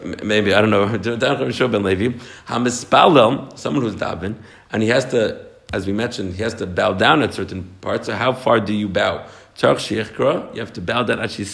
Taking 0.04 0.10
this 0.10 0.20
call. 0.20 0.26
Maybe 0.26 0.54
I 0.54 0.60
don't 0.60 0.70
know. 0.70 0.86
Ben 1.68 1.82
Levi, 1.82 2.18
Hamispalel, 2.46 3.58
someone 3.58 3.82
who's 3.82 3.96
daven, 3.96 4.36
and 4.70 4.82
he 4.82 4.88
has 4.88 5.04
to, 5.06 5.46
as 5.72 5.86
we 5.86 5.92
mentioned, 5.92 6.34
he 6.34 6.42
has 6.42 6.54
to 6.54 6.66
bow 6.66 6.92
down 6.92 7.22
at 7.22 7.34
certain 7.34 7.64
parts. 7.80 8.06
So 8.06 8.14
how 8.14 8.32
far 8.32 8.60
do 8.60 8.72
you 8.72 8.88
bow? 8.88 9.26
You 9.60 9.68
have 9.68 10.72
to 10.72 10.80
bow 10.80 11.04
down 11.04 11.20
actually 11.20 11.44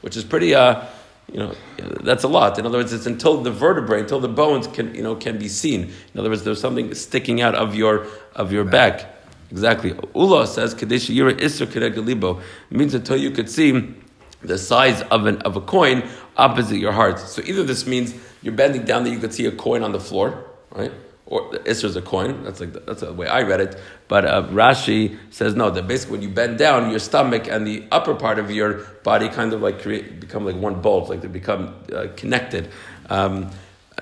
which 0.00 0.16
is 0.16 0.24
pretty. 0.24 0.54
Uh, 0.54 0.84
you 1.32 1.38
know, 1.38 1.54
that's 2.02 2.22
a 2.22 2.28
lot. 2.28 2.58
In 2.58 2.66
other 2.66 2.78
words, 2.78 2.92
it's 2.92 3.06
until 3.06 3.42
the 3.42 3.50
vertebrae, 3.50 4.00
until 4.00 4.20
the 4.20 4.28
bones 4.28 4.66
can, 4.66 4.94
you 4.94 5.02
know, 5.02 5.16
can 5.16 5.38
be 5.38 5.48
seen. 5.48 5.90
In 6.12 6.20
other 6.20 6.28
words, 6.28 6.44
there's 6.44 6.60
something 6.60 6.94
sticking 6.94 7.40
out 7.40 7.54
of 7.54 7.74
your 7.74 8.06
of 8.36 8.52
your 8.52 8.64
back. 8.64 9.14
Exactly. 9.50 9.96
Ula 10.14 10.46
says 10.46 10.74
kadesh 10.74 11.08
yira 11.08 11.32
isra 11.32 12.42
means 12.70 12.94
until 12.94 13.16
you 13.16 13.30
could 13.30 13.48
see 13.48 13.94
the 14.42 14.58
size 14.58 15.02
of 15.02 15.26
an 15.26 15.38
of 15.42 15.56
a 15.56 15.60
coin 15.60 16.06
opposite 16.36 16.78
your 16.78 16.92
heart. 16.92 17.18
So 17.18 17.42
either 17.44 17.62
this 17.62 17.86
means 17.86 18.14
you're 18.42 18.54
bending 18.54 18.84
down 18.84 19.04
that 19.04 19.10
you 19.10 19.18
could 19.18 19.32
see 19.32 19.46
a 19.46 19.52
coin 19.52 19.82
on 19.82 19.92
the 19.92 20.00
floor, 20.00 20.44
right? 20.70 20.92
Or 21.26 21.50
Isser's 21.64 21.96
a 21.96 22.02
coin. 22.02 22.44
That's 22.44 22.60
like 22.60 22.74
the, 22.74 22.80
that's 22.80 23.00
the 23.00 23.12
way 23.12 23.26
I 23.26 23.42
read 23.42 23.60
it. 23.60 23.80
But 24.08 24.26
uh, 24.26 24.42
Rashi 24.48 25.18
says 25.30 25.54
no. 25.54 25.70
That 25.70 25.88
basically 25.88 26.18
when 26.18 26.22
you 26.22 26.34
bend 26.34 26.58
down, 26.58 26.90
your 26.90 26.98
stomach 26.98 27.48
and 27.48 27.66
the 27.66 27.84
upper 27.90 28.14
part 28.14 28.38
of 28.38 28.50
your 28.50 28.84
body 29.02 29.28
kind 29.28 29.52
of 29.52 29.62
like 29.62 29.80
create 29.80 30.20
become 30.20 30.44
like 30.44 30.56
one 30.56 30.82
bolt, 30.82 31.08
like 31.08 31.22
they 31.22 31.28
become 31.28 31.74
uh, 31.92 32.08
connected. 32.16 32.68
Um, 33.08 33.50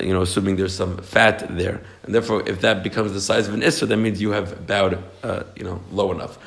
you 0.01 0.13
know, 0.13 0.23
assuming 0.23 0.57
there's 0.57 0.75
some 0.75 0.97
fat 0.99 1.47
there, 1.57 1.81
and 2.03 2.15
therefore, 2.15 2.43
if 2.49 2.63
that 2.63 2.83
becomes 2.83 3.13
the 3.13 3.21
size 3.21 3.47
of 3.47 3.55
an 3.55 3.61
isser, 3.61 3.87
that 3.87 3.97
means 3.99 4.21
you 4.21 4.31
have 4.31 4.67
bowed, 4.67 5.03
uh, 5.23 5.45
you 5.55 5.65
know, 5.65 5.83
low 5.93 6.11
enough. 6.11 6.39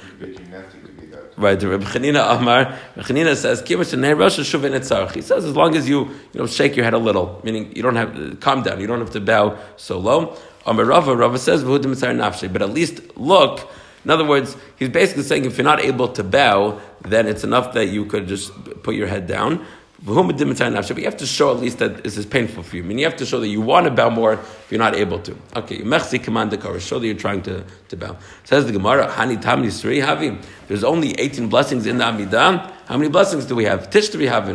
Right, 1.38 1.62
Reb 1.62 1.82
Chanina 1.84 2.40
Amar, 2.40 2.78
Chanina 2.96 3.36
says, 3.36 3.62
He 5.14 5.22
says, 5.22 5.44
as 5.44 5.54
long 5.54 5.76
as 5.76 5.90
you, 5.90 6.06
you 6.06 6.40
know, 6.40 6.48
shake 6.48 6.78
your 6.78 6.86
head 6.86 6.94
a 6.94 6.98
little, 6.98 7.42
meaning 7.44 7.76
you 7.76 7.82
don't 7.82 7.98
have 7.98 8.16
to 8.16 8.38
calm 8.38 8.64
down, 8.64 8.80
you 8.80 8.88
don't 8.88 9.00
have 9.00 9.12
to 9.12 9.20
bow 9.20 9.58
so 9.76 10.00
low. 10.00 10.38
Amar 10.66 10.86
Rava, 10.86 11.14
Rava 11.16 11.38
says, 11.38 11.64
but 11.64 12.62
at 12.62 12.70
least 12.70 13.18
look. 13.18 13.70
In 14.06 14.12
other 14.12 14.24
words, 14.24 14.56
he's 14.78 14.90
basically 14.90 15.24
saying 15.24 15.46
if 15.46 15.58
you're 15.58 15.66
not 15.66 15.82
able 15.82 16.08
to 16.10 16.24
bow, 16.24 16.80
then 17.02 17.28
it's 17.28 17.44
enough 17.44 17.74
that 17.74 17.88
you 17.88 18.06
could 18.06 18.28
just 18.28 18.54
put 18.82 18.96
your 18.96 19.08
head 19.08 19.28
down. 19.28 19.66
But 20.06 20.98
you 20.98 21.06
have 21.06 21.18
to 21.18 21.26
show 21.26 21.52
at 21.52 21.60
least 21.60 21.80
that 21.80 22.04
this 22.04 22.16
is 22.16 22.28
painful 22.28 22.62
for 22.62 22.76
you. 22.76 22.84
I 22.84 22.86
mean, 22.86 23.00
you 23.00 23.06
have 23.06 23.18
to 23.18 23.26
show 23.26 23.40
that 23.40 23.48
you 23.48 23.60
want 23.60 23.86
to 23.86 23.92
bow 23.92 24.12
more 24.12 24.34
if 24.34 24.68
you're 24.70 24.78
not 24.78 24.96
able 24.96 25.18
to. 25.20 25.36
Okay, 25.56 25.80
mechzi 25.80 26.24
command 26.24 26.52
the 26.52 26.80
show 26.80 27.00
that 27.00 27.08
you're 27.08 27.16
trying 27.16 27.42
to, 27.44 27.64
to 27.90 27.98
bow. 27.98 28.16
Says 28.44 28.68
the 28.68 28.72
Gemara, 28.72 29.08
Hani 29.08 29.42
Tamni 29.42 29.72
Sri 29.72 30.00
Havi. 30.00 30.40
There's 30.68 30.84
only 30.84 31.14
18 31.14 31.50
blessings 31.50 31.88
in 31.88 31.98
the 31.98 32.04
Amidah. 32.04 32.72
How 32.86 32.98
many 32.98 33.10
blessings 33.10 33.46
do 33.46 33.56
we 33.56 33.64
have? 33.66 33.90
Tish 33.90 34.10
do 34.10 34.20
we 34.20 34.28
have? 34.28 34.48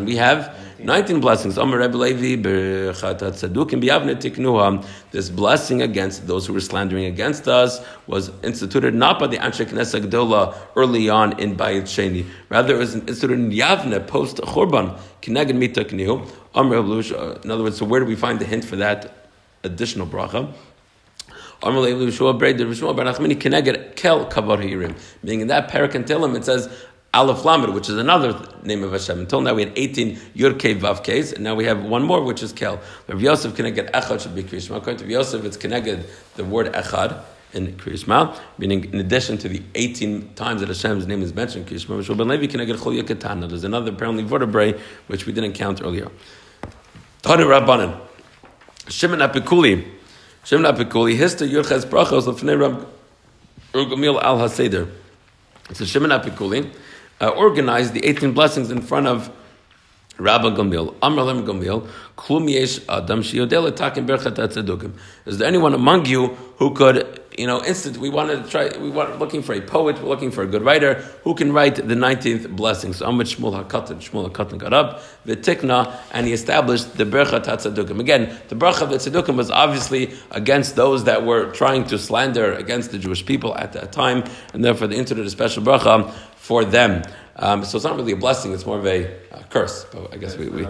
And 0.81 0.89
we 0.89 0.95
have 0.95 1.09
19 1.09 1.21
blessings. 1.21 1.57
This 5.11 5.29
blessing 5.29 5.83
against 5.83 6.27
those 6.27 6.47
who 6.47 6.53
were 6.55 6.61
slandering 6.61 7.05
against 7.05 7.49
us 7.49 7.85
was 8.07 8.31
instituted 8.43 8.95
not 8.95 9.19
by 9.19 9.27
the 9.27 9.37
Anshe 9.37 9.67
Knesset 9.67 10.07
Gdola 10.07 10.57
early 10.77 11.11
on 11.11 11.39
in 11.39 11.55
Bayit 11.55 11.83
Sheni. 11.83 12.27
Rather, 12.49 12.77
it 12.77 12.79
was 12.79 12.95
instituted 12.95 13.39
in 13.39 13.51
Yavne 13.51 14.07
post 14.07 14.39
Churban. 14.39 14.99
Mita 15.55 15.87
In 17.45 17.51
other 17.51 17.63
words, 17.63 17.77
so 17.77 17.85
where 17.85 18.01
do 18.01 18.07
we 18.07 18.17
find 18.17 18.39
the 18.39 18.47
hint 18.47 18.65
for 18.65 18.77
that 18.77 19.29
additional 19.63 20.07
bracha? 20.07 20.51
Meaning 21.63 21.91
in 25.41 25.49
that 25.49 25.69
parakantilim 25.71 26.35
it 26.35 26.45
says 26.47 26.71
Aleph 27.13 27.45
Lamed, 27.45 27.71
which 27.71 27.89
is 27.89 27.97
another 27.97 28.41
name 28.63 28.85
of 28.85 28.93
Hashem. 28.93 29.19
Until 29.19 29.41
now 29.41 29.55
we 29.55 29.65
had 29.65 29.73
18 29.75 30.19
Yur 30.35 30.55
Kei 30.55 30.77
Vav 30.77 31.05
Keis, 31.05 31.33
and 31.33 31.43
now 31.43 31.57
we 31.57 31.65
have 31.65 31.83
one 31.83 32.05
more, 32.05 32.23
which 32.23 32.41
is 32.41 32.53
Kel. 32.53 32.81
Rav 33.09 33.21
Yosef 33.21 33.53
Keneged 33.55 33.91
Echad 33.91 34.21
should 34.21 34.35
be 34.35 34.45
Krishma. 34.45 34.77
According 34.77 34.99
to 34.99 35.05
Rav 35.05 35.11
Yosef, 35.11 35.45
it's 35.45 35.57
Keneged 35.57 36.07
the 36.37 36.45
word 36.45 36.73
Echad 36.73 37.21
in 37.53 37.77
Krishma, 37.77 38.39
meaning 38.59 38.85
in 38.93 39.01
addition 39.01 39.39
to 39.39 39.49
the 39.49 39.61
18 39.75 40.35
times 40.35 40.61
that 40.61 40.69
Hashem's 40.69 41.09
name 41.09 41.21
is 41.23 41.35
mentioned 41.35 41.67
Krishma, 41.67 42.01
Mishal 42.01 42.17
Ben 42.17 42.29
Levi 42.29 42.47
Keneged 42.47 42.77
Chol 42.77 43.03
Ketana. 43.03 43.49
There's 43.49 43.65
another 43.65 43.91
apparently 43.91 44.23
vertebrae 44.23 44.79
which 45.09 45.27
we 45.27 45.33
didn't 45.33 45.55
count 45.55 45.83
earlier. 45.83 46.09
Tanu 47.23 47.45
Rabbanan. 47.45 48.01
Shimon 48.89 49.19
Apikuli. 49.19 49.85
Shimon 50.45 50.73
Apikuli. 50.73 51.17
Hista 51.17 51.49
Yurches 51.49 51.85
Brachos 51.85 52.33
Lefnei 52.33 52.59
Rab 52.59 52.87
Urgamil 53.73 54.23
Al 54.23 54.39
Haseder. 54.39 54.89
It's 55.71 55.81
a 55.81 55.87
Shimon 55.87 56.11
Apikuli 56.11 56.73
uh, 57.21 57.29
organized 57.29 57.95
the 57.95 58.05
18 58.07 58.33
blessings 58.33 58.71
in 58.71 58.81
front 58.81 59.07
of 59.07 59.31
Rabbi 60.19 60.51
Gamliel, 60.51 60.95
Amr 61.03 61.23
Lem 61.23 61.47
Gamliel, 61.47 61.89
Klum 62.17 62.49
Adam 62.89 63.23
Shiyodel 63.23 63.75
Takim 63.75 64.07
Berchat 64.07 64.35
Atzadukim. 64.35 64.93
Is 65.25 65.39
there 65.39 65.49
anyone 65.49 65.73
among 65.73 66.07
you 66.07 66.29
who 66.59 66.75
could 66.75 67.21
you 67.41 67.47
know, 67.47 67.65
instant. 67.65 67.97
We 67.97 68.11
wanted 68.11 68.45
to 68.45 68.51
try. 68.51 68.71
We 68.79 68.91
were 68.91 69.15
looking 69.17 69.43
for 69.43 69.55
a 69.55 69.63
poet. 69.63 69.97
We're 70.03 70.09
looking 70.09 70.31
for 70.31 70.43
a 70.43 70.47
good 70.47 70.63
writer 70.63 70.95
who 71.25 71.35
can 71.35 71.53
write 71.53 71.77
the 71.77 71.95
nineteenth 71.95 72.49
blessing. 72.51 72.93
So 72.93 73.07
Amrit 73.07 73.35
Shmuel 73.35 73.65
Hakatan. 73.65 73.97
Shmuel 73.97 74.31
Hakatan 74.31 74.59
got 74.59 74.73
up, 74.73 75.03
the 75.25 75.37
Tikna, 75.37 75.97
and 76.13 76.27
he 76.27 76.33
established 76.33 76.99
the 76.99 77.05
Bercha 77.05 77.43
Tatzadukim. 77.43 78.01
Again, 78.01 78.37
the 78.49 78.57
Bercha 78.57 78.89
Tatzadukim 78.89 79.37
was 79.37 79.51
obviously 79.51 80.13
against 80.33 80.77
those 80.77 81.05
that 81.05 81.25
were 81.25 81.51
trying 81.53 81.85
to 81.85 81.99
slander 81.99 82.53
against 82.53 82.91
the 82.91 82.99
Jewish 82.99 83.25
people 83.25 83.57
at 83.57 83.73
that 83.75 83.93
time, 83.93 84.25
and 84.53 84.65
therefore 84.65 84.89
they 84.89 84.97
instituted 84.97 85.27
a 85.27 85.31
special 85.31 85.63
bracha 85.63 86.13
for 86.51 86.65
them. 86.65 87.01
Um, 87.37 87.65
so 87.65 87.77
it's 87.77 87.85
not 87.85 87.95
really 87.95 88.11
a 88.11 88.17
blessing; 88.17 88.53
it's 88.53 88.67
more 88.67 88.81
of 88.81 88.85
a 88.85 89.07
uh, 89.07 89.43
curse. 89.51 89.87
But 89.93 90.13
I 90.13 90.17
guess 90.17 90.37
we, 90.37 90.49
we 90.49 90.65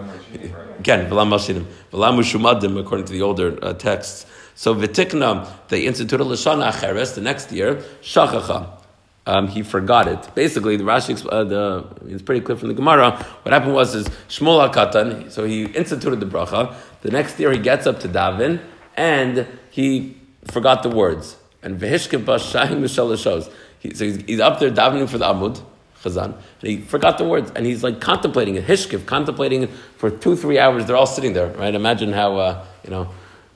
again 0.77 1.09
v'lam 1.09 1.29
mashinim 1.33 1.65
v'lam 1.91 2.13
mushumadim 2.19 2.79
according 2.79 3.07
to 3.07 3.13
the 3.13 3.23
older 3.23 3.57
uh, 3.63 3.73
texts. 3.73 4.27
So 4.53 4.75
v'tikna 4.75 5.29
they 5.69 5.87
instituted 5.87 6.23
l'shana 6.23 6.71
acheres 6.71 7.15
the 7.15 7.21
next 7.21 7.51
year 7.51 7.77
shachacha. 8.03 8.77
Um, 9.25 9.47
he 9.47 9.63
forgot 9.63 10.07
it. 10.07 10.21
Basically, 10.35 10.77
the 10.77 10.83
Rashi, 10.83 11.13
uh, 11.31 11.43
the, 11.43 11.87
it's 12.07 12.23
pretty 12.23 12.41
clear 12.41 12.57
from 12.57 12.69
the 12.69 12.73
Gemara. 12.73 13.11
What 13.43 13.53
happened 13.53 13.75
was 13.75 13.93
is 13.93 14.07
Shmuel 14.29 14.67
HaKatan, 14.67 15.31
so 15.31 15.45
he 15.45 15.65
instituted 15.65 16.19
the 16.19 16.25
bracha. 16.25 16.75
The 17.01 17.11
next 17.11 17.39
year 17.39 17.51
he 17.51 17.59
gets 17.59 17.85
up 17.85 17.99
to 17.99 18.09
Davin, 18.09 18.59
and 18.97 19.47
he 19.69 20.17
forgot 20.45 20.81
the 20.81 20.89
words. 20.89 21.37
And 21.61 21.79
v'hishkev 21.79 22.25
b'shayim 22.25 22.81
m'shalashos. 22.81 23.51
He, 23.77 23.93
so 23.95 24.05
he's, 24.05 24.17
he's 24.23 24.39
up 24.39 24.59
there 24.59 24.71
davening 24.71 25.09
for 25.09 25.17
the 25.17 25.25
Amud, 25.25 25.63
Chazan, 26.03 26.25
and 26.25 26.35
he 26.61 26.81
forgot 26.81 27.17
the 27.17 27.23
words, 27.23 27.51
and 27.55 27.65
he's 27.65 27.83
like 27.83 28.01
contemplating 28.01 28.55
it, 28.55 28.65
hishkev, 28.65 29.05
contemplating 29.05 29.63
it 29.63 29.69
for 29.97 30.09
two, 30.09 30.35
three 30.35 30.57
hours. 30.57 30.85
They're 30.85 30.95
all 30.95 31.05
sitting 31.05 31.33
there, 31.33 31.47
right? 31.47 31.73
Imagine 31.73 32.13
how, 32.13 32.37
uh, 32.37 32.65
you 32.83 32.89
know, 32.89 33.09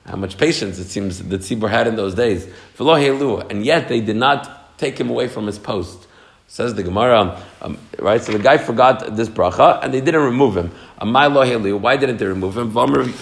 how 0.06 0.16
much 0.16 0.38
patience 0.38 0.78
it 0.78 0.84
seems 0.84 1.18
that 1.18 1.40
Tzibur 1.40 1.68
had 1.68 1.88
in 1.88 1.96
those 1.96 2.14
days. 2.14 2.48
And 2.78 3.66
yet 3.66 3.88
they 3.88 4.00
did 4.00 4.16
not 4.16 4.78
take 4.78 4.98
him 4.98 5.10
away 5.10 5.28
from 5.28 5.46
his 5.46 5.58
post. 5.58 6.06
Says 6.48 6.74
the 6.74 6.84
Gemara, 6.84 7.42
um, 7.60 7.76
right? 7.98 8.22
So 8.22 8.30
the 8.30 8.38
guy 8.38 8.58
forgot 8.58 9.16
this 9.16 9.28
bracha, 9.28 9.82
and 9.82 9.92
they 9.92 10.00
didn't 10.00 10.22
remove 10.22 10.56
him. 10.56 10.70
Why 11.00 11.96
didn't 11.96 12.18
they 12.18 12.26
remove 12.26 12.56
him? 12.56 12.72
Rav 12.72 13.12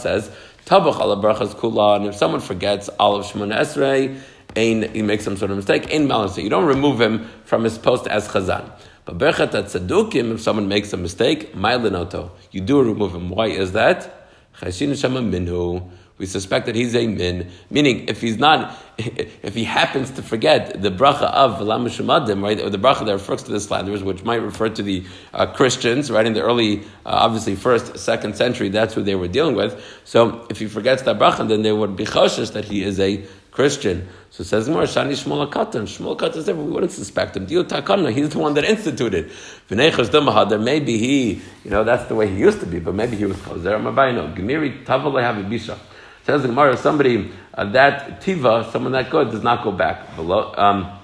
says, 0.00 0.30
Tabach 0.64 0.94
brachas 1.20 1.54
kula, 1.54 1.96
and 1.96 2.06
if 2.06 2.14
someone 2.14 2.40
forgets 2.40 2.88
Olav 2.98 3.26
Shemona 3.26 3.58
Esrei, 3.58 4.18
he 4.56 5.02
makes 5.02 5.24
some 5.24 5.36
sort 5.36 5.50
of 5.50 5.56
mistake, 5.56 5.90
in 5.90 6.08
balance. 6.08 6.36
You 6.38 6.50
don't 6.50 6.66
remove 6.66 7.00
him 7.00 7.28
from 7.44 7.64
his 7.64 7.78
post 7.78 8.06
as 8.06 8.28
chazan. 8.28 8.70
But 9.04 9.18
berchat 9.18 9.50
tzadukim, 9.50 10.34
if 10.34 10.40
someone 10.40 10.68
makes 10.68 10.92
a 10.92 10.96
mistake, 10.96 11.54
ma'ilinoto, 11.54 12.30
you 12.50 12.60
do 12.60 12.82
remove 12.82 13.14
him. 13.14 13.30
Why 13.30 13.48
is 13.48 13.72
that? 13.72 14.28
Chashin 14.60 15.00
shema 15.00 15.20
minhu 15.20 15.90
we 16.22 16.26
suspect 16.26 16.66
that 16.66 16.76
he's 16.76 16.94
a 16.94 17.04
min, 17.08 17.50
meaning 17.68 18.08
if 18.08 18.20
he's 18.20 18.38
not, 18.38 18.78
if 18.98 19.56
he 19.56 19.64
happens 19.64 20.08
to 20.12 20.22
forget 20.22 20.80
the 20.80 20.88
bracha 20.88 21.24
of 21.24 21.58
V'lam 21.58 21.86
Shumadim, 21.86 22.40
right, 22.44 22.60
or 22.60 22.70
the 22.70 22.78
bracha 22.78 23.04
that 23.06 23.12
refers 23.14 23.42
to 23.42 23.50
the 23.50 23.58
slanderers, 23.58 24.04
which 24.04 24.22
might 24.22 24.36
refer 24.36 24.68
to 24.68 24.84
the 24.84 25.04
uh, 25.34 25.46
Christians, 25.46 26.12
right, 26.12 26.24
in 26.24 26.32
the 26.32 26.40
early, 26.40 26.82
uh, 27.04 27.26
obviously 27.26 27.56
first, 27.56 27.98
second 27.98 28.36
century, 28.36 28.68
that's 28.68 28.94
who 28.94 29.02
they 29.02 29.16
were 29.16 29.26
dealing 29.26 29.56
with. 29.56 29.82
So 30.04 30.46
if 30.48 30.60
he 30.60 30.68
forgets 30.68 31.02
that 31.02 31.18
bracha, 31.18 31.48
then 31.48 31.62
they 31.62 31.72
would 31.72 31.96
be 31.96 32.04
choshes 32.04 32.52
that 32.52 32.66
he 32.66 32.84
is 32.84 33.00
a 33.00 33.24
Christian. 33.52 34.08
So 34.30 34.42
says 34.42 34.68
more 34.68 34.82
Shani 34.82 35.12
Shmuel 35.12 35.48
Katan. 35.50 35.82
Shmuel 35.82 36.16
Katan 36.18 36.36
is 36.36 36.46
different. 36.46 36.66
We 36.66 36.72
wouldn't 36.72 36.92
suspect 36.92 37.36
him. 37.36 37.46
Dio 37.46 37.62
Takana, 37.62 38.12
he's 38.12 38.30
the 38.30 38.38
one 38.38 38.54
that 38.54 38.64
instituted. 38.68 39.30
Maybe 39.70 40.98
he, 40.98 41.40
you 41.64 41.70
know, 41.70 41.84
that's 41.84 42.06
the 42.06 42.14
way 42.14 42.28
he 42.28 42.38
used 42.38 42.60
to 42.60 42.66
be, 42.66 42.80
but 42.80 42.94
maybe 42.94 43.16
he 43.16 43.26
was 43.26 43.36
Chazer 43.36 43.80
Mabayno. 43.80 44.34
Gemiri 44.34 44.84
Tavale 44.84 45.22
Habibisha. 45.22 45.78
Says 46.24 46.42
Gemara, 46.42 46.76
somebody 46.76 47.30
uh, 47.52 47.64
that 47.64 48.20
tiva, 48.20 48.70
someone 48.70 48.92
that 48.92 49.10
good, 49.10 49.32
does 49.32 49.42
not 49.42 49.64
go 49.64 49.72
back 49.72 50.14
below. 50.14 50.54
Um, 50.56 50.98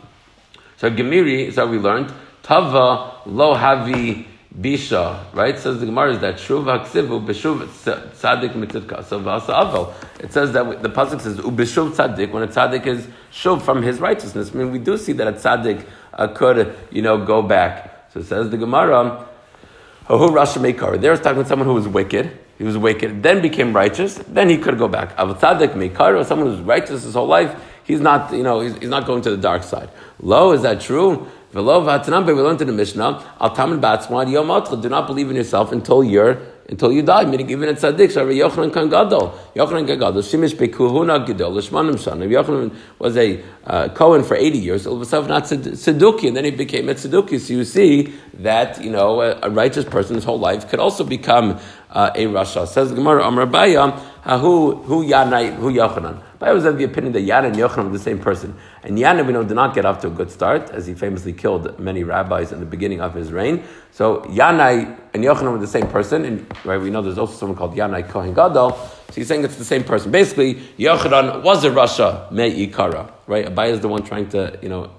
so 0.76 0.88
Gemiri, 0.90 1.52
so 1.52 1.66
we 1.66 1.78
learned 1.78 2.12
tava 2.42 3.20
lo 3.26 3.54
havi 3.54 4.24
bisha, 4.56 5.32
right? 5.34 5.58
Says 5.58 5.80
the 5.80 5.86
Gemara 5.86 6.12
is 6.12 6.20
that 6.20 6.36
shuv 6.36 6.64
haksivu 6.64 7.26
b'shuv 7.26 7.66
tzadik 7.66 8.52
mitzidka. 8.52 9.04
V'asa 9.04 9.54
aval. 9.54 9.94
It 10.20 10.32
says 10.32 10.52
that 10.52 10.82
the 10.82 10.88
pasuk 10.88 11.20
says 11.20 11.38
ubishuv 11.38 11.92
tzadik 11.92 12.30
when 12.32 12.42
a 12.42 12.48
tzadik 12.48 12.86
is 12.86 13.08
shuv 13.32 13.62
from 13.62 13.82
his 13.82 14.00
righteousness. 14.00 14.52
I 14.54 14.58
mean, 14.58 14.72
we 14.72 14.78
do 14.78 14.96
see 14.96 15.12
that 15.12 15.26
a 15.26 15.32
tzadik 15.32 15.84
uh, 16.14 16.28
could, 16.28 16.76
you 16.90 17.02
know, 17.02 17.24
go 17.24 17.42
back. 17.42 18.10
So 18.12 18.20
it 18.20 18.26
says 18.26 18.50
the 18.50 18.56
Gemara. 18.56 19.26
Who 20.06 20.30
Rasha 20.30 20.58
Mekar? 20.58 20.98
There 20.98 21.10
was 21.10 21.20
talking 21.20 21.42
to 21.42 21.48
someone 21.48 21.68
who 21.68 21.74
was 21.74 21.86
wicked 21.86 22.38
he 22.58 22.64
was 22.64 22.76
wicked, 22.76 23.22
then 23.22 23.40
became 23.40 23.74
righteous, 23.74 24.16
then 24.26 24.50
he 24.50 24.58
could 24.58 24.78
go 24.78 24.88
back. 24.88 25.16
Avtzadik 25.16 25.74
Meikar, 25.74 26.24
someone 26.26 26.48
who's 26.48 26.60
righteous 26.60 27.04
his 27.04 27.14
whole 27.14 27.28
life, 27.28 27.54
he's 27.84 28.00
not, 28.00 28.32
you 28.32 28.42
know, 28.42 28.60
he's, 28.60 28.76
he's 28.78 28.88
not 28.88 29.06
going 29.06 29.22
to 29.22 29.30
the 29.30 29.36
dark 29.36 29.62
side. 29.62 29.88
Lo, 30.20 30.50
is 30.50 30.62
that 30.62 30.80
true? 30.80 31.28
We 31.52 31.62
learned 31.62 32.60
in 32.60 32.66
the 32.66 32.72
Mishnah, 32.72 33.36
al 33.40 33.56
tamin 33.56 33.80
batzman 33.80 34.82
do 34.82 34.88
not 34.88 35.06
believe 35.06 35.30
in 35.30 35.36
yourself 35.36 35.72
until 35.72 36.04
you're 36.04 36.38
until 36.68 36.92
you 36.92 37.02
die. 37.02 37.24
Meaning 37.24 37.48
even 37.48 37.68
at 37.70 37.76
tzaddik, 37.76 38.14
Rabbi 38.14 38.32
Yochanan 38.32 38.72
kan 38.72 38.90
gadol, 38.90 39.30
Yochanan 39.56 39.86
kan 39.86 39.98
gadol, 39.98 40.20
shimish 40.20 40.54
bekuhuna 40.54 41.26
gadol, 41.26 41.52
l'shmanim 41.52 42.02
shan. 42.02 42.20
Rabbi 42.20 42.32
Yochanan 42.32 42.76
was 42.98 43.16
a 43.16 43.42
uh, 43.64 43.88
Cohen 43.88 44.22
for 44.22 44.36
eighty 44.36 44.58
years. 44.58 44.86
All 44.86 45.00
of 45.00 45.28
not 45.28 45.44
tzeduki, 45.44 46.28
and 46.28 46.36
then 46.36 46.44
he 46.44 46.50
became 46.50 46.88
a 46.90 46.94
tzeduki. 46.94 47.40
So 47.40 47.54
you 47.54 47.64
see 47.64 48.12
that 48.34 48.82
you 48.82 48.90
know 48.90 49.22
a, 49.22 49.38
a 49.44 49.50
righteous 49.50 49.86
person's 49.86 50.24
whole 50.24 50.38
life 50.38 50.68
could 50.68 50.80
also 50.80 51.04
become 51.04 51.58
uh, 51.90 52.10
a 52.14 52.26
rasha. 52.26 52.68
Says 52.68 52.92
Gemara, 52.92 53.26
Amar 53.26 53.46
Baya, 53.46 53.98
Uh, 54.28 54.38
who 54.38 54.74
who 54.82 55.02
Yanai, 55.06 55.54
who 55.54 55.72
Yochanan. 55.72 56.22
But 56.38 56.50
I 56.50 56.52
was 56.52 56.66
of 56.66 56.76
the 56.76 56.84
opinion 56.84 57.14
that 57.14 57.22
Yana 57.22 57.46
and 57.46 57.56
Yochanan 57.56 57.84
were 57.84 57.96
the 57.96 57.98
same 57.98 58.18
person. 58.18 58.54
And 58.82 58.98
Yana, 58.98 59.26
we 59.26 59.32
know, 59.32 59.42
did 59.42 59.54
not 59.54 59.74
get 59.74 59.86
off 59.86 60.00
to 60.02 60.08
a 60.08 60.10
good 60.10 60.30
start, 60.30 60.68
as 60.68 60.86
he 60.86 60.92
famously 60.92 61.32
killed 61.32 61.80
many 61.80 62.04
rabbis 62.04 62.52
in 62.52 62.60
the 62.60 62.66
beginning 62.66 63.00
of 63.00 63.14
his 63.14 63.32
reign. 63.32 63.64
So 63.90 64.20
Yanai 64.24 64.98
and 65.14 65.24
Yochanan 65.24 65.52
were 65.52 65.58
the 65.58 65.66
same 65.66 65.86
person, 65.86 66.26
and 66.26 66.46
right, 66.66 66.78
we 66.78 66.90
know 66.90 67.00
there's 67.00 67.16
also 67.16 67.32
someone 67.32 67.56
called 67.56 67.74
Yanai 67.74 68.06
Kohen 68.06 68.34
Gadol. 68.34 68.72
So 68.72 69.14
he's 69.14 69.28
saying 69.28 69.44
it's 69.44 69.56
the 69.56 69.64
same 69.64 69.82
person. 69.82 70.12
Basically, 70.12 70.56
Yochanan 70.78 71.42
was 71.42 71.64
a 71.64 71.70
Rasha, 71.70 72.30
me'ikara, 72.30 73.10
Right? 73.26 73.46
Abaye 73.46 73.70
is 73.70 73.80
the 73.80 73.88
one 73.88 74.02
trying 74.02 74.28
to, 74.28 74.58
you 74.60 74.68
know, 74.68 74.90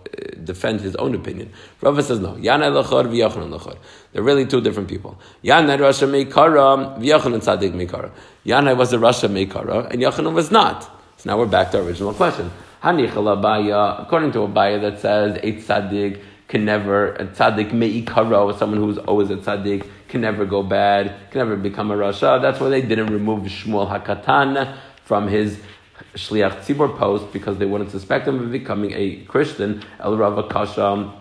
defend 0.44 0.82
his 0.82 0.96
own 0.96 1.14
opinion. 1.16 1.52
Rava 1.82 2.02
says 2.04 2.20
no. 2.20 2.34
Yanai 2.36 2.72
Lachor 2.84 3.06
v'Yochanan 3.06 3.52
Lachor. 3.58 3.78
They're 4.12 4.24
really 4.24 4.46
two 4.46 4.62
different 4.62 4.90
people. 4.90 5.20
Yanai 5.44 5.78
Rasha 5.78 6.08
Meikara, 6.08 6.98
v'Yochanan 7.00 7.40
Tzadik 7.40 7.74
Meikara. 7.74 8.12
Yanai 8.46 8.76
was 8.76 8.92
a 8.94 8.98
Rasha 8.98 9.30
Meikara, 9.30 9.90
and 9.92 10.02
Yochanan 10.02 10.34
was 10.34 10.50
not. 10.52 10.84
So 11.18 11.30
now 11.30 11.38
we're 11.38 11.46
back 11.46 11.72
to 11.72 11.80
our 11.80 11.84
original 11.84 12.14
question. 12.14 12.50
According 12.82 13.12
to 13.12 13.20
a 13.20 14.48
Abaye 14.48 14.80
that 14.82 15.00
says 15.02 15.36
a 15.44 15.52
tzaddik 15.52 16.22
can 16.48 16.64
never, 16.64 17.12
a 17.16 17.26
tzaddik 17.26 17.74
me'ikaro, 17.74 18.58
someone 18.58 18.80
who's 18.80 18.98
always 19.00 19.30
a 19.30 19.36
tzaddik, 19.36 19.86
can 20.08 20.22
never 20.22 20.46
go 20.46 20.64
bad, 20.64 21.14
can 21.30 21.40
never 21.40 21.58
become 21.58 21.92
a 21.92 21.96
rasha. 21.96 22.42
That's 22.42 22.60
why 22.62 22.70
they 22.70 22.82
didn't 22.82 23.08
remove 23.08 23.44
Shmuel 23.44 23.88
Hakatan 23.92 24.78
from 25.04 25.28
his 25.28 25.60
Shliach 26.16 26.62
Tzibor 26.62 26.98
post 26.98 27.32
because 27.32 27.58
they 27.58 27.66
wouldn't 27.66 27.92
suspect 27.92 28.28
him 28.28 28.40
of 28.40 28.52
becoming 28.52 28.94
a 28.94 29.18
Christian. 29.26 29.84
El 30.00 30.18
Rava 30.18 30.44
Kasha. 30.44 31.14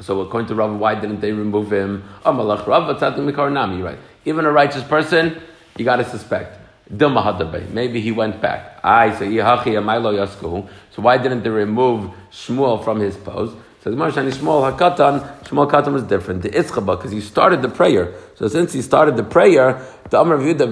So 0.00 0.20
according 0.20 0.48
to 0.48 0.54
Rava, 0.54 0.74
why 0.74 0.94
didn't 0.94 1.20
they 1.20 1.32
remove 1.32 1.72
him? 1.72 2.04
Oh, 2.24 2.32
Amalach 2.32 2.66
Rava 2.66 2.94
Tzaddik 2.94 3.18
Mikaranami, 3.30 3.82
right? 3.82 3.98
Even 4.24 4.44
a 4.44 4.52
righteous 4.52 4.84
person, 4.84 5.40
you 5.76 5.84
got 5.84 5.96
to 5.96 6.04
suspect. 6.04 6.58
Maybe 6.90 8.00
he 8.00 8.10
went 8.10 8.40
back. 8.40 8.80
I 8.82 9.14
say 9.16 9.36
So 9.36 11.02
why 11.02 11.18
didn't 11.18 11.42
they 11.42 11.50
remove 11.50 12.10
Shmuel 12.32 12.82
from 12.82 12.98
his 12.98 13.16
post? 13.16 13.56
Says 13.82 13.94
Marshani 13.94 14.30
Shmuel 14.30 14.70
Hakatan, 14.70 15.42
Shmuel 15.44 15.70
Katan 15.70 15.94
was 15.94 16.02
different. 16.02 16.42
The 16.42 16.50
Itzchaba, 16.50 16.98
because 16.98 17.12
he 17.12 17.22
started 17.22 17.62
the 17.62 17.70
prayer. 17.70 18.12
So 18.34 18.46
since 18.46 18.74
he 18.74 18.82
started 18.82 19.16
the 19.16 19.22
prayer, 19.22 19.82
the 20.10 20.18
Amr 20.18 20.34
of 20.34 20.42
Yudah, 20.42 20.68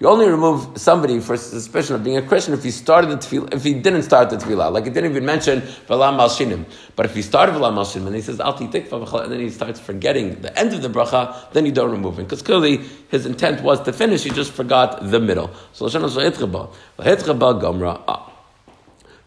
you 0.00 0.08
only 0.08 0.28
remove 0.28 0.76
somebody 0.76 1.20
for 1.20 1.36
suspicion 1.36 1.94
of 1.94 2.02
being 2.02 2.16
a 2.16 2.22
Christian 2.22 2.52
if 2.52 2.64
he 2.64 2.72
started 2.72 3.10
the 3.10 3.16
tefillah, 3.16 3.54
if 3.54 3.62
he 3.62 3.74
didn't 3.74 4.02
start 4.02 4.30
the 4.30 4.38
tefillah. 4.38 4.72
Like 4.72 4.86
it 4.86 4.94
didn't 4.94 5.12
even 5.12 5.24
mention 5.24 5.60
Valam 5.60 6.18
Al 6.18 6.28
Shinim. 6.28 6.64
But 6.96 7.06
if 7.06 7.14
he 7.14 7.22
started 7.22 7.54
Valam 7.54 7.76
Al 7.76 7.84
Shinim 7.84 8.06
and 8.06 8.16
he 8.16 8.22
says 8.22 8.40
Alti 8.40 8.66
Tikva, 8.66 9.22
and 9.22 9.32
then 9.32 9.38
he 9.38 9.50
starts 9.50 9.78
forgetting 9.78 10.40
the 10.40 10.58
end 10.58 10.72
of 10.72 10.82
the 10.82 10.88
bracha, 10.88 11.52
then 11.52 11.64
you 11.64 11.70
don't 11.70 11.92
remove 11.92 12.18
him. 12.18 12.24
Because 12.24 12.42
clearly 12.42 12.78
his 13.08 13.24
intent 13.24 13.62
was 13.62 13.80
to 13.82 13.92
finish, 13.92 14.24
he 14.24 14.30
just 14.30 14.50
forgot 14.50 15.10
the 15.12 15.20
middle. 15.20 15.52
So 15.74 15.86
Lashon 15.86 16.12
Shal 16.12 16.28
Hitchaba. 16.28 17.60
Gomra. 17.60 18.02
Ah, 18.08 18.31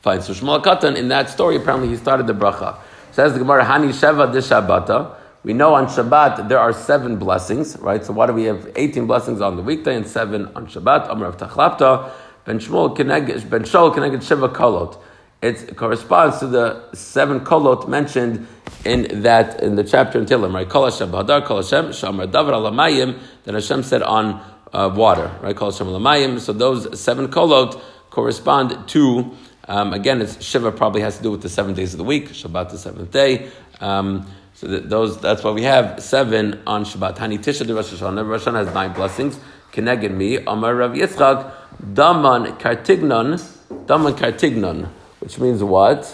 Fine. 0.06 0.22
So 0.22 0.34
Shmuel 0.34 0.64
Katan, 0.64 0.95
in 0.97 1.08
that 1.08 1.32
story, 1.32 1.56
apparently 1.56 1.89
he 1.89 1.97
started 1.97 2.28
the 2.28 2.34
bracha. 2.34 2.78
Says 3.12 3.34
the 3.34 3.39
Gemara, 3.39 3.66
Hani 3.66 3.89
Sheva 3.89 4.32
Dishabata. 4.32 5.16
We 5.41 5.53
know 5.53 5.74
on 5.74 5.88
Shabbat 5.88 6.47
there 6.47 6.60
are 6.60 6.74
seven 6.74 7.18
blessings, 7.18 7.76
right? 7.80 8.06
So 8.06 8.14
why 8.14 8.28
do 8.28 8.34
we 8.34 8.43
have 8.43 8.72
18 8.76 9.08
blessings 9.08 9.41
on 9.41 9.56
the 9.56 9.64
weekday 9.64 9.95
and 9.95 10.06
seven 10.06 10.45
on 10.56 10.68
Shabbat? 10.68 11.10
Amr 11.10 11.26
of 11.26 11.38
Tachlapta, 11.38 12.12
Ben 12.45 12.60
Shmuel 12.60 12.95
Keneged, 12.95 13.49
Ben 13.49 13.64
Shol 13.64 13.95
Keneged 13.95 14.22
Shiva 14.22 14.47
Kolot. 14.49 14.95
It 15.41 15.76
corresponds 15.76 16.38
to 16.38 16.45
the 16.45 16.93
seven 16.93 17.39
kolot 17.39 17.88
mentioned 17.88 18.45
in 18.86 19.24
that 19.24 19.64
in 19.64 19.76
the 19.76 19.84
chapter 19.84 20.20
in 20.20 20.28
Tehillim, 20.28 20.53
right? 20.53 20.70
Kol 20.70 20.86
Hashem 20.86 21.10
Bahadar, 21.10 21.43
Kol 21.43 21.64
Hashem, 21.64 21.86
Shamar 21.86 22.32
Davar 22.32 22.51
Alamayim, 22.51 23.18
that 23.45 23.56
Hashem 23.56 23.82
said 23.82 24.03
on 24.03 24.39
uh, 24.72 24.93
water, 24.95 25.36
right? 25.41 25.56
Kol 25.56 25.72
Hashem 25.72 25.88
Alamayim. 25.88 26.39
So 26.39 26.53
those 26.53 26.99
seven 26.99 27.28
kolot 27.30 27.82
correspond 28.12 28.88
to, 28.89 29.36
um, 29.68 29.93
again, 29.93 30.22
it's 30.22 30.43
Shiva 30.43 30.72
probably 30.72 31.01
has 31.01 31.18
to 31.18 31.24
do 31.24 31.32
with 31.32 31.41
the 31.41 31.49
seven 31.49 31.74
days 31.74 31.93
of 31.93 31.97
the 31.97 32.03
week, 32.03 32.30
Shabbat 32.30 32.70
the 32.70 32.78
seventh 32.78 33.11
day. 33.11 33.49
Um, 33.80 34.28
so 34.53 34.68
that 34.68 34.89
those, 34.89 35.20
that's 35.20 35.43
why 35.43 35.51
we 35.51 35.63
have 35.63 36.01
seven 36.01 36.61
on 36.66 36.86
Shabbat. 36.86 37.18
Hani 37.18 37.39
Tisha 37.39 37.66
de 37.66 37.74
Rosh 37.74 37.91
Hashanah. 37.91 38.28
Rosh 38.28 38.43
Hashanah 38.43 38.66
has 38.66 38.74
nine 38.74 38.93
blessings. 38.93 39.39
Keneged 39.72 40.11
me, 40.11 40.38
Amar 40.38 40.76
Rav 40.76 40.91
Yitzchak, 40.91 41.51
Daman 41.93 42.53
Kartignon, 42.57 43.86
Daman 43.86 44.13
Kartignon, 44.13 44.88
which 45.20 45.38
means 45.39 45.61
what? 45.61 46.05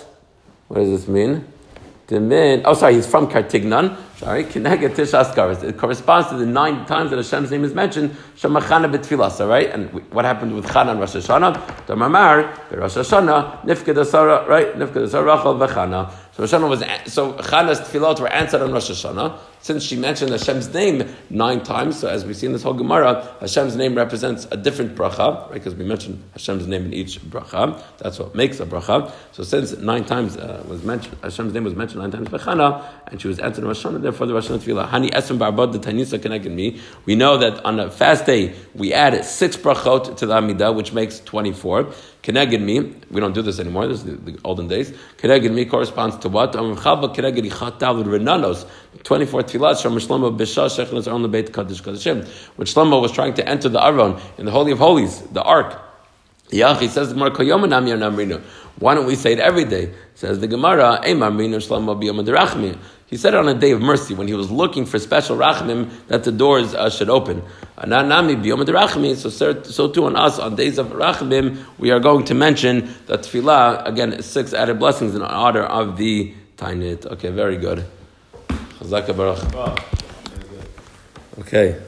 What 0.68 0.78
does 0.78 0.90
this 0.90 1.08
mean? 1.08 1.46
Demin, 2.08 2.64
oh, 2.66 2.74
sorry, 2.74 2.96
he's 2.96 3.06
from 3.06 3.28
Kartignon. 3.28 3.96
Sorry, 4.22 4.44
Kineged 4.44 4.94
Tishas 4.94 5.34
Karas. 5.34 5.64
It 5.64 5.80
corresponds 5.80 6.30
to 6.30 6.38
the 6.38 6.46
nine 6.46 6.86
times 6.86 7.10
that 7.10 7.18
Hashem's 7.18 7.50
name 7.50 7.64
is 7.64 7.74
mentioned, 7.74 8.16
Shemachana 8.38 8.96
B'Tfilas, 8.96 9.42
all 9.42 9.48
right? 9.48 9.68
And 9.72 9.92
what 10.14 10.26
happened 10.26 10.54
with 10.54 10.68
Chana 10.68 10.92
and 10.92 11.00
Rosh 11.00 11.16
Hashanah? 11.16 11.88
Damamar, 11.88 12.56
Rosh 12.70 12.98
Hashanah, 12.98 13.64
Nifked 13.64 14.48
right? 14.48 14.76
Nifked 14.76 14.94
Asara, 14.94 15.26
Rachel 15.26 15.56
V'Chana. 15.56 16.14
So 16.34 16.44
Rosh 16.44 16.54
Hashanah 16.54 16.70
was, 16.70 17.14
so 17.14 17.34
Chana's 17.34 17.82
tefillot 17.82 18.20
were 18.20 18.30
answered 18.30 18.62
on 18.62 18.72
Rosh 18.72 18.90
Hashanah. 18.90 19.38
Since 19.64 19.84
she 19.84 19.96
mentioned 19.96 20.32
Hashem's 20.32 20.74
name 20.74 21.08
nine 21.30 21.62
times, 21.62 22.00
so 22.00 22.08
as 22.08 22.26
we 22.26 22.34
see 22.34 22.48
in 22.48 22.54
this 22.54 22.64
whole 22.64 22.74
Gemara, 22.74 23.36
Hashem's 23.42 23.76
name 23.76 23.94
represents 23.94 24.48
a 24.50 24.58
different 24.58 24.96
bracha, 24.96 25.44
right? 25.44 25.54
Because 25.54 25.76
we 25.76 25.86
mentioned 25.86 26.24
Hashem's 26.34 26.66
name 26.66 26.86
in 26.86 26.94
each 26.96 27.20
bracha. 27.22 27.80
That's 28.00 28.18
what 28.18 28.34
makes 28.34 28.60
a 28.60 28.66
bracha. 28.66 29.12
So 29.34 29.44
since 29.44 29.78
nine 29.78 30.04
times 30.06 30.36
uh, 30.36 30.64
was 30.68 30.82
mentioned, 30.84 31.16
Hashem's 31.22 31.54
name 31.54 31.64
was 31.64 31.76
mentioned 31.76 32.02
nine 32.02 32.10
times 32.10 32.30
by 32.30 32.40
Chana, 32.40 32.84
and 33.06 33.22
she 33.22 33.28
was 33.28 33.38
answered 33.38 33.64
Rosh 33.64 33.86
Hashanah, 33.86 34.02
therefore 34.02 34.26
the 34.26 34.34
Rosh 34.34 34.48
Hashanah 34.48 34.60
tefillah. 34.60 34.90
Hani 34.90 35.12
esem 35.12 35.38
barbad 35.38 35.74
the 35.74 35.80
tanisa 35.80 36.20
connected 36.20 36.52
me. 36.52 36.82
We 37.06 37.14
know 37.14 37.38
that 37.38 37.64
on 37.64 37.80
a 37.80 37.92
fast 37.92 38.26
day 38.26 38.56
we 38.74 38.94
add 38.94 39.24
six 39.26 39.58
brachot 39.58 40.18
to 40.18 40.26
the 40.26 40.34
Amidah, 40.34 40.74
which 40.74 40.92
makes 40.92 41.20
twenty-four. 41.20 41.94
Keneged 42.24 42.62
me, 42.62 42.94
we 43.10 43.20
don't 43.20 43.34
do 43.34 43.42
this 43.42 43.60
anymore. 43.60 43.88
This 43.88 44.00
is 44.00 44.06
the, 44.06 44.32
the 44.32 44.40
olden 44.44 44.68
days. 44.68 44.92
Keneged 45.18 45.52
me 45.52 45.66
corresponds 45.66 46.18
to 46.18 46.30
what? 46.30 46.54
Chava 46.54 47.16
keneged 47.16 47.50
ichatav 47.50 48.04
renanos. 48.04 48.68
Twenty-four 49.04 49.42
tefillat 49.44 49.82
from 49.82 49.96
Shlomo 49.96 50.38
b'shah 50.38 50.70
Kadishim. 51.50 52.28
When 52.58 52.68
Shlomo 52.68 53.02
was 53.02 53.12
trying 53.12 53.34
to 53.34 53.48
enter 53.50 53.70
the 53.70 53.84
Aron 53.84 54.20
in 54.38 54.46
the 54.46 54.52
Holy 54.52 54.72
of 54.72 54.78
Holies, 54.78 55.22
the 55.22 55.42
Ark. 55.42 55.80
Says 56.52 57.08
the 57.08 57.14
Gemara 57.14 57.32
Koyomanam 57.32 57.88
Why 58.80 58.96
don't 58.96 59.06
we 59.06 59.16
say 59.16 59.34
it 59.34 59.40
every 59.40 59.66
day? 59.66 59.94
Says 60.16 60.40
the 60.40 60.48
Gemara, 60.48 61.00
Eimar 61.04 61.32
Shlomo 61.32 62.00
b'yom 62.02 62.78
He 63.08 63.18
said 63.18 63.34
it 63.34 63.40
on 63.40 63.48
a 63.48 63.54
day 63.54 63.72
of 63.72 63.82
mercy 63.82 64.14
when 64.14 64.28
he 64.28 64.34
was 64.34 64.50
looking 64.50 64.86
for 64.86 65.00
special 65.00 65.38
rachmim 65.38 65.90
that 66.08 66.24
the 66.24 66.32
doors 66.32 66.74
uh, 66.74 66.90
should 66.90 67.10
open. 67.10 67.44
Ananami 67.78 68.44
b'yom 68.44 68.64
rachmi. 68.66 69.16
So 69.16 69.62
so 69.64 69.88
too 69.88 70.06
on 70.06 70.16
us 70.16 70.40
on 70.40 70.56
days 70.56 70.78
of 70.78 70.88
rachmim 70.88 71.64
we 71.78 71.92
are 71.92 72.00
going 72.00 72.26
to 72.26 72.34
mention 72.34 72.94
that 73.08 73.22
tefillah 73.22 73.86
again 73.86 74.22
six 74.22 74.54
added 74.54 74.80
blessings 74.80 75.16
in 75.16 75.22
honor 75.22 75.64
of 75.64 75.98
the 75.98 76.34
Tainit. 76.58 77.06
Okay, 77.08 77.30
very 77.30 77.58
good. 77.58 77.86
Okay. 81.40 81.82